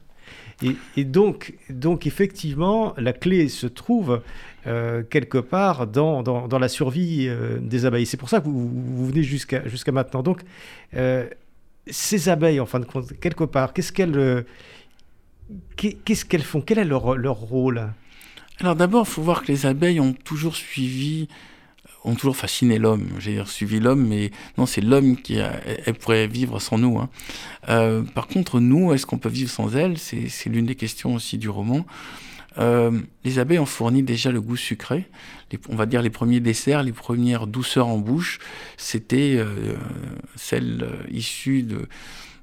et, 0.96 1.04
donc, 1.04 1.54
donc, 1.70 2.08
effectivement, 2.08 2.94
la 2.98 3.12
clé 3.12 3.48
se 3.48 3.68
trouve 3.68 4.20
quelque 4.64 5.38
part 5.38 5.86
dans, 5.86 6.24
dans, 6.24 6.58
la 6.58 6.68
survie 6.68 7.30
des 7.60 7.86
abeilles. 7.86 8.06
C'est 8.06 8.16
pour 8.16 8.28
ça 8.28 8.40
que 8.40 8.46
vous, 8.46 8.68
vous 8.68 9.06
venez 9.06 9.22
jusqu'à 9.22 9.68
jusqu'à 9.68 9.92
maintenant. 9.92 10.24
Donc, 10.24 10.40
ces 11.86 12.28
abeilles, 12.28 12.60
en 12.60 12.66
fin 12.66 12.80
de 12.80 12.84
compte, 12.84 13.18
quelque 13.20 13.44
part, 13.44 13.72
qu'est-ce 13.72 13.92
qu'elles 13.92 14.44
qu'est-ce 15.76 16.24
qu'elles 16.24 16.42
font? 16.42 16.60
Quel 16.60 16.78
est 16.78 16.84
leur, 16.84 17.16
leur 17.16 17.36
rôle? 17.36 17.92
Alors 18.60 18.76
d'abord, 18.76 19.06
il 19.08 19.10
faut 19.10 19.22
voir 19.22 19.42
que 19.42 19.48
les 19.50 19.66
abeilles 19.66 20.00
ont 20.00 20.12
toujours 20.12 20.56
suivi 20.56 21.28
ont 22.04 22.14
toujours 22.14 22.36
fasciné 22.36 22.78
l'homme. 22.78 23.08
J'ai 23.18 23.44
suivi 23.44 23.80
l'homme, 23.80 24.06
mais 24.06 24.30
non, 24.58 24.66
c'est 24.66 24.80
l'homme 24.80 25.16
qui 25.16 25.36
elle 25.36 25.94
pourrait 25.94 26.26
vivre 26.26 26.58
sans 26.58 26.78
nous. 26.78 26.98
Hein. 26.98 27.08
Euh, 27.68 28.02
par 28.02 28.26
contre, 28.26 28.60
nous, 28.60 28.92
est-ce 28.92 29.06
qu'on 29.06 29.18
peut 29.18 29.28
vivre 29.28 29.50
sans 29.50 29.76
elles 29.76 29.98
C'est 29.98 30.46
l'une 30.46 30.66
des 30.66 30.74
questions 30.74 31.14
aussi 31.14 31.38
du 31.38 31.48
roman. 31.48 31.86
Euh, 32.58 33.00
les 33.24 33.38
abeilles 33.38 33.58
ont 33.58 33.66
fourni 33.66 34.02
déjà 34.02 34.30
le 34.30 34.40
goût 34.40 34.56
sucré. 34.56 35.08
on 35.68 35.76
va 35.76 35.86
dire 35.86 36.02
les 36.02 36.10
premiers 36.10 36.40
desserts, 36.40 36.82
les 36.82 36.92
premières 36.92 37.46
douceurs 37.46 37.88
en 37.88 37.98
bouche, 37.98 38.38
c'était 38.76 39.36
euh, 39.36 39.74
celles 40.36 40.86
issues 41.10 41.62
de, 41.62 41.88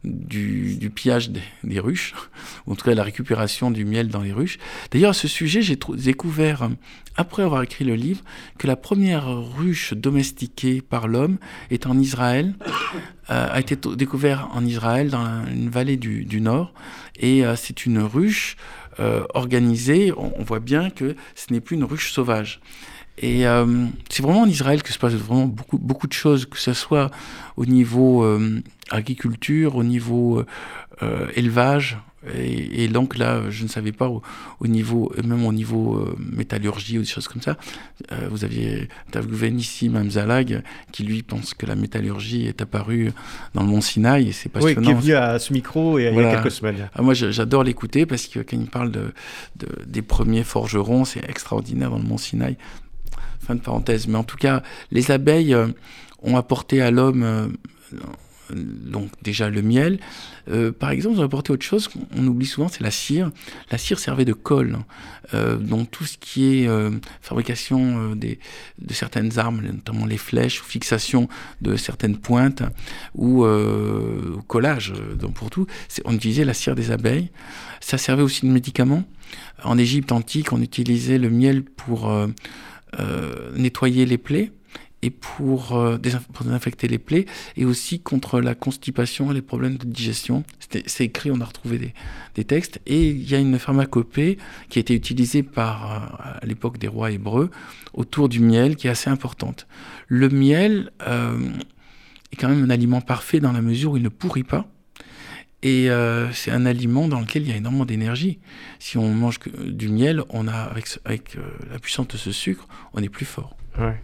du, 0.04 0.92
pillage 0.94 1.30
des, 1.64 1.80
ruches, 1.80 2.14
ou 2.68 2.74
en 2.74 2.76
tout 2.76 2.86
cas 2.86 2.94
la 2.94 3.04
récupération 3.04 3.72
du 3.72 3.86
miel 3.86 4.08
dans 4.08 4.22
les 4.22 4.32
ruches. 4.32 4.58
D'ailleurs, 4.92 5.12
à 5.12 5.14
ce 5.14 5.28
sujet, 5.28 5.62
j'ai 5.62 5.78
découvert, 5.98 6.70
après 7.16 7.44
avoir 7.44 7.64
écrit 7.64 7.86
le 7.86 7.96
livre, 7.96 8.24
que 8.58 8.68
la 8.68 8.76
première 8.76 9.28
ruche 9.28 9.94
domestiquée 9.94 10.82
par 10.82 11.08
l'homme 11.08 11.38
est 11.70 11.86
en 11.86 11.98
Israël, 11.98 12.54
euh, 13.30 13.48
a 13.52 13.60
été 13.60 13.76
découverte 13.96 14.50
en 14.54 14.66
Israël, 14.66 15.10
dans 15.10 15.46
une 15.48 15.70
vallée 15.70 15.98
du, 15.98 16.42
Nord, 16.42 16.74
et 17.20 17.46
euh, 17.46 17.56
c'est 17.56 17.86
une 17.86 18.00
ruche 18.00 18.56
euh, 19.00 19.24
organisée, 19.34 20.14
on, 20.16 20.44
voit 20.44 20.60
bien 20.60 20.90
que 20.90 21.16
ce 21.36 21.52
n'est 21.52 21.62
plus 21.62 21.76
une 21.76 21.84
ruche 21.84 22.12
sauvage. 22.12 22.62
Et 23.22 23.44
c'est 24.10 24.24
vraiment 24.24 24.44
en 24.44 24.48
Israël 24.48 24.82
que 24.82 24.94
se 24.94 24.98
passe 24.98 25.12
vraiment 25.12 25.46
beaucoup, 25.46 25.78
beaucoup 25.78 26.08
de 26.08 26.14
choses, 26.14 26.46
que 26.46 26.58
ce 26.58 26.72
soit 26.72 27.12
au 27.58 27.66
niveau 27.66 28.26
agriculture, 28.92 29.76
au 29.76 29.84
niveau 29.84 30.46
euh, 31.02 31.28
élevage. 31.36 31.98
Et, 32.36 32.90
donc 32.90 33.18
là, 33.18 33.50
je 33.50 33.64
ne 33.64 33.70
savais 33.70 33.94
pas 33.94 34.10
au, 34.10 34.68
niveau, 34.68 35.12
même 35.24 35.46
au 35.46 35.54
niveau 35.54 35.96
euh, 35.96 36.16
métallurgie 36.20 36.98
ou 36.98 37.02
des 37.02 37.08
choses 37.08 37.30
comme 37.30 37.42
ça. 37.42 37.56
Euh, 38.12 38.28
vous 38.30 38.44
aviez 38.44 38.90
interviewé 39.08 39.50
ici 39.50 39.88
Mme 39.88 40.12
Zalag, 40.12 40.62
qui 40.92 41.04
lui 41.04 41.24
pense 41.24 41.54
que 41.54 41.66
la 41.66 41.76
métallurgie 41.76 42.46
est 42.46 42.62
apparue 42.62 43.14
dans 43.54 43.64
le 43.64 43.70
Mont 43.70 43.80
Sinaï, 43.80 44.30
et 44.30 44.32
c'est 44.34 44.50
passionnant. 44.50 44.80
Oui, 44.80 44.86
qui 44.86 44.92
est 44.92 45.02
venu 45.02 45.14
à 45.16 45.40
ce 45.40 45.54
micro 45.54 45.98
il 45.98 46.04
y 46.04 46.08
a 46.08 46.36
quelques 46.36 46.52
semaines. 46.52 46.90
Ah, 46.94 47.02
moi, 47.02 47.14
j'adore 47.14 47.64
l'écouter 47.64 48.06
parce 48.06 48.28
que 48.28 48.40
quand 48.40 48.58
il 48.58 48.68
parle 48.68 48.92
de, 48.92 49.14
des 49.88 50.02
premiers 50.02 50.44
forgerons, 50.44 51.06
c'est 51.06 51.28
extraordinaire 51.30 51.90
dans 51.90 52.00
le 52.00 52.04
Mont 52.04 52.18
Sinaï. 52.18 52.58
Fin 53.40 53.56
de 53.56 53.62
parenthèse. 53.62 54.08
Mais 54.08 54.18
en 54.18 54.26
tout 54.26 54.38
cas, 54.38 54.62
les 54.92 55.12
abeilles 55.12 55.56
ont 56.22 56.36
apporté 56.36 56.82
à 56.82 56.92
l'homme 56.92 57.54
donc 58.54 59.12
déjà 59.22 59.50
le 59.50 59.62
miel. 59.62 60.00
Euh, 60.50 60.72
par 60.72 60.92
exemple, 60.92 61.18
on 61.18 61.22
a 61.22 61.26
apporté 61.26 61.52
autre 61.52 61.66
chose 61.66 61.88
qu'on 61.88 62.26
oublie 62.26 62.46
souvent, 62.46 62.68
c'est 62.68 62.84
la 62.84 62.92
cire. 62.92 63.32
La 63.72 63.78
cire 63.78 64.00
servait 64.00 64.26
de 64.26 64.34
colle. 64.34 64.80
Euh, 65.34 65.58
donc 65.58 65.92
tout 65.92 66.06
ce 66.06 66.18
qui 66.18 66.64
est 66.64 66.68
euh, 66.68 66.92
fabrication 67.22 68.16
de 68.16 68.94
certaines 68.94 69.38
armes, 69.38 69.62
notamment 69.62 70.06
les 70.06 70.18
flèches, 70.18 70.62
ou 70.62 70.66
fixation 70.66 71.28
de 71.62 71.76
certaines 71.76 72.18
pointes, 72.18 72.64
ou 73.16 73.46
collage, 74.48 74.94
pour 75.36 75.50
tout, 75.50 75.68
on 76.06 76.14
utilisait 76.14 76.46
la 76.46 76.54
cire 76.54 76.76
des 76.76 76.92
abeilles. 76.92 77.30
Ça 77.80 77.98
servait 77.98 78.24
aussi 78.24 78.46
de 78.46 78.52
médicament. 78.52 79.04
En 79.64 79.78
Égypte 79.78 80.12
antique, 80.12 80.52
on 80.54 80.62
utilisait 80.62 81.18
le 81.18 81.30
miel 81.30 81.64
pour 81.64 82.12
nettoyer 83.56 84.06
les 84.06 84.18
plaies 84.18 84.52
et 85.02 85.10
pour, 85.10 85.76
euh, 85.76 85.98
désinfecter 85.98 86.88
les 86.88 86.98
plaies 86.98 87.26
et 87.56 87.66
aussi 87.66 88.00
contre 88.00 88.42
la 88.42 88.56
constipation 88.56 89.32
et 89.32 89.34
les 89.34 89.42
problèmes 89.42 89.78
de 89.78 89.86
digestion. 89.86 90.44
C'est 90.86 91.06
écrit, 91.06 91.32
on 91.32 91.42
a 91.42 91.46
retrouvé 91.46 91.94
des, 92.36 92.44
textes. 92.44 92.80
Et 92.86 93.10
il 93.10 93.30
y 93.30 93.36
a 93.36 93.38
une 93.38 93.60
pharmacopée 93.60 94.38
qui 94.70 94.80
a 94.80 94.82
été 94.82 94.94
utilisée 94.94 95.44
par, 95.44 95.92
euh, 95.92 96.38
à 96.42 96.46
l'époque 96.46 96.78
des 96.78 96.88
rois 96.88 97.12
hébreux 97.12 97.50
autour 97.94 98.30
du 98.30 98.40
miel 98.40 98.78
qui 98.78 98.88
est 98.88 98.90
assez 98.90 99.10
importante. 99.10 99.68
Le 100.08 100.30
miel 100.30 100.92
euh, 101.06 101.38
est 102.32 102.38
quand 102.38 102.48
même 102.48 102.64
un 102.64 102.70
aliment 102.70 103.02
parfait 103.02 103.42
dans 103.42 103.52
la 103.52 103.62
mesure 103.62 103.92
où 103.92 103.98
il 103.98 104.04
ne 104.04 104.10
pourrit 104.10 104.44
pas. 104.44 104.68
Et 105.62 105.90
c'est 106.32 106.52
un 106.52 106.66
aliment 106.66 107.10
dans 107.10 107.20
lequel 107.20 107.42
il 107.42 107.50
y 107.50 107.52
a 107.52 107.58
énormément 107.58 107.84
d'énergie. 107.84 108.40
Si 108.80 108.98
on 108.98 109.14
mange 109.14 109.40
du 109.60 109.90
miel, 109.90 110.24
on 110.30 110.48
a 110.48 110.54
avec, 110.54 111.38
la 111.70 111.80
puissance 111.80 112.08
de 112.08 112.16
ce 112.16 112.32
sucre, 112.32 112.66
on 112.94 113.04
est 113.04 113.10
plus 113.10 113.26
fort. 113.26 113.58
Ouais. 113.78 114.00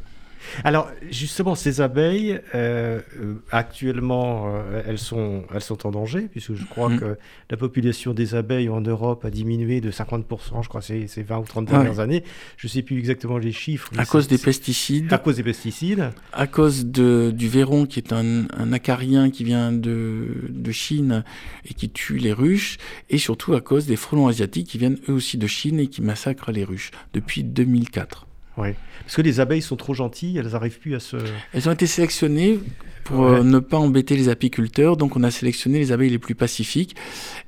Alors, 0.64 0.90
justement, 1.10 1.56
ces 1.56 1.82
abeilles, 1.82 2.40
euh, 2.54 3.02
euh, 3.20 3.36
actuellement, 3.52 4.46
euh, 4.48 4.82
elles, 4.88 4.98
sont, 4.98 5.44
elles 5.54 5.62
sont 5.62 5.86
en 5.86 5.92
danger, 5.92 6.28
puisque 6.32 6.54
je 6.54 6.66
crois 6.66 6.90
mm. 6.90 7.00
que 7.00 7.18
la 7.50 7.58
population 7.58 8.14
des 8.14 8.36
abeilles 8.36 8.70
en 8.70 8.82
Europe 8.82 9.26
a 9.26 9.30
diminué 9.30 9.82
de 9.82 9.92
50%, 9.92 10.64
je 10.64 10.70
crois, 10.70 10.82
ces, 10.82 11.08
ces 11.08 11.24
20 11.24 11.38
ou 11.40 11.44
30 11.44 11.66
dernières 11.66 12.00
années. 12.00 12.24
Je 12.58 12.68
ne 12.68 12.72
sais 12.72 12.82
plus 12.82 12.98
exactement 12.98 13.38
les 13.38 13.52
chiffres. 13.52 13.92
À 13.98 14.06
cause 14.06 14.28
des 14.28 14.38
pesticides. 14.38 15.12
À 15.12 15.18
cause 15.18 15.38
des 15.38 15.44
pesticides. 15.44 16.12
À 16.34 16.48
cause 16.48 16.86
de, 16.86 17.32
du 17.34 17.48
véron, 17.48 17.86
qui 17.86 18.00
est 18.00 18.14
un, 18.14 18.46
un 18.58 18.74
acarien 18.74 19.30
qui 19.30 19.44
vient 19.44 19.72
de, 19.72 20.28
de 20.50 20.72
Chine 20.72 21.24
et 21.66 21.74
qui 21.74 21.90
tue 21.90 22.18
les 22.18 22.34
ruches, 22.34 22.78
et 23.10 23.18
surtout 23.18 23.54
à 23.54 23.62
cause 23.62 23.86
des 23.86 23.96
frelons 23.96 24.28
asiatiques 24.28 24.68
qui 24.68 24.78
viennent 24.78 25.00
eux 25.10 25.14
aussi 25.14 25.38
de 25.38 25.48
Chine 25.48 25.80
et 25.80 25.88
qui 25.88 26.02
massacrent 26.02 26.52
les 26.52 26.64
ruches 26.64 26.92
depuis 27.14 27.44
2004. 27.44 28.28
Oui. 28.58 28.70
Parce 29.02 29.16
que 29.16 29.22
les 29.22 29.40
abeilles 29.40 29.62
sont 29.62 29.76
trop 29.76 29.94
gentilles, 29.94 30.38
elles 30.38 30.48
n'arrivent 30.48 30.80
plus 30.80 30.96
à 30.96 31.00
se. 31.00 31.18
Elles 31.54 31.68
ont 31.70 31.74
été 31.74 31.88
sélectionnées 31.88 32.60
pour 33.04 33.26
euh, 33.26 33.44
ne 33.44 33.60
pas 33.60 33.78
embêter 33.78 34.16
les 34.16 34.30
apiculteurs, 34.30 34.98
donc 34.98 35.16
on 35.16 35.24
a 35.24 35.32
sélectionné 35.32 35.80
les 35.80 35.92
abeilles 35.92 36.10
les 36.10 36.20
plus 36.20 36.36
pacifiques. 36.36 36.96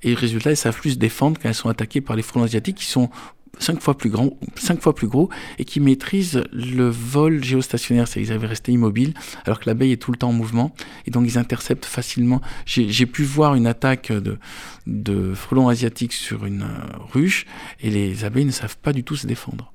Et 0.04 0.12
le 0.12 0.18
résultat, 0.18 0.52
elles 0.52 0.58
savent 0.58 0.80
plus 0.80 0.92
se 0.92 0.98
défendre 0.98 1.40
quand 1.42 1.50
elles 1.50 1.56
sont 1.56 1.70
attaquées 1.70 2.02
par 2.02 2.16
les 2.16 2.22
frelons 2.22 2.46
asiatiques 2.46 2.78
qui 2.78 2.86
sont 2.86 3.10
cinq 3.60 3.82
fois 3.82 3.98
plus 3.98 4.12
grands, 4.12 4.38
cinq 4.56 4.82
fois 4.82 4.94
plus 4.94 5.08
gros, 5.08 5.30
et 5.58 5.66
qui 5.66 5.80
maîtrisent 5.80 6.44
le 6.52 6.90
vol 6.90 7.44
géostationnaire, 7.44 8.08
c'est-à-dire 8.08 8.28
qu'ils 8.28 8.36
avaient 8.36 8.48
resté 8.48 8.72
immobiles, 8.72 9.16
alors 9.46 9.60
que 9.60 9.66
l'abeille 9.68 9.94
est 9.94 9.98
tout 9.98 10.12
le 10.12 10.18
temps 10.18 10.30
en 10.30 10.34
mouvement, 10.34 10.76
et 11.08 11.12
donc 11.12 11.26
ils 11.26 11.40
interceptent 11.40 11.86
facilement. 11.86 12.40
J'ai 12.66 13.06
pu 13.08 13.24
voir 13.24 13.56
une 13.56 13.66
attaque 13.66 14.12
de, 14.12 14.38
de 14.86 15.34
frelons 15.34 15.70
asiatiques 15.70 16.14
sur 16.14 16.46
une 16.46 16.64
euh, 16.64 16.98
ruche, 17.12 17.46
et 17.82 17.90
les 17.90 18.26
abeilles 18.26 18.46
ne 18.46 18.52
savent 18.52 18.78
pas 18.78 18.94
du 18.94 19.04
tout 19.04 19.16
se 19.16 19.26
défendre. 19.26 19.74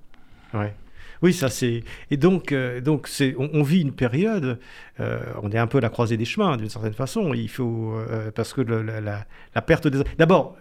Ouais. 0.54 0.74
Oui, 1.22 1.32
ça 1.32 1.48
c'est. 1.48 1.84
Et 2.10 2.16
donc, 2.16 2.50
euh, 2.50 2.80
donc 2.80 3.06
c'est, 3.06 3.36
on, 3.38 3.62
vit 3.62 3.80
une 3.80 3.92
période. 3.92 4.58
Euh, 4.98 5.20
on 5.42 5.50
est 5.52 5.58
un 5.58 5.68
peu 5.68 5.78
à 5.78 5.80
la 5.80 5.88
croisée 5.88 6.16
des 6.16 6.24
chemins 6.24 6.56
d'une 6.56 6.68
certaine 6.68 6.94
façon. 6.94 7.32
Il 7.32 7.48
faut 7.48 7.94
euh, 7.94 8.32
parce 8.32 8.52
que 8.52 8.60
la, 8.60 9.62
perte 9.62 9.86
des. 9.86 10.02
D'abord, 10.18 10.56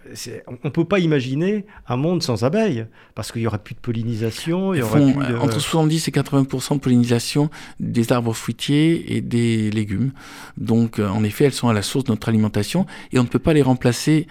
on 0.46 0.58
ne 0.64 0.70
peut 0.70 0.84
pas 0.84 1.00
imaginer 1.00 1.66
un 1.88 1.96
monde 1.96 2.22
sans 2.22 2.44
abeilles 2.44 2.86
parce 3.16 3.32
qu'il 3.32 3.42
y 3.42 3.46
aura 3.48 3.58
plus 3.58 3.74
de 3.74 3.80
pollinisation. 3.80 4.72
Il 4.72 4.78
y 4.78 4.82
aura 4.82 5.00
plus 5.00 5.36
Entre 5.36 5.60
70 5.60 6.06
et 6.06 6.12
80 6.12 6.42
de 6.42 6.78
pollinisation 6.78 7.50
des 7.80 8.12
arbres 8.12 8.32
fruitiers 8.32 9.16
et 9.16 9.20
des 9.20 9.70
légumes. 9.72 10.12
Donc, 10.56 11.00
en 11.00 11.24
effet, 11.24 11.46
elles 11.46 11.52
sont 11.52 11.68
à 11.68 11.74
la 11.74 11.82
source 11.82 12.04
de 12.04 12.12
notre 12.12 12.28
alimentation 12.28 12.86
et 13.12 13.18
on 13.18 13.24
ne 13.24 13.28
peut 13.28 13.40
pas 13.40 13.52
les 13.52 13.62
remplacer. 13.62 14.28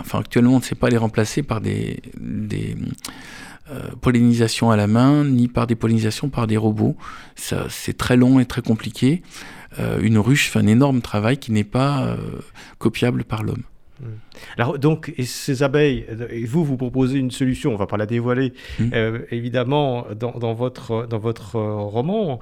enfin, 0.00 0.20
actuellement, 0.20 0.54
on 0.54 0.58
ne 0.58 0.62
sait 0.62 0.74
pas 0.74 0.88
les 0.88 0.96
remplacer 0.96 1.42
par 1.42 1.60
des, 1.60 2.00
des 2.18 2.74
pollinisation 4.00 4.70
à 4.70 4.76
la 4.76 4.86
main, 4.86 5.24
ni 5.24 5.48
par 5.48 5.66
des 5.66 5.74
pollinisations 5.74 6.28
par 6.28 6.46
des 6.46 6.56
robots. 6.56 6.96
C'est 7.36 7.96
très 7.96 8.16
long 8.16 8.40
et 8.40 8.46
très 8.46 8.62
compliqué. 8.62 9.22
Euh, 9.78 10.00
une 10.00 10.18
ruche 10.18 10.50
fait 10.50 10.58
un 10.58 10.66
énorme 10.66 11.00
travail 11.00 11.38
qui 11.38 11.52
n'est 11.52 11.64
pas 11.64 12.04
euh, 12.04 12.16
copiable 12.78 13.24
par 13.24 13.42
l'homme. 13.42 13.62
Hmm. 14.00 14.06
Alors 14.56 14.78
donc, 14.78 15.12
et 15.18 15.24
ces 15.24 15.62
abeilles, 15.62 16.06
et 16.30 16.44
vous, 16.44 16.64
vous 16.64 16.76
proposez 16.76 17.18
une 17.18 17.30
solution, 17.30 17.70
on 17.70 17.74
ne 17.74 17.78
va 17.78 17.86
pas 17.86 17.96
la 17.96 18.06
dévoiler, 18.06 18.52
hmm. 18.78 18.90
évidemment, 19.30 20.06
dans, 20.14 20.54
votre, 20.54 21.06
dans 21.06 21.18
votre 21.18 21.56
roman, 21.58 22.38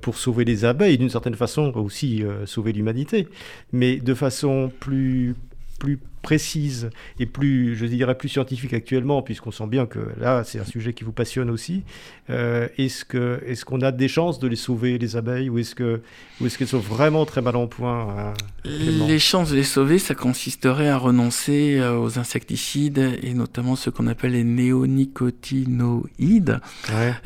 pour 0.00 0.16
sauver 0.16 0.44
les 0.44 0.64
abeilles, 0.64 0.98
d'une 0.98 1.10
certaine 1.10 1.34
façon 1.34 1.72
aussi 1.74 2.22
sauver 2.46 2.72
l'humanité, 2.72 3.28
mais 3.72 3.96
de 3.96 4.14
façon 4.14 4.70
plus, 4.78 5.34
plus 5.80 5.98
précise 6.22 6.90
et 7.18 7.26
plus, 7.26 7.76
je 7.76 7.86
dirais, 7.86 8.16
plus 8.16 8.28
scientifique 8.28 8.72
actuellement, 8.72 9.22
puisqu'on 9.22 9.50
sent 9.50 9.66
bien 9.66 9.86
que 9.86 9.98
là, 10.18 10.44
c'est 10.44 10.60
un 10.60 10.64
sujet 10.64 10.92
qui 10.92 11.02
vous 11.04 11.12
passionne 11.12 11.50
aussi. 11.50 11.82
Euh, 12.30 12.68
est-ce 12.78 13.04
que, 13.04 13.42
est-ce 13.46 13.64
qu'on 13.64 13.80
a 13.80 13.90
des 13.90 14.06
chances 14.08 14.38
de 14.38 14.46
les 14.46 14.56
sauver, 14.56 14.98
les 14.98 15.16
abeilles, 15.16 15.50
ou 15.50 15.58
est-ce 15.58 15.74
que, 15.74 16.00
ou 16.40 16.46
est-ce 16.46 16.56
qu'elles 16.56 16.68
sont 16.68 16.78
vraiment 16.78 17.26
très 17.26 17.42
mal 17.42 17.56
en 17.56 17.66
point 17.66 18.16
hein, 18.16 18.32
Les 18.64 19.18
chances 19.18 19.50
de 19.50 19.56
les 19.56 19.64
sauver, 19.64 19.98
ça 19.98 20.14
consisterait 20.14 20.88
à 20.88 20.96
renoncer 20.96 21.78
euh, 21.78 21.98
aux 21.98 22.16
insecticides 22.18 23.18
et 23.22 23.34
notamment 23.34 23.74
ce 23.74 23.90
qu'on 23.90 24.06
appelle 24.06 24.32
les 24.32 24.44
néonicotinoïdes. 24.44 26.60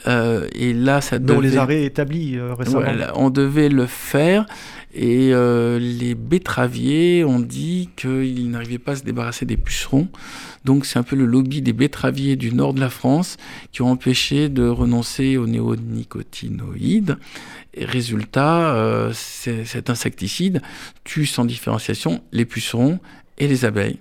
Euh, 0.06 0.48
et 0.54 0.72
là, 0.72 1.02
ça 1.02 1.18
devait... 1.18 1.36
on 1.36 1.40
les 1.40 1.58
a 1.58 1.66
rétablis 1.66 2.40
récemment. 2.40 2.86
on 3.14 3.28
devait 3.30 3.68
le 3.68 3.86
faire. 3.86 4.46
Et 4.98 5.32
les 5.78 6.14
betteraviers 6.14 7.22
ont 7.22 7.40
dit 7.40 7.90
qu'ils 7.96 8.50
n'arrivaient 8.50 8.78
pas 8.78 8.85
se 8.94 9.02
débarrasser 9.02 9.46
des 9.46 9.56
pucerons. 9.56 10.08
Donc 10.64 10.86
c'est 10.86 10.98
un 10.98 11.02
peu 11.02 11.16
le 11.16 11.26
lobby 11.26 11.62
des 11.62 11.72
betteraviers 11.72 12.36
du 12.36 12.52
nord 12.52 12.74
de 12.74 12.80
la 12.80 12.90
France 12.90 13.36
qui 13.72 13.82
ont 13.82 13.90
empêché 13.90 14.48
de 14.48 14.68
renoncer 14.68 15.36
aux 15.36 15.46
néonicotinoïdes. 15.46 17.18
Résultat, 17.76 18.74
euh, 18.74 19.12
cet 19.12 19.90
insecticide 19.90 20.62
tue 21.04 21.26
sans 21.26 21.44
différenciation 21.44 22.22
les 22.32 22.44
pucerons 22.44 23.00
et 23.38 23.48
les 23.48 23.64
abeilles 23.64 23.98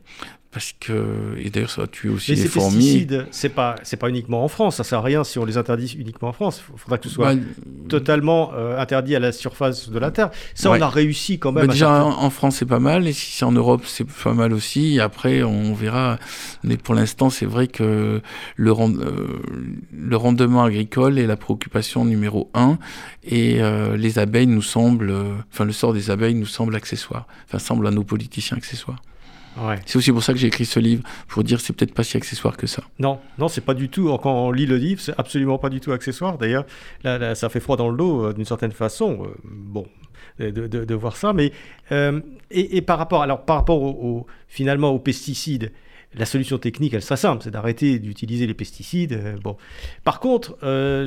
parce 0.55 0.73
que 0.79 1.35
et 1.37 1.49
d'ailleurs 1.49 1.69
ça 1.69 1.81
va 1.81 1.87
tuer 1.87 2.07
aussi 2.07 2.33
les 2.33 2.47
fourmis. 2.47 2.77
pesticides, 2.77 3.27
c'est 3.29 3.49
pas 3.49 3.75
c'est 3.83 3.97
pas 3.97 4.07
uniquement 4.07 4.41
en 4.41 4.47
France, 4.47 4.77
ça 4.77 4.85
sert 4.85 4.99
à 4.99 5.01
rien 5.01 5.25
si 5.25 5.37
on 5.37 5.43
les 5.43 5.57
interdit 5.57 5.97
uniquement 5.99 6.29
en 6.29 6.31
France. 6.31 6.63
Il 6.73 6.79
faudra 6.79 6.97
que 6.97 7.09
ce 7.09 7.13
soit 7.13 7.35
bah, 7.35 7.41
totalement 7.89 8.53
euh, 8.53 8.79
interdit 8.79 9.17
à 9.17 9.19
la 9.19 9.33
surface 9.33 9.89
de 9.89 9.99
la 9.99 10.11
terre. 10.11 10.29
Ça 10.53 10.71
on 10.71 10.79
a 10.79 10.87
réussi 10.87 11.39
quand 11.39 11.51
même. 11.51 11.67
Bah, 11.67 11.73
déjà 11.73 12.05
en, 12.05 12.29
France 12.29 12.55
c'est 12.55 12.65
pas 12.65 12.79
mal 12.79 13.05
et 13.05 13.11
si 13.11 13.33
c'est 13.33 13.43
en 13.43 13.51
Europe 13.51 13.83
c'est 13.85 14.07
pas 14.07 14.33
mal 14.33 14.53
aussi. 14.53 15.01
après 15.01 15.43
on 15.43 15.73
verra. 15.73 16.19
Mais 16.63 16.77
pour 16.77 16.95
l'instant 16.95 17.29
c'est 17.29 17.45
vrai 17.45 17.67
que 17.67 18.21
le, 18.55 18.71
euh, 18.71 19.27
le 19.91 20.15
rendement 20.15 20.63
agricole 20.63 21.19
est 21.19 21.27
la 21.27 21.35
préoccupation 21.35 22.05
numéro 22.05 22.49
un 22.53 22.77
et 23.25 23.61
euh, 23.61 23.97
les 23.97 24.19
abeilles 24.19 24.47
nous 24.47 24.61
semblent, 24.61 25.13
enfin 25.51 25.65
le 25.65 25.73
sort 25.73 25.91
des 25.91 26.11
abeilles 26.11 26.35
nous 26.35 26.45
semble 26.45 26.77
accessoire, 26.77 27.27
enfin 27.45 27.59
semble 27.59 27.85
à 27.87 27.91
nos 27.91 28.05
politiciens 28.05 28.55
accessoire. 28.55 29.01
C'est 29.85 29.97
aussi 29.97 30.11
pour 30.11 30.23
ça 30.23 30.33
que 30.33 30.39
j'ai 30.39 30.47
écrit 30.47 30.65
ce 30.65 30.79
livre, 30.79 31.03
pour 31.27 31.43
dire 31.43 31.57
que 31.57 31.63
c'est 31.63 31.73
peut-être 31.73 31.93
pas 31.93 32.03
si 32.03 32.17
accessoire 32.17 32.57
que 32.57 32.67
ça. 32.67 32.83
Non, 32.99 33.19
non, 33.37 33.47
c'est 33.47 33.61
pas 33.61 33.73
du 33.73 33.89
tout. 33.89 34.15
Quand 34.17 34.33
on 34.33 34.51
lit 34.51 34.65
le 34.65 34.77
livre, 34.77 35.01
c'est 35.01 35.17
absolument 35.17 35.57
pas 35.57 35.69
du 35.69 35.79
tout 35.79 35.91
accessoire. 35.91 36.37
D'ailleurs, 36.37 36.65
là, 37.03 37.35
ça 37.35 37.49
fait 37.49 37.59
froid 37.59 37.77
dans 37.77 37.89
le 37.89 37.97
dos 37.97 38.25
euh, 38.25 38.33
d'une 38.33 38.45
certaine 38.45 38.71
façon. 38.71 39.23
Euh, 39.23 39.35
bon, 39.43 39.85
de, 40.39 40.95
voir 40.95 41.15
ça, 41.15 41.31
mais 41.31 41.53
euh, 41.91 42.19
et, 42.51 42.81
par 42.81 42.97
rapport, 42.97 43.21
alors 43.21 43.45
par 43.45 43.57
rapport 43.57 43.81
au, 43.81 44.25
finalement 44.47 44.89
aux 44.89 44.99
pesticides. 44.99 45.71
La 46.17 46.25
solution 46.25 46.57
technique, 46.57 46.93
elle 46.93 47.01
sera 47.01 47.17
simple, 47.17 47.43
c'est 47.43 47.51
d'arrêter 47.51 47.99
d'utiliser 47.99 48.47
les 48.47 48.53
pesticides. 48.53 49.37
bon. 49.43 49.57
Par 50.05 50.21
contre, 50.21 50.57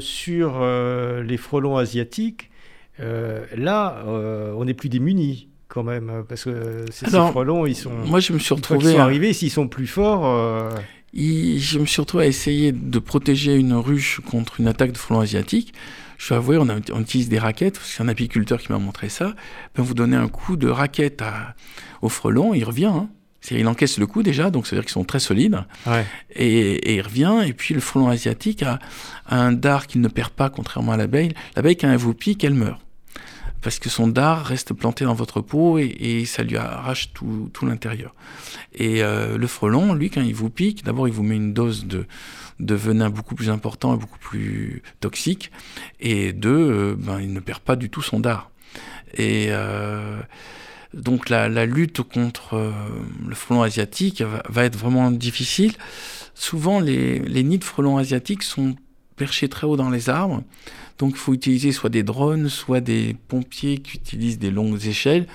sur 0.01 0.61
les 0.61 1.36
frelons 1.38 1.78
asiatiques, 1.78 2.51
là, 2.99 4.05
on 4.07 4.66
n'est 4.66 4.74
plus 4.74 4.90
démunis 4.90 5.49
quand 5.68 5.82
même, 5.82 6.10
euh, 6.10 6.22
parce 6.22 6.44
que 6.44 6.84
ces, 6.90 7.06
frelons, 7.06 7.66
ils 7.66 7.76
sont. 7.76 7.92
Moi, 7.92 8.20
je 8.20 8.32
me 8.32 8.38
suis 8.38 8.54
retrouvé. 8.54 8.92
sont 8.92 8.98
arrivés, 8.98 9.32
s'ils 9.32 9.50
sont 9.50 9.68
plus 9.68 9.86
forts. 9.86 10.26
Euh, 10.26 10.70
je 11.14 11.78
me 11.78 11.86
suis 11.86 12.00
retrouvé 12.00 12.24
à 12.24 12.26
essayer 12.26 12.72
de 12.72 12.98
protéger 12.98 13.54
une 13.54 13.74
ruche 13.74 14.20
contre 14.20 14.60
une 14.60 14.68
attaque 14.68 14.92
de 14.92 14.98
frelons 14.98 15.20
asiatiques. 15.20 15.72
Je 16.16 16.28
dois 16.28 16.38
avouer, 16.38 16.58
on, 16.58 16.66
on 16.68 17.00
utilise 17.00 17.28
des 17.28 17.38
raquettes, 17.38 17.78
c'est 17.82 18.02
un 18.02 18.08
apiculteur 18.08 18.60
qui 18.60 18.72
m'a 18.72 18.78
montré 18.78 19.08
ça. 19.08 19.34
Ben, 19.76 19.82
vous 19.82 19.94
donnez 19.94 20.16
un 20.16 20.28
coup 20.28 20.56
de 20.56 20.68
raquette 20.68 21.22
à, 21.22 21.54
au 22.02 22.08
frelon, 22.08 22.54
il 22.54 22.64
revient. 22.64 22.86
Hein. 22.86 23.08
Il 23.50 23.66
encaisse 23.68 23.98
le 23.98 24.06
coup 24.06 24.22
déjà, 24.22 24.50
donc 24.50 24.66
ça 24.66 24.74
veut 24.74 24.82
dire 24.82 24.86
qu'ils 24.86 24.92
sont 24.92 25.04
très 25.04 25.20
solides. 25.20 25.64
Et, 26.34 26.72
et, 26.72 26.96
il 26.96 27.02
revient, 27.02 27.42
et 27.46 27.52
puis 27.52 27.72
le 27.72 27.80
frelon 27.80 28.08
asiatique 28.08 28.62
a, 28.62 28.78
un 29.28 29.52
dard 29.52 29.86
qu'il 29.86 30.00
ne 30.00 30.08
perd 30.08 30.30
pas, 30.30 30.50
contrairement 30.50 30.92
à 30.92 30.96
l'abeille. 30.96 31.32
L'abeille, 31.56 31.76
quand 31.76 31.90
elle 31.90 31.96
vous 31.98 32.14
pique, 32.14 32.42
elle 32.44 32.54
meurt 32.54 32.80
parce 33.61 33.78
que 33.78 33.88
son 33.88 34.09
dard 34.09 34.44
reste 34.44 34.72
planté 34.72 35.04
dans 35.04 35.14
votre 35.14 35.40
peau 35.40 35.78
et, 35.78 36.24
ça 36.26 36.42
lui 36.42 36.56
arrache 36.56 37.12
tout, 37.12 37.50
l'intérieur. 37.62 38.14
Et 38.74 39.02
euh, 39.02 39.36
le 39.36 39.46
frelon, 39.46 39.94
lui, 39.94 40.11
quand 40.11 40.20
il 40.20 40.34
vous 40.34 40.50
pique, 40.50 40.84
d'abord 40.84 41.09
il 41.09 41.14
vous 41.14 41.22
met 41.22 41.36
une 41.36 41.52
dose 41.52 41.86
de, 41.86 42.06
venin 42.61 43.11
beaucoup 43.11 43.34
plus 43.34 43.50
important 43.50 43.94
et 43.94 43.98
beaucoup 43.98 44.18
plus 44.18 44.82
toxique, 45.00 45.50
et 46.00 46.32
deux, 46.32 46.50
euh, 46.50 46.96
ben, 46.96 47.20
il 47.20 47.32
ne 47.32 47.40
perd 47.40 47.61
pas 47.61 47.76
du 47.76 47.90
tout 47.90 48.02
son 48.02 48.20
dard. 48.20 48.50
Et 49.14 49.46
euh, 49.50 50.20
donc 50.94 51.28
la, 51.28 51.48
lutte 51.66 52.02
contre 52.02 52.72
le 53.26 53.34
frelon 53.34 53.62
asiatique 53.62 54.22
va, 54.48 54.64
être 54.64 54.76
vraiment 54.76 55.11
difficile. 55.11 55.72
Souvent, 56.34 56.78
les, 56.78 57.18
les 57.18 57.42
nids 57.42 57.59
de 57.59 57.64
frelons 57.64 57.98
asiatiques 57.98 58.42
sont 58.44 58.76
perchés 59.18 59.48
très 59.48 59.66
haut 59.66 59.76
dans 59.76 59.90
les 59.90 60.08
arbres. 60.08 60.42
Donc 60.98 61.12
il 61.12 61.18
faut 61.18 61.34
utiliser 61.34 61.72
soit 61.72 61.90
des 61.90 62.02
drones, 62.02 62.48
soit 62.48 62.80
des 62.80 63.16
pompiers 63.28 63.78
qui 63.78 63.96
utilisent 63.96 64.38
des 64.38 64.50
longues 64.50 64.84
échelles. 64.86 65.26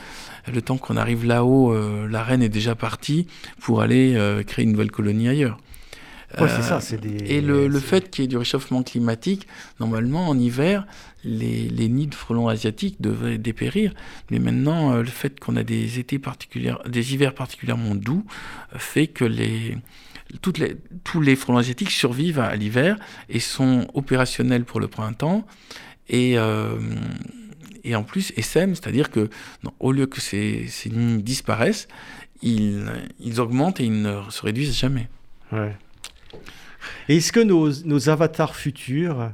Le 0.52 0.62
temps 0.62 0.78
qu'on 0.78 0.98
arrive 0.98 1.26
là-haut, 1.26 1.72
euh, 1.72 2.08
la 2.08 2.24
reine 2.24 2.42
est 2.42 2.50
déjà 2.50 2.76
partie 2.76 3.28
pour 3.62 3.82
aller 3.82 4.16
euh, 4.16 4.44
créer 4.44 4.66
une 4.66 4.72
nouvelle 4.72 4.92
colonie 4.92 5.30
ailleurs. 5.30 5.58
Ouais, 6.40 6.50
c'est 6.50 6.64
ça, 6.64 6.82
c'est 6.82 7.00
des... 7.00 7.32
Et 7.32 7.42
le, 7.42 7.68
le 7.68 7.80
fait 7.80 8.10
qu'il 8.10 8.24
y 8.24 8.26
ait 8.26 8.28
du 8.28 8.38
réchauffement 8.38 8.82
climatique, 8.82 9.48
normalement 9.80 10.28
en 10.28 10.38
hiver, 10.38 10.88
les, 11.24 11.70
les, 11.70 11.88
nids 11.88 12.08
de 12.08 12.16
frelons 12.16 12.48
asiatiques 12.48 13.00
devraient 13.00 13.38
dépérir. 13.38 13.94
Mais 14.32 14.40
maintenant, 14.40 14.94
euh, 14.94 15.02
le 15.02 15.10
fait 15.10 15.40
qu'on 15.40 15.56
a 15.56 15.64
des 15.64 16.00
étés 16.00 16.18
particuliers, 16.18 16.74
des 16.88 17.14
hivers 17.14 17.36
particulièrement 17.36 17.94
doux, 17.94 18.26
fait 18.76 19.06
que 19.06 19.26
les, 19.26 19.78
toutes 20.42 20.58
les, 20.58 20.76
tous 21.04 21.22
les 21.22 21.36
frelons 21.36 21.58
asiatiques 21.58 21.92
survivent 21.92 22.40
à, 22.40 22.56
l'hiver 22.56 22.98
et 23.30 23.40
sont 23.40 23.88
opérationnels 23.94 24.66
pour 24.66 24.80
le 24.80 24.88
printemps. 24.88 25.46
Et, 26.10 26.38
euh, 26.38 26.78
et 27.84 27.96
en 27.96 28.04
plus, 28.04 28.34
SM, 28.36 28.76
c'est-à-dire 28.76 29.10
que 29.10 29.30
au 29.80 29.92
lieu 29.92 30.06
que 30.06 30.22
ces, 30.22 30.68
ces 30.68 30.90
nids 30.90 31.24
disparaissent, 31.24 31.88
ils, 32.42 32.84
ils, 33.20 33.40
augmentent 33.40 33.80
et 33.80 33.86
ils 33.86 34.02
ne 34.02 34.22
se 34.30 34.42
réduisent 34.42 34.78
jamais. 34.78 35.08
Ouais. 35.52 35.76
Est-ce 37.08 37.32
que 37.32 37.40
nos, 37.40 37.72
nos, 37.86 38.10
avatars 38.10 38.56
futurs, 38.56 39.32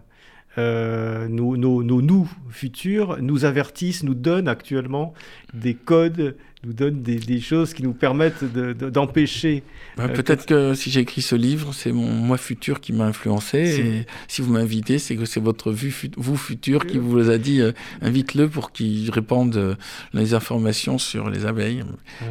euh, 0.57 1.27
nos, 1.27 1.57
nos, 1.57 1.83
nos, 1.83 2.01
nous 2.01 2.29
futurs, 2.49 3.17
nous 3.21 3.45
avertissent, 3.45 4.03
nous 4.03 4.15
donnent 4.15 4.47
actuellement 4.47 5.13
des 5.53 5.73
codes 5.73 6.35
nous 6.65 6.73
donne 6.73 7.01
des, 7.01 7.39
choses 7.39 7.73
qui 7.73 7.83
nous 7.83 7.93
permettent 7.93 8.43
d'empêcher. 8.43 9.63
Bah, 9.95 10.03
euh, 10.03 10.07
peut-être 10.09 10.45
que... 10.45 10.73
si 10.73 10.91
j'ai 10.91 10.99
écrit 10.99 11.21
ce 11.21 11.35
livre, 11.35 11.73
c'est 11.73 11.93
mon 11.93 12.09
moi 12.09 12.37
futur 12.37 12.81
qui 12.81 12.91
m'a 12.91 13.05
influencé. 13.05 13.79
Et 13.79 14.05
si 14.27 14.41
vous 14.41 14.51
m'invitez, 14.51 14.99
c'est 14.99 15.15
que 15.15 15.25
c'est 15.25 15.39
votre 15.39 15.71
vue, 15.71 15.95
vous 16.17 16.35
futur 16.35 16.85
qui 16.85 16.97
vous 16.97 17.29
a 17.29 17.37
dit 17.37 17.61
euh, 17.61 17.71
invite-le 18.01 18.49
pour 18.49 18.71
qu'il 18.71 19.09
répande 19.11 19.55
euh, 19.55 19.75
les 20.13 20.33
informations 20.33 20.97
sur 20.97 21.29
les 21.29 21.45
abeilles. 21.45 21.83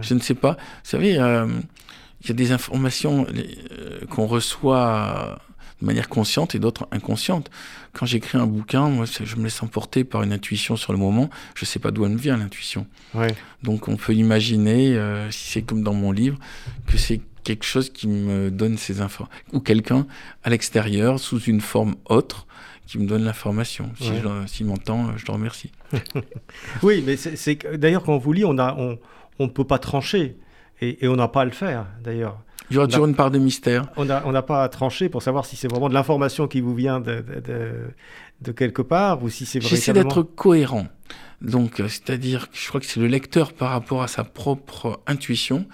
Je 0.03 0.13
ne 0.13 0.21
sais 0.21 0.35
pas. 0.35 0.53
Vous 0.53 0.91
savez, 0.91 1.13
il 1.13 2.29
y 2.29 2.31
a 2.31 2.35
des 2.35 2.53
informations 2.53 3.27
qu'on 4.11 4.27
reçoit 4.27 5.39
de 5.81 5.87
manière 5.87 6.09
consciente 6.09 6.55
et 6.55 6.59
d'autres 6.59 6.89
inconscientes. 6.91 7.51
Quand 7.93 8.07
j'écris 8.07 8.39
un 8.39 8.47
bouquin, 8.47 8.89
moi, 8.89 9.07
je 9.07 9.37
me 9.37 9.45
laisse 9.45 9.63
emporter 9.63 10.05
par 10.05 10.23
une 10.23 10.33
intuition 10.33 10.77
sur 10.77 10.93
le 10.93 10.99
moment. 10.99 11.31
Je 11.55 11.65
ne 11.65 11.67
sais 11.67 11.79
pas 11.79 11.91
d'où 11.91 12.05
elle 12.05 12.13
me 12.13 12.19
vient, 12.19 12.37
l'intuition. 12.37 12.87
Donc 13.63 13.89
on 13.89 13.97
peut 13.97 14.15
imaginer, 14.15 14.97
euh, 14.97 15.31
si 15.31 15.53
c'est 15.53 15.63
comme 15.63 15.83
dans 15.83 15.95
mon 15.95 16.13
livre, 16.13 16.39
que 16.87 16.97
c'est 16.97 17.21
quelque 17.45 17.65
chose 17.65 17.91
qui 17.91 18.09
me 18.09 18.51
donne 18.51 18.77
ces 18.77 19.01
infos. 19.01 19.27
Ou 19.53 19.61
quelqu'un 19.61 20.07
à 20.43 20.51
l'extérieur, 20.51 21.19
sous 21.19 21.41
une 21.41 21.61
forme 21.61 21.95
autre, 22.07 22.47
qui 22.87 22.99
me 22.99 23.07
donne 23.07 23.25
l'information. 23.25 23.93
Si 24.01 24.11
S'il 24.47 24.67
m'entend, 24.67 25.17
je 25.17 25.27
le 25.27 25.33
remercie. 25.33 25.71
oui, 26.83 27.05
mais 27.05 27.17
c'est 27.17 27.59
d'ailleurs, 27.77 28.03
quand 28.03 28.15
on 28.15 28.19
vous 28.19 28.33
lit, 28.33 28.47
on 28.47 28.55
ne 28.55 28.63
on, 28.63 28.99
on 29.39 29.49
peut 29.49 29.67
pas 29.67 29.79
trancher. 29.79 30.37
Et, 30.81 31.05
et 31.05 31.09
on 31.09 31.17
n'a 31.17 31.29
pas 31.29 31.43
à 31.43 31.45
le 31.45 31.51
faire, 31.51 31.87
d'ailleurs. 32.03 32.41
Il 32.71 32.75
y 32.75 32.79
aura 32.79 32.87
toujours 32.87 33.07
une 33.07 33.15
part 33.15 33.31
de 33.31 33.39
mystère. 33.39 33.87
On 33.97 34.05
n'a 34.05 34.43
pas 34.43 34.63
à 34.63 34.69
trancher 34.69 35.09
pour 35.09 35.23
savoir 35.23 35.47
si 35.47 35.57
c'est 35.57 35.69
vraiment 35.69 35.89
de 35.89 35.95
l'information 35.95 36.47
qui 36.49 36.61
vous 36.61 36.75
vient 36.75 37.01
de, 37.01 37.25
de, 38.41 38.53
quelque 38.53 38.83
part 38.83 39.23
ou 39.23 39.29
si 39.29 39.47
c'est 39.47 39.61
J'essaie 39.61 39.93
d'être 39.93 40.23
cohérent. 40.23 40.87
Donc, 41.41 41.79
euh, 41.79 41.87
c'est-à-dire, 41.87 42.49
je 42.53 42.69
crois 42.69 42.81
que 42.81 42.87
c'est 42.87 42.99
le 42.99 43.07
lecteur 43.07 43.53
par 43.53 43.71
rapport 43.71 44.03
à 44.03 44.09
sa 44.09 44.25
propre 44.25 45.01
intuition 45.07 45.67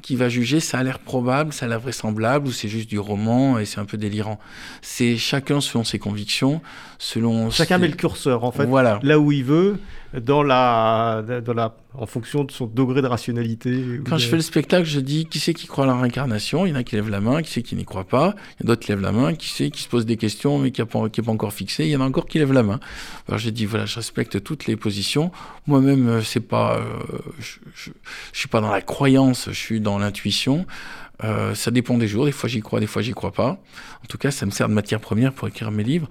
qui 0.00 0.16
va 0.16 0.30
juger 0.30 0.60
ça 0.60 0.78
a 0.78 0.82
l'air 0.82 0.98
probable, 0.98 1.52
ça 1.52 1.66
a 1.66 1.68
l'air 1.68 1.80
vraisemblable 1.80 2.48
ou 2.48 2.52
c'est 2.52 2.68
juste 2.68 2.88
du 2.88 2.98
roman 2.98 3.58
et 3.58 3.66
c'est 3.66 3.80
un 3.80 3.84
peu 3.84 3.98
délirant. 3.98 4.38
C'est 4.80 5.16
chacun 5.18 5.60
selon 5.60 5.84
ses 5.84 5.98
convictions, 5.98 6.62
selon. 6.98 7.50
Chacun 7.50 7.76
met 7.76 7.88
le 7.88 7.96
curseur 7.96 8.44
en 8.44 8.50
fait, 8.50 8.64
voilà. 8.64 8.98
là 9.02 9.18
où 9.18 9.30
il 9.30 9.44
veut. 9.44 9.78
dans 10.18 10.42
la, 10.42 11.22
dans 11.44 11.52
la, 11.52 11.74
en 11.94 12.06
fonction 12.06 12.44
de 12.44 12.52
son 12.52 12.66
degré 12.66 13.02
de 13.02 13.06
rationalité 13.06 14.00
Quand 14.08 14.16
je 14.16 14.28
fais 14.28 14.36
le 14.36 14.42
spectacle, 14.42 14.84
je 14.84 15.00
dis 15.00 15.26
qui 15.26 15.40
c'est 15.40 15.54
qui 15.54 15.66
croit 15.66 15.84
à 15.84 15.86
la 15.88 15.96
réincarnation? 15.96 16.64
Il 16.64 16.70
y 16.70 16.72
en 16.72 16.76
a 16.76 16.84
qui 16.84 16.94
lèvent 16.94 17.10
la 17.10 17.20
main, 17.20 17.42
qui 17.42 17.50
c'est 17.50 17.62
qui 17.62 17.74
n'y 17.74 17.84
croit 17.84 18.04
pas? 18.04 18.34
Il 18.58 18.64
y 18.64 18.66
en 18.66 18.66
a 18.66 18.66
d'autres 18.68 18.82
qui 18.82 18.92
lèvent 18.92 19.00
la 19.00 19.12
main, 19.12 19.34
qui 19.34 19.48
c'est 19.48 19.70
qui 19.70 19.82
se 19.82 19.88
pose 19.88 20.06
des 20.06 20.16
questions 20.16 20.58
mais 20.58 20.70
qui 20.70 20.80
n'est 20.80 20.86
pas, 20.86 21.08
pas, 21.08 21.32
encore 21.32 21.52
fixé 21.52 21.84
Il 21.84 21.90
y 21.90 21.96
en 21.96 22.00
a 22.00 22.04
encore 22.04 22.26
qui 22.26 22.38
lèvent 22.38 22.52
la 22.52 22.62
main. 22.62 22.80
Alors 23.28 23.38
j'ai 23.38 23.50
dit 23.50 23.66
voilà, 23.66 23.86
je 23.86 23.96
respecte 23.96 24.42
toutes 24.42 24.66
les 24.66 24.76
positions. 24.76 25.32
Moi-même, 25.66 26.08
euh, 26.08 26.22
c'est 26.22 26.40
pas, 26.40 26.76
euh, 26.76 26.82
je, 27.38 27.58
je, 27.74 27.90
je, 28.32 28.38
suis 28.38 28.48
pas 28.48 28.60
dans 28.60 28.70
la 28.70 28.82
croyance, 28.82 29.46
je 29.48 29.58
suis 29.58 29.80
dans 29.80 29.98
l'intuition. 29.98 30.66
Euh, 31.24 31.54
ça 31.54 31.70
dépend 31.70 31.98
des 31.98 32.08
jours. 32.08 32.24
Des 32.24 32.32
fois 32.32 32.48
j'y 32.48 32.60
crois, 32.60 32.80
des 32.80 32.86
fois 32.86 33.02
j'y 33.02 33.12
crois 33.12 33.32
pas. 33.32 33.60
En 34.02 34.06
tout 34.08 34.18
cas, 34.18 34.30
ça 34.30 34.46
me 34.46 34.50
sert 34.50 34.68
de 34.68 34.74
matière 34.74 35.00
première 35.00 35.32
pour 35.32 35.48
écrire 35.48 35.70
mes 35.70 35.84
livres. 35.84 36.08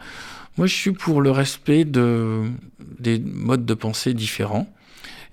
Moi, 0.58 0.68
je 0.68 0.76
suis 0.76 0.92
pour 0.92 1.22
le 1.22 1.32
respect 1.32 1.86
de, 1.86 2.44
des 3.00 3.20
modes 3.20 3.66
de 3.66 3.74
pensée 3.74 4.14
différents. 4.14 4.68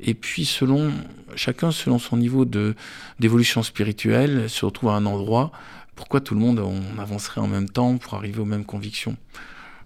Et 0.01 0.15
puis, 0.15 0.45
selon 0.45 0.93
chacun, 1.35 1.71
selon 1.71 1.99
son 1.99 2.17
niveau 2.17 2.45
d'évolution 2.45 3.63
spirituelle, 3.63 4.49
se 4.51 4.65
retrouve 4.65 4.91
à 4.91 4.95
un 4.95 5.07
endroit. 5.07 5.53
Pourquoi 5.95 6.21
tout 6.21 6.35
le 6.35 6.41
monde 6.41 6.59
on 6.59 6.99
avancerait 6.99 7.41
en 7.41 7.47
même 7.47 7.69
temps 7.69 7.97
pour 7.97 8.15
arriver 8.15 8.41
aux 8.41 8.45
mêmes 8.45 8.67
convictions? 8.67 9.17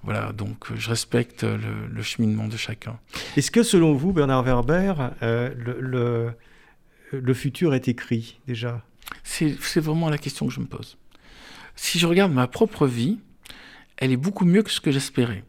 Voilà, 0.03 0.33
donc 0.33 0.75
je 0.75 0.89
respecte 0.89 1.45
le, 1.45 1.87
le 1.93 2.03
cheminement 2.03 2.49
de 2.49 2.57
chacun. 2.57 2.99
Est-ce 3.37 3.51
que 3.51 3.63
selon 3.63 3.93
vous, 3.93 4.13
Bernard 4.13 4.43
Werber, 4.43 4.95
euh, 5.23 5.53
le, 5.57 5.79
le, 5.81 6.33
le, 7.13 7.35
futur 7.35 7.75
est 7.75 7.87
écrit 7.87 8.41
déjà? 8.47 8.83
C'est 9.23 9.81
vraiment 9.81 10.09
la 10.09 10.19
question 10.19 10.47
que 10.47 10.53
je 10.53 10.61
me 10.61 10.67
pose. 10.67 10.97
Si 11.77 11.99
je 11.99 12.07
regarde 12.07 12.33
ma 12.33 12.47
propre 12.47 12.87
vie, 12.87 13.19
elle 13.99 14.11
est 14.11 14.17
beaucoup 14.17 14.47
mieux 14.47 14.63
que 14.63 14.71
ce 14.71 14.81
que 14.81 14.91
j'espérais. 14.91 15.45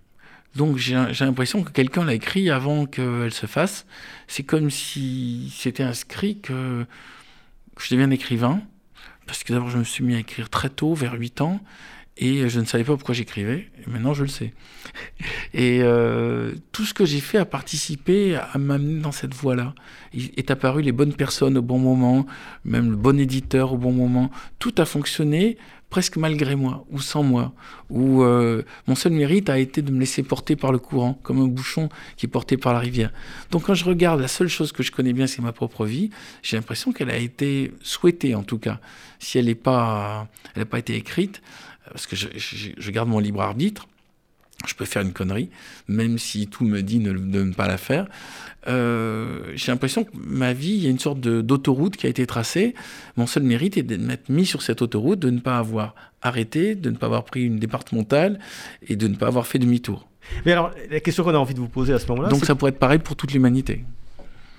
Donc 0.55 0.77
j'ai 0.77 0.95
l'impression 1.19 1.63
que 1.63 1.71
quelqu'un 1.71 2.03
l'a 2.03 2.13
écrit 2.13 2.49
avant 2.49 2.85
qu'elle 2.85 3.33
se 3.33 3.45
fasse. 3.45 3.85
C'est 4.27 4.43
comme 4.43 4.69
si 4.69 5.53
c'était 5.55 5.83
inscrit 5.83 6.39
que, 6.39 6.85
que 7.75 7.83
je 7.83 7.89
devienne 7.91 8.11
écrivain. 8.11 8.61
Parce 9.25 9.43
que 9.43 9.53
d'abord 9.53 9.69
je 9.69 9.77
me 9.77 9.83
suis 9.83 10.03
mis 10.03 10.15
à 10.15 10.19
écrire 10.19 10.49
très 10.49 10.69
tôt, 10.69 10.93
vers 10.93 11.13
8 11.13 11.41
ans, 11.41 11.61
et 12.17 12.49
je 12.49 12.59
ne 12.59 12.65
savais 12.65 12.83
pas 12.83 12.95
pourquoi 12.97 13.15
j'écrivais. 13.15 13.69
Et 13.79 13.89
maintenant 13.89 14.13
je 14.13 14.23
le 14.23 14.29
sais. 14.29 14.53
Et 15.53 15.79
euh, 15.83 16.53
tout 16.73 16.83
ce 16.83 16.93
que 16.93 17.05
j'ai 17.05 17.21
fait 17.21 17.37
a 17.37 17.45
participé 17.45 18.35
à 18.35 18.57
m'amener 18.57 18.99
dans 18.99 19.13
cette 19.13 19.33
voie-là. 19.33 19.73
Il 20.13 20.31
est 20.35 20.51
apparu 20.51 20.81
les 20.81 20.91
bonnes 20.91 21.13
personnes 21.13 21.57
au 21.57 21.61
bon 21.61 21.79
moment, 21.79 22.25
même 22.65 22.91
le 22.91 22.97
bon 22.97 23.17
éditeur 23.17 23.71
au 23.71 23.77
bon 23.77 23.93
moment. 23.93 24.31
Tout 24.59 24.75
a 24.79 24.85
fonctionné 24.85 25.57
presque 25.91 26.17
malgré 26.17 26.55
moi, 26.55 26.85
ou 26.89 26.99
sans 26.99 27.21
moi, 27.21 27.53
où 27.89 28.23
euh, 28.23 28.63
mon 28.87 28.95
seul 28.95 29.11
mérite 29.11 29.49
a 29.49 29.59
été 29.59 29.83
de 29.83 29.91
me 29.91 29.99
laisser 29.99 30.23
porter 30.23 30.55
par 30.55 30.71
le 30.71 30.79
courant, 30.79 31.19
comme 31.21 31.39
un 31.39 31.47
bouchon 31.47 31.89
qui 32.17 32.25
est 32.25 32.29
porté 32.29 32.57
par 32.57 32.73
la 32.73 32.79
rivière. 32.79 33.11
Donc 33.51 33.65
quand 33.65 33.75
je 33.75 33.85
regarde, 33.85 34.19
la 34.19 34.29
seule 34.29 34.47
chose 34.47 34.71
que 34.71 34.81
je 34.81 34.91
connais 34.91 35.13
bien, 35.13 35.27
c'est 35.27 35.41
ma 35.41 35.51
propre 35.51 35.85
vie, 35.85 36.09
j'ai 36.41 36.55
l'impression 36.57 36.93
qu'elle 36.93 37.11
a 37.11 37.17
été 37.17 37.73
souhaitée, 37.83 38.33
en 38.33 38.43
tout 38.43 38.57
cas. 38.57 38.79
Si 39.19 39.37
elle 39.37 39.47
n'a 39.47 39.55
pas, 39.55 40.27
elle 40.55 40.65
pas 40.65 40.79
été 40.79 40.95
écrite, 40.95 41.41
parce 41.85 42.07
que 42.07 42.15
je 42.15 42.91
garde 42.91 43.09
mon 43.09 43.19
libre 43.19 43.41
arbitre, 43.41 43.87
je 44.67 44.75
peux 44.75 44.85
faire 44.85 45.01
une 45.01 45.13
connerie, 45.13 45.49
même 45.87 46.17
si 46.17 46.47
tout 46.47 46.65
me 46.65 46.81
dit 46.81 46.99
de, 46.99 47.11
de 47.13 47.43
ne 47.43 47.53
pas 47.53 47.67
la 47.67 47.77
faire. 47.77 48.07
Euh, 48.67 49.39
j'ai 49.55 49.71
l'impression 49.71 50.03
que 50.03 50.11
ma 50.13 50.53
vie, 50.53 50.73
il 50.73 50.83
y 50.83 50.87
a 50.87 50.89
une 50.89 50.99
sorte 50.99 51.19
d'autoroute 51.19 51.97
qui 51.97 52.05
a 52.05 52.09
été 52.09 52.25
tracée. 52.27 52.75
Mon 53.17 53.25
seul 53.25 53.43
mérite 53.43 53.77
est 53.77 53.83
de 53.83 53.97
m'être 53.97 54.29
mis 54.29 54.45
sur 54.45 54.61
cette 54.61 54.81
autoroute, 54.81 55.19
de 55.19 55.29
ne 55.29 55.39
pas 55.39 55.57
avoir 55.57 55.95
arrêté, 56.21 56.75
de 56.75 56.89
ne 56.89 56.97
pas 56.97 57.07
avoir 57.07 57.23
pris 57.23 57.43
une 57.43 57.57
départementale 57.57 58.39
et 58.87 58.95
de 58.95 59.07
ne 59.07 59.15
pas 59.15 59.27
avoir 59.27 59.47
fait 59.47 59.59
demi-tour. 59.59 60.07
Mais 60.45 60.51
alors, 60.51 60.71
la 60.89 60.99
question 60.99 61.23
qu'on 61.23 61.33
a 61.33 61.37
envie 61.37 61.55
de 61.55 61.59
vous 61.59 61.67
poser 61.67 61.93
à 61.93 61.99
ce 61.99 62.07
moment-là. 62.07 62.29
Donc 62.29 62.45
ça 62.45 62.53
pourrait 62.55 62.69
être 62.69 62.79
pareil 62.79 62.99
pour 62.99 63.15
toute 63.15 63.33
l'humanité. 63.33 63.83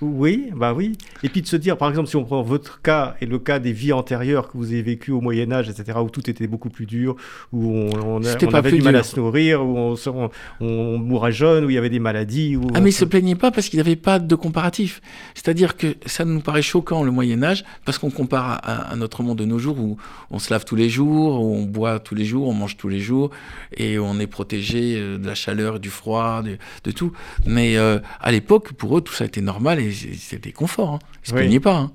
Oui, 0.03 0.51
bah 0.57 0.75
oui. 0.75 0.99
Et 1.23 1.29
puis 1.29 1.43
de 1.43 1.47
se 1.47 1.55
dire, 1.55 1.79
par 1.79 1.89
exemple, 1.89 2.09
si 2.09 2.17
on 2.17 2.25
prend 2.25 2.43
votre 2.43 2.83
cas 2.83 3.15
et 3.21 3.27
le 3.27 3.39
cas 3.39 3.61
des 3.61 3.73
vies 3.73 3.93
antérieures 3.93 4.51
que 4.51 4.59
vous 4.59 4.73
avez 4.73 4.83
vécues 4.83 5.13
au 5.13 5.21
Moyen 5.21 5.53
Âge, 5.53 5.69
etc., 5.69 5.97
où 6.03 6.11
tout 6.11 6.29
était 6.29 6.49
beaucoup 6.49 6.71
plus 6.71 6.87
dur, 6.87 7.15
où 7.53 7.71
on, 7.71 7.91
on, 7.95 8.21
on 8.21 8.55
avait 8.55 8.71
du 8.71 8.77
dur. 8.79 8.85
mal 8.85 8.97
à 8.97 9.05
se 9.05 9.15
nourrir, 9.15 9.65
où 9.65 9.79
on, 9.79 9.95
on, 10.07 10.31
on, 10.61 10.99
mourait 10.99 11.31
jeune, 11.31 11.65
où 11.65 11.71
il 11.71 11.75
y 11.75 11.79
avait 11.79 11.89
des 11.89 12.01
maladies. 12.01 12.57
Où 12.57 12.67
ah 12.75 12.81
mais 12.81 12.91
il 12.91 12.95
se 12.95 13.05
plaignait 13.05 13.37
pas 13.37 13.53
parce 13.53 13.69
qu'il 13.69 13.77
n'avait 13.77 13.95
pas 13.95 14.19
de 14.19 14.35
comparatif. 14.35 15.01
C'est-à-dire 15.35 15.77
que 15.77 15.95
ça 16.05 16.25
nous 16.25 16.41
paraît 16.41 16.63
choquant 16.63 17.05
le 17.05 17.13
Moyen 17.13 17.41
Âge 17.45 17.65
parce 17.85 17.99
qu'on 17.99 18.11
compare 18.11 18.61
à, 18.65 18.91
à, 18.91 18.97
notre 18.97 19.23
monde 19.23 19.39
de 19.39 19.45
nos 19.45 19.61
jours 19.61 19.79
où 19.79 19.99
on 20.33 20.41
se 20.41 20.53
lave 20.53 20.65
tous 20.65 20.77
les 20.77 20.89
jours, 20.89 21.41
où 21.41 21.55
on 21.55 21.63
boit 21.63 22.01
tous 22.01 22.17
les 22.17 22.25
jours, 22.25 22.49
on 22.49 22.55
mange 22.55 22.77
tous 22.77 22.89
les 22.89 22.99
jours 22.99 23.31
et 23.77 24.01
on 24.01 24.19
est 24.19 24.27
protégé 24.27 24.97
de 24.97 25.25
la 25.25 25.37
chaleur, 25.37 25.79
du 25.79 25.91
froid, 25.91 26.43
de, 26.43 26.59
de 26.83 26.91
tout. 26.91 27.13
Mais 27.47 27.77
euh, 27.77 28.01
à 28.21 28.33
l'époque, 28.33 28.73
pour 28.73 28.99
eux, 28.99 29.01
tout 29.01 29.13
ça 29.13 29.27
était 29.27 29.41
normal 29.41 29.79
et 29.79 29.92
c'était 29.93 30.53
confort. 30.53 30.95
Hein. 30.95 30.99
Ils 31.25 31.29
se 31.29 31.35
oui. 31.35 31.41
plaignaient 31.41 31.61
pas. 31.61 31.77
Hein. 31.77 31.93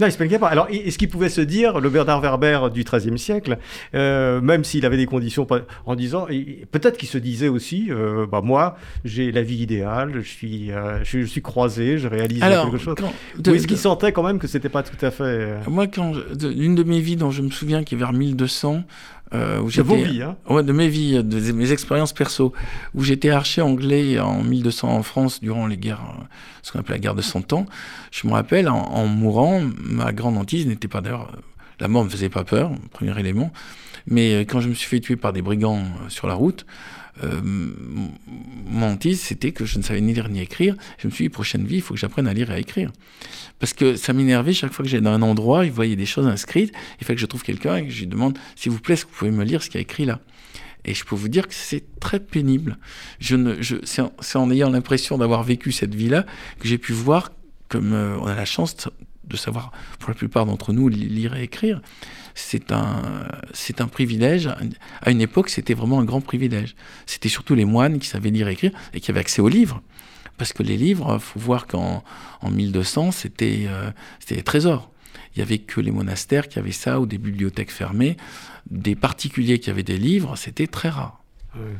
Non, 0.00 0.06
il 0.06 0.12
se 0.12 0.16
plaignait 0.16 0.38
pas. 0.38 0.48
Alors, 0.48 0.68
est-ce 0.70 0.98
qu'il 0.98 1.08
pouvait 1.08 1.28
se 1.28 1.40
dire, 1.40 1.80
le 1.80 1.90
Bernard 1.90 2.20
Werber 2.20 2.60
du 2.72 2.84
XIIIe 2.84 3.18
siècle, 3.18 3.58
euh, 3.94 4.40
même 4.40 4.64
s'il 4.64 4.86
avait 4.86 4.96
des 4.96 5.06
conditions, 5.06 5.46
en 5.86 5.94
disant, 5.94 6.26
peut-être 6.70 6.96
qu'il 6.96 7.08
se 7.08 7.18
disait 7.18 7.48
aussi, 7.48 7.88
euh, 7.90 8.26
bah, 8.26 8.40
moi, 8.42 8.76
j'ai 9.04 9.32
la 9.32 9.42
vie 9.42 9.58
idéale, 9.62 10.12
je 10.14 10.28
suis, 10.28 10.72
euh, 10.72 11.04
je, 11.04 11.20
je, 11.20 11.26
suis 11.26 11.42
croisé, 11.42 11.98
je 11.98 12.08
réalise 12.08 12.42
Alors, 12.42 12.70
quelque 12.70 12.82
chose. 12.82 12.94
Quand, 12.98 13.12
de, 13.38 13.50
Ou 13.50 13.54
est-ce 13.54 13.66
qu'il 13.66 13.78
sentait 13.78 14.12
quand 14.12 14.22
même 14.22 14.38
que 14.38 14.46
c'était 14.46 14.68
pas 14.68 14.82
tout 14.82 15.04
à 15.04 15.10
fait. 15.10 15.58
Moi, 15.68 15.86
quand, 15.86 16.14
une 16.42 16.74
de 16.74 16.82
mes 16.82 17.00
vies 17.00 17.16
dont 17.16 17.30
je 17.30 17.42
me 17.42 17.50
souviens 17.50 17.84
qui 17.84 17.94
est 17.94 17.98
vers 17.98 18.12
1200, 18.12 18.84
euh, 19.34 19.60
où 19.60 19.70
de 19.70 19.82
vos 19.82 19.96
vies, 19.96 20.22
hein. 20.22 20.36
Ouais, 20.48 20.62
de 20.62 20.72
mes 20.72 20.88
vies, 20.88 21.22
de 21.22 21.52
mes 21.52 21.72
expériences 21.72 22.12
perso, 22.12 22.52
où 22.94 23.02
j'étais 23.02 23.30
archer 23.30 23.62
anglais 23.62 24.18
en 24.18 24.42
1200 24.42 24.88
en 24.88 25.02
France 25.02 25.40
durant 25.40 25.66
les 25.66 25.76
guerres, 25.76 26.02
ce 26.62 26.72
qu'on 26.72 26.80
appelle 26.80 26.96
la 26.96 27.00
guerre 27.00 27.14
de 27.14 27.22
Cent 27.22 27.52
Ans. 27.52 27.66
Je 28.10 28.26
me 28.26 28.32
rappelle, 28.32 28.68
en, 28.68 28.76
en 28.76 29.06
mourant, 29.06 29.62
ma 29.78 30.12
grande 30.12 30.36
hantise 30.36 30.66
n'était 30.66 30.88
pas 30.88 31.00
d'ailleurs, 31.00 31.32
la 31.80 31.88
mort 31.88 32.04
me 32.04 32.10
faisait 32.10 32.28
pas 32.28 32.44
peur, 32.44 32.72
premier 32.92 33.18
élément, 33.18 33.52
mais 34.06 34.40
quand 34.40 34.60
je 34.60 34.68
me 34.68 34.74
suis 34.74 34.88
fait 34.88 35.00
tuer 35.00 35.16
par 35.16 35.32
des 35.32 35.42
brigands 35.42 35.82
sur 36.08 36.26
la 36.26 36.34
route, 36.34 36.66
euh, 37.22 37.40
mon 37.42 38.86
hantise, 38.86 39.20
c'était 39.20 39.52
que 39.52 39.64
je 39.64 39.78
ne 39.78 39.82
savais 39.82 40.00
ni 40.00 40.14
lire 40.14 40.28
ni 40.28 40.40
écrire. 40.40 40.76
Je 40.98 41.06
me 41.06 41.12
suis 41.12 41.24
dit, 41.24 41.28
prochaine 41.28 41.66
vie, 41.66 41.76
il 41.76 41.82
faut 41.82 41.94
que 41.94 42.00
j'apprenne 42.00 42.26
à 42.26 42.34
lire 42.34 42.50
et 42.50 42.54
à 42.54 42.58
écrire. 42.58 42.90
Parce 43.58 43.74
que 43.74 43.96
ça 43.96 44.12
m'énervait 44.12 44.52
chaque 44.52 44.72
fois 44.72 44.84
que 44.84 44.90
j'allais 44.90 45.02
dans 45.02 45.12
un 45.12 45.22
endroit, 45.22 45.64
il 45.64 45.72
voyait 45.72 45.96
des 45.96 46.06
choses 46.06 46.26
inscrites, 46.26 46.72
il 47.00 47.06
fallait 47.06 47.16
que 47.16 47.20
je 47.20 47.26
trouve 47.26 47.42
quelqu'un 47.42 47.76
et 47.76 47.86
que 47.86 47.90
je 47.90 48.00
lui 48.00 48.06
demande, 48.06 48.38
s'il 48.56 48.72
vous 48.72 48.80
plaît, 48.80 48.94
est-ce 48.94 49.04
que 49.04 49.10
vous 49.10 49.16
pouvez 49.18 49.30
me 49.30 49.44
lire 49.44 49.62
ce 49.62 49.68
qu'il 49.68 49.76
y 49.76 49.78
a 49.78 49.82
écrit 49.82 50.04
là? 50.04 50.20
Et 50.84 50.94
je 50.94 51.04
peux 51.04 51.14
vous 51.14 51.28
dire 51.28 51.46
que 51.46 51.54
c'est 51.54 51.84
très 52.00 52.18
pénible. 52.18 52.76
Je 53.20 53.36
je, 53.60 53.76
c'est, 53.84 54.02
en, 54.02 54.12
c'est 54.20 54.38
en 54.38 54.50
ayant 54.50 54.70
l'impression 54.70 55.16
d'avoir 55.16 55.44
vécu 55.44 55.70
cette 55.70 55.94
vie-là 55.94 56.26
que 56.58 56.66
j'ai 56.66 56.78
pu 56.78 56.92
voir, 56.92 57.30
comme 57.68 57.92
euh, 57.92 58.16
on 58.20 58.26
a 58.26 58.34
la 58.34 58.44
chance 58.44 58.88
de 59.24 59.36
savoir, 59.36 59.70
pour 60.00 60.10
la 60.10 60.16
plupart 60.16 60.44
d'entre 60.44 60.72
nous, 60.72 60.88
lire 60.88 61.36
et 61.36 61.44
écrire, 61.44 61.80
c'est 62.34 62.72
un, 62.72 63.02
c'est 63.52 63.80
un 63.80 63.88
privilège. 63.88 64.48
À 65.00 65.10
une 65.10 65.20
époque, 65.20 65.48
c'était 65.48 65.74
vraiment 65.74 66.00
un 66.00 66.04
grand 66.04 66.20
privilège. 66.20 66.74
C'était 67.06 67.28
surtout 67.28 67.54
les 67.54 67.64
moines 67.64 67.98
qui 67.98 68.08
savaient 68.08 68.30
lire 68.30 68.48
et 68.48 68.52
écrire 68.52 68.72
et 68.94 69.00
qui 69.00 69.10
avaient 69.10 69.20
accès 69.20 69.42
aux 69.42 69.48
livres. 69.48 69.82
Parce 70.38 70.52
que 70.52 70.62
les 70.62 70.76
livres, 70.76 71.18
faut 71.18 71.38
voir 71.38 71.66
qu'en 71.66 72.02
en 72.40 72.50
1200, 72.50 73.12
c'était, 73.12 73.66
euh, 73.68 73.90
c'était 74.18 74.36
des 74.36 74.42
trésors. 74.42 74.90
Il 75.34 75.38
n'y 75.38 75.42
avait 75.42 75.58
que 75.58 75.80
les 75.80 75.90
monastères 75.90 76.48
qui 76.48 76.58
avaient 76.58 76.72
ça 76.72 77.00
ou 77.00 77.06
des 77.06 77.18
bibliothèques 77.18 77.70
fermées. 77.70 78.16
Des 78.70 78.94
particuliers 78.94 79.58
qui 79.58 79.70
avaient 79.70 79.82
des 79.82 79.98
livres, 79.98 80.36
c'était 80.36 80.66
très 80.66 80.88
rare. 80.88 81.22
Oui. 81.54 81.72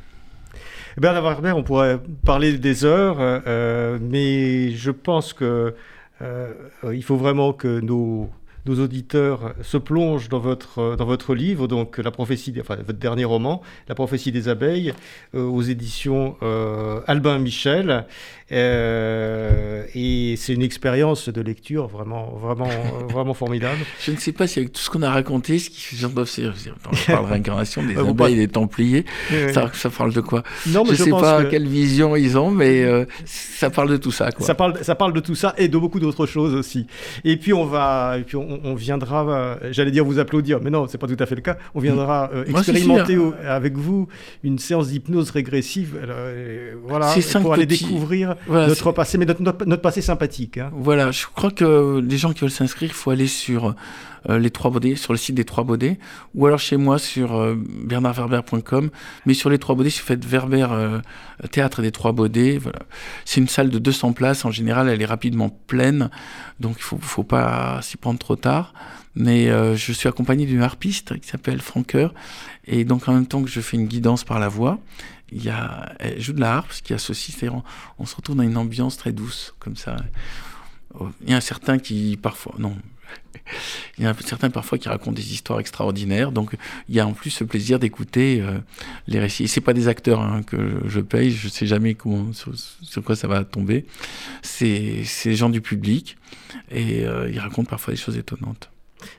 Bernard 0.99 1.23
Werber, 1.23 1.53
on 1.53 1.63
pourrait 1.63 1.99
parler 2.25 2.59
des 2.59 2.85
heures, 2.85 3.17
euh, 3.19 3.99
mais 4.01 4.73
je 4.73 4.91
pense 4.91 5.33
que 5.33 5.75
euh, 6.21 6.53
il 6.93 7.03
faut 7.03 7.17
vraiment 7.17 7.53
que 7.53 7.81
nos 7.81 8.31
nos 8.67 8.79
auditeurs 8.79 9.55
se 9.63 9.77
plongent 9.77 10.29
dans 10.29 10.39
votre, 10.39 10.97
dans 10.97 11.05
votre 11.05 11.35
livre, 11.35 11.67
donc 11.67 11.99
la 11.99 12.11
prophétie, 12.11 12.55
enfin 12.61 12.77
votre 12.77 12.99
dernier 12.99 13.25
roman, 13.25 13.63
La 13.89 13.95
prophétie 13.95 14.33
des 14.33 14.49
abeilles, 14.49 14.95
euh, 15.35 15.43
aux 15.43 15.63
éditions 15.63 16.37
euh, 16.43 17.01
Albin 17.07 17.39
Michel. 17.39 18.07
Euh, 18.53 19.85
et 19.95 20.35
c'est 20.37 20.53
une 20.53 20.63
expérience 20.63 21.31
de 21.31 21.41
lecture 21.41 21.87
vraiment, 21.87 22.35
vraiment, 22.37 22.69
vraiment 23.09 23.35
formidable. 23.35 23.79
Je 24.05 24.11
ne 24.11 24.17
sais 24.17 24.33
pas 24.33 24.47
si 24.47 24.59
avec 24.59 24.73
tout 24.73 24.81
ce 24.81 24.91
qu'on 24.91 25.03
a 25.03 25.11
raconté, 25.11 25.59
ce 25.59 25.71
qui 25.71 25.97
j'en 25.97 26.09
dois 26.09 26.25
on 26.25 26.97
parle 27.13 27.25
de 27.25 27.31
réincarnation 27.31 27.83
des 27.83 27.97
abeilles, 27.97 28.37
des 28.37 28.49
templiers, 28.49 29.07
oui. 29.31 29.53
ça, 29.53 29.71
ça, 29.73 29.89
parle 29.89 30.13
de 30.13 30.21
quoi? 30.21 30.43
Non, 30.67 30.85
mais 30.85 30.95
Je 30.95 31.03
ne 31.03 31.05
sais 31.07 31.11
pas 31.11 31.45
que... 31.45 31.51
quelle 31.51 31.67
vision 31.67 32.15
ils 32.15 32.37
ont, 32.37 32.51
mais 32.51 32.83
euh, 32.83 33.07
ça 33.25 33.71
parle 33.71 33.91
de 33.91 33.97
tout 33.97 34.13
ça. 34.13 34.31
Quoi. 34.31 34.47
Ça 34.47 34.55
parle, 34.55 34.85
ça 34.85 34.95
parle 34.95 35.15
de 35.15 35.21
tout 35.21 35.35
ça 35.35 35.55
et 35.57 35.69
de 35.69 35.79
beaucoup 35.79 36.01
d'autres 36.01 36.27
choses 36.27 36.55
aussi. 36.55 36.87
Et 37.25 37.39
puis 37.39 37.55
on 37.55 37.65
va, 37.65 38.19
et 38.19 38.23
puis 38.23 38.37
on, 38.37 38.52
on 38.65 38.75
viendra, 38.75 39.29
euh, 39.29 39.57
j'allais 39.71 39.91
dire 39.91 40.05
vous 40.05 40.19
applaudir, 40.19 40.61
mais 40.63 40.71
non, 40.71 40.87
c'est 40.89 40.99
pas 40.99 41.07
tout 41.07 41.17
à 41.19 41.27
fait 41.27 41.35
le 41.35 41.41
cas. 41.41 41.57
On 41.75 41.81
viendra 41.81 42.31
euh, 42.33 42.45
expérimenter 42.45 43.17
Moi, 43.17 43.35
hein. 43.43 43.47
avec 43.47 43.77
vous 43.77 44.09
une 44.43 44.59
séance 44.59 44.89
d'hypnose 44.89 45.31
régressive, 45.31 45.99
euh, 46.03 46.75
voilà, 46.87 47.15
pour 47.41 47.55
aller 47.55 47.67
petits... 47.67 47.85
découvrir 47.85 48.37
voilà, 48.47 48.67
notre 48.69 48.93
passé. 48.93 49.19
Mais 49.19 49.27
notre, 49.27 49.43
notre, 49.43 49.87
assez 49.87 50.03
sympathique. 50.03 50.59
Hein. 50.59 50.71
Voilà, 50.73 51.11
je 51.11 51.27
crois 51.35 51.51
que 51.51 52.01
les 52.01 52.19
gens 52.19 52.33
qui 52.33 52.41
veulent 52.41 52.51
s'inscrire, 52.51 52.91
il 52.91 52.95
faut 52.95 53.11
aller 53.11 53.27
sur 53.27 53.75
euh, 54.29 54.39
les 54.39 54.51
trois 54.51 54.71
baudets, 54.71 54.95
sur 54.95 55.13
le 55.13 55.17
site 55.17 55.35
des 55.35 55.45
trois 55.45 55.65
baudets, 55.65 55.99
ou 56.35 56.47
alors 56.47 56.61
chez 56.61 56.77
moi 56.77 56.99
sur 56.99 57.35
euh, 57.35 57.57
bernardverber.com. 57.57 58.91
Mais 59.27 59.35
sur 59.35 59.51
les 59.51 59.59
trois 59.59 59.75
baudets, 59.75 59.91
si 59.91 60.01
vous 60.01 60.07
faites 60.07 60.25
Verber 60.25 60.69
euh, 60.71 61.01
Théâtre 61.51 61.83
des 61.83 61.91
trois 61.91 62.13
baudets, 62.13 62.59
voilà. 62.59 62.81
c'est 63.25 63.41
une 63.41 63.49
salle 63.49 63.71
de 63.71 63.79
200 63.79 64.13
places. 64.13 64.45
En 64.45 64.53
général, 64.53 64.89
elle 64.89 65.03
est 65.03 65.07
rapidement 65.07 65.49
pleine, 65.67 66.11
donc 66.61 66.77
il 66.79 66.83
faut, 66.83 66.99
faut 67.01 67.25
pas 67.25 67.81
s'y 67.83 67.97
prendre 67.97 68.19
trop 68.19 68.37
Mais 69.15 69.47
je 69.77 69.93
suis 69.93 70.09
accompagné 70.09 70.47
d'une 70.47 70.63
harpiste 70.63 71.19
qui 71.21 71.29
s'appelle 71.29 71.61
Franqueur, 71.61 72.15
et 72.67 72.85
donc 72.85 73.09
en 73.09 73.13
même 73.13 73.27
temps 73.27 73.43
que 73.43 73.51
je 73.51 73.61
fais 73.61 73.77
une 73.77 73.87
guidance 73.87 74.25
par 74.25 74.39
la 74.39 74.49
voix, 74.49 74.79
il 75.31 75.45
y 75.45 75.51
a, 75.51 75.93
elle 75.99 76.21
joue 76.21 76.33
de 76.33 76.41
la 76.41 76.57
harpe, 76.57 76.73
ce 76.73 76.83
qui 76.83 76.95
associe, 76.95 77.37
c'est 77.39 77.49
on, 77.49 77.63
on 77.99 78.07
se 78.07 78.15
retrouve 78.17 78.37
dans 78.37 78.43
une 78.43 78.57
ambiance 78.57 78.97
très 78.97 79.13
douce, 79.13 79.55
comme 79.59 79.77
ça. 79.77 79.97
Il 81.23 81.31
y 81.31 81.35
a 81.35 81.41
certains 81.41 81.79
qui, 81.79 82.19
parfois, 82.21 82.55
non, 82.59 82.77
il 83.99 84.05
y 84.05 84.07
a 84.07 84.15
certains 84.25 84.51
parfois 84.51 84.79
qui 84.79 84.89
racontent 84.89 85.13
des 85.13 85.33
histoires 85.33 85.61
extraordinaires. 85.61 86.33
Donc 86.33 86.57
il 86.89 86.95
y 86.95 87.01
a 87.01 87.07
en 87.07 87.13
plus 87.13 87.31
ce 87.31 87.45
plaisir 87.45 87.79
d'écouter 87.79 88.41
euh, 88.41 88.59
les 89.07 89.21
récits. 89.21 89.49
C'est 89.49 89.61
pas 89.61 89.73
des 89.73 89.89
acteurs 89.89 90.21
hein, 90.21 90.43
que 90.43 90.83
je 90.87 91.01
paye, 91.01 91.31
je 91.31 91.49
sais 91.49 91.67
jamais 91.67 91.95
comment, 91.95 92.33
sur, 92.33 93.03
quoi 93.05 93.17
ça 93.17 93.29
va 93.29 93.45
tomber. 93.45 93.87
C'est 94.43 95.03
les 95.25 95.35
gens 95.35 95.51
du 95.51 95.61
public 95.61 96.17
et 96.71 97.05
euh, 97.05 97.31
ils 97.31 97.39
racontent 97.39 97.69
parfois 97.69 97.93
des 97.93 98.01
choses 98.01 98.17
étonnantes. 98.17 98.71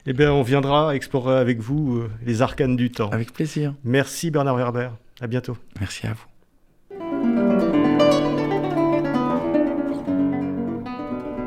Eh 0.06 0.14
bien, 0.14 0.32
on 0.32 0.44
viendra 0.44 0.96
explorer 0.96 1.36
avec 1.36 1.60
vous 1.60 1.98
euh, 1.98 2.12
les 2.26 2.42
arcanes 2.42 2.76
du 2.76 2.90
temps. 2.90 3.10
Avec 3.10 3.34
plaisir. 3.34 3.74
Merci 3.84 4.32
Bernard 4.32 4.56
Werber. 4.56 4.90
À 5.20 5.28
bientôt. 5.28 5.58
Merci 5.80 6.08
à 6.08 6.14
vous. 6.14 6.33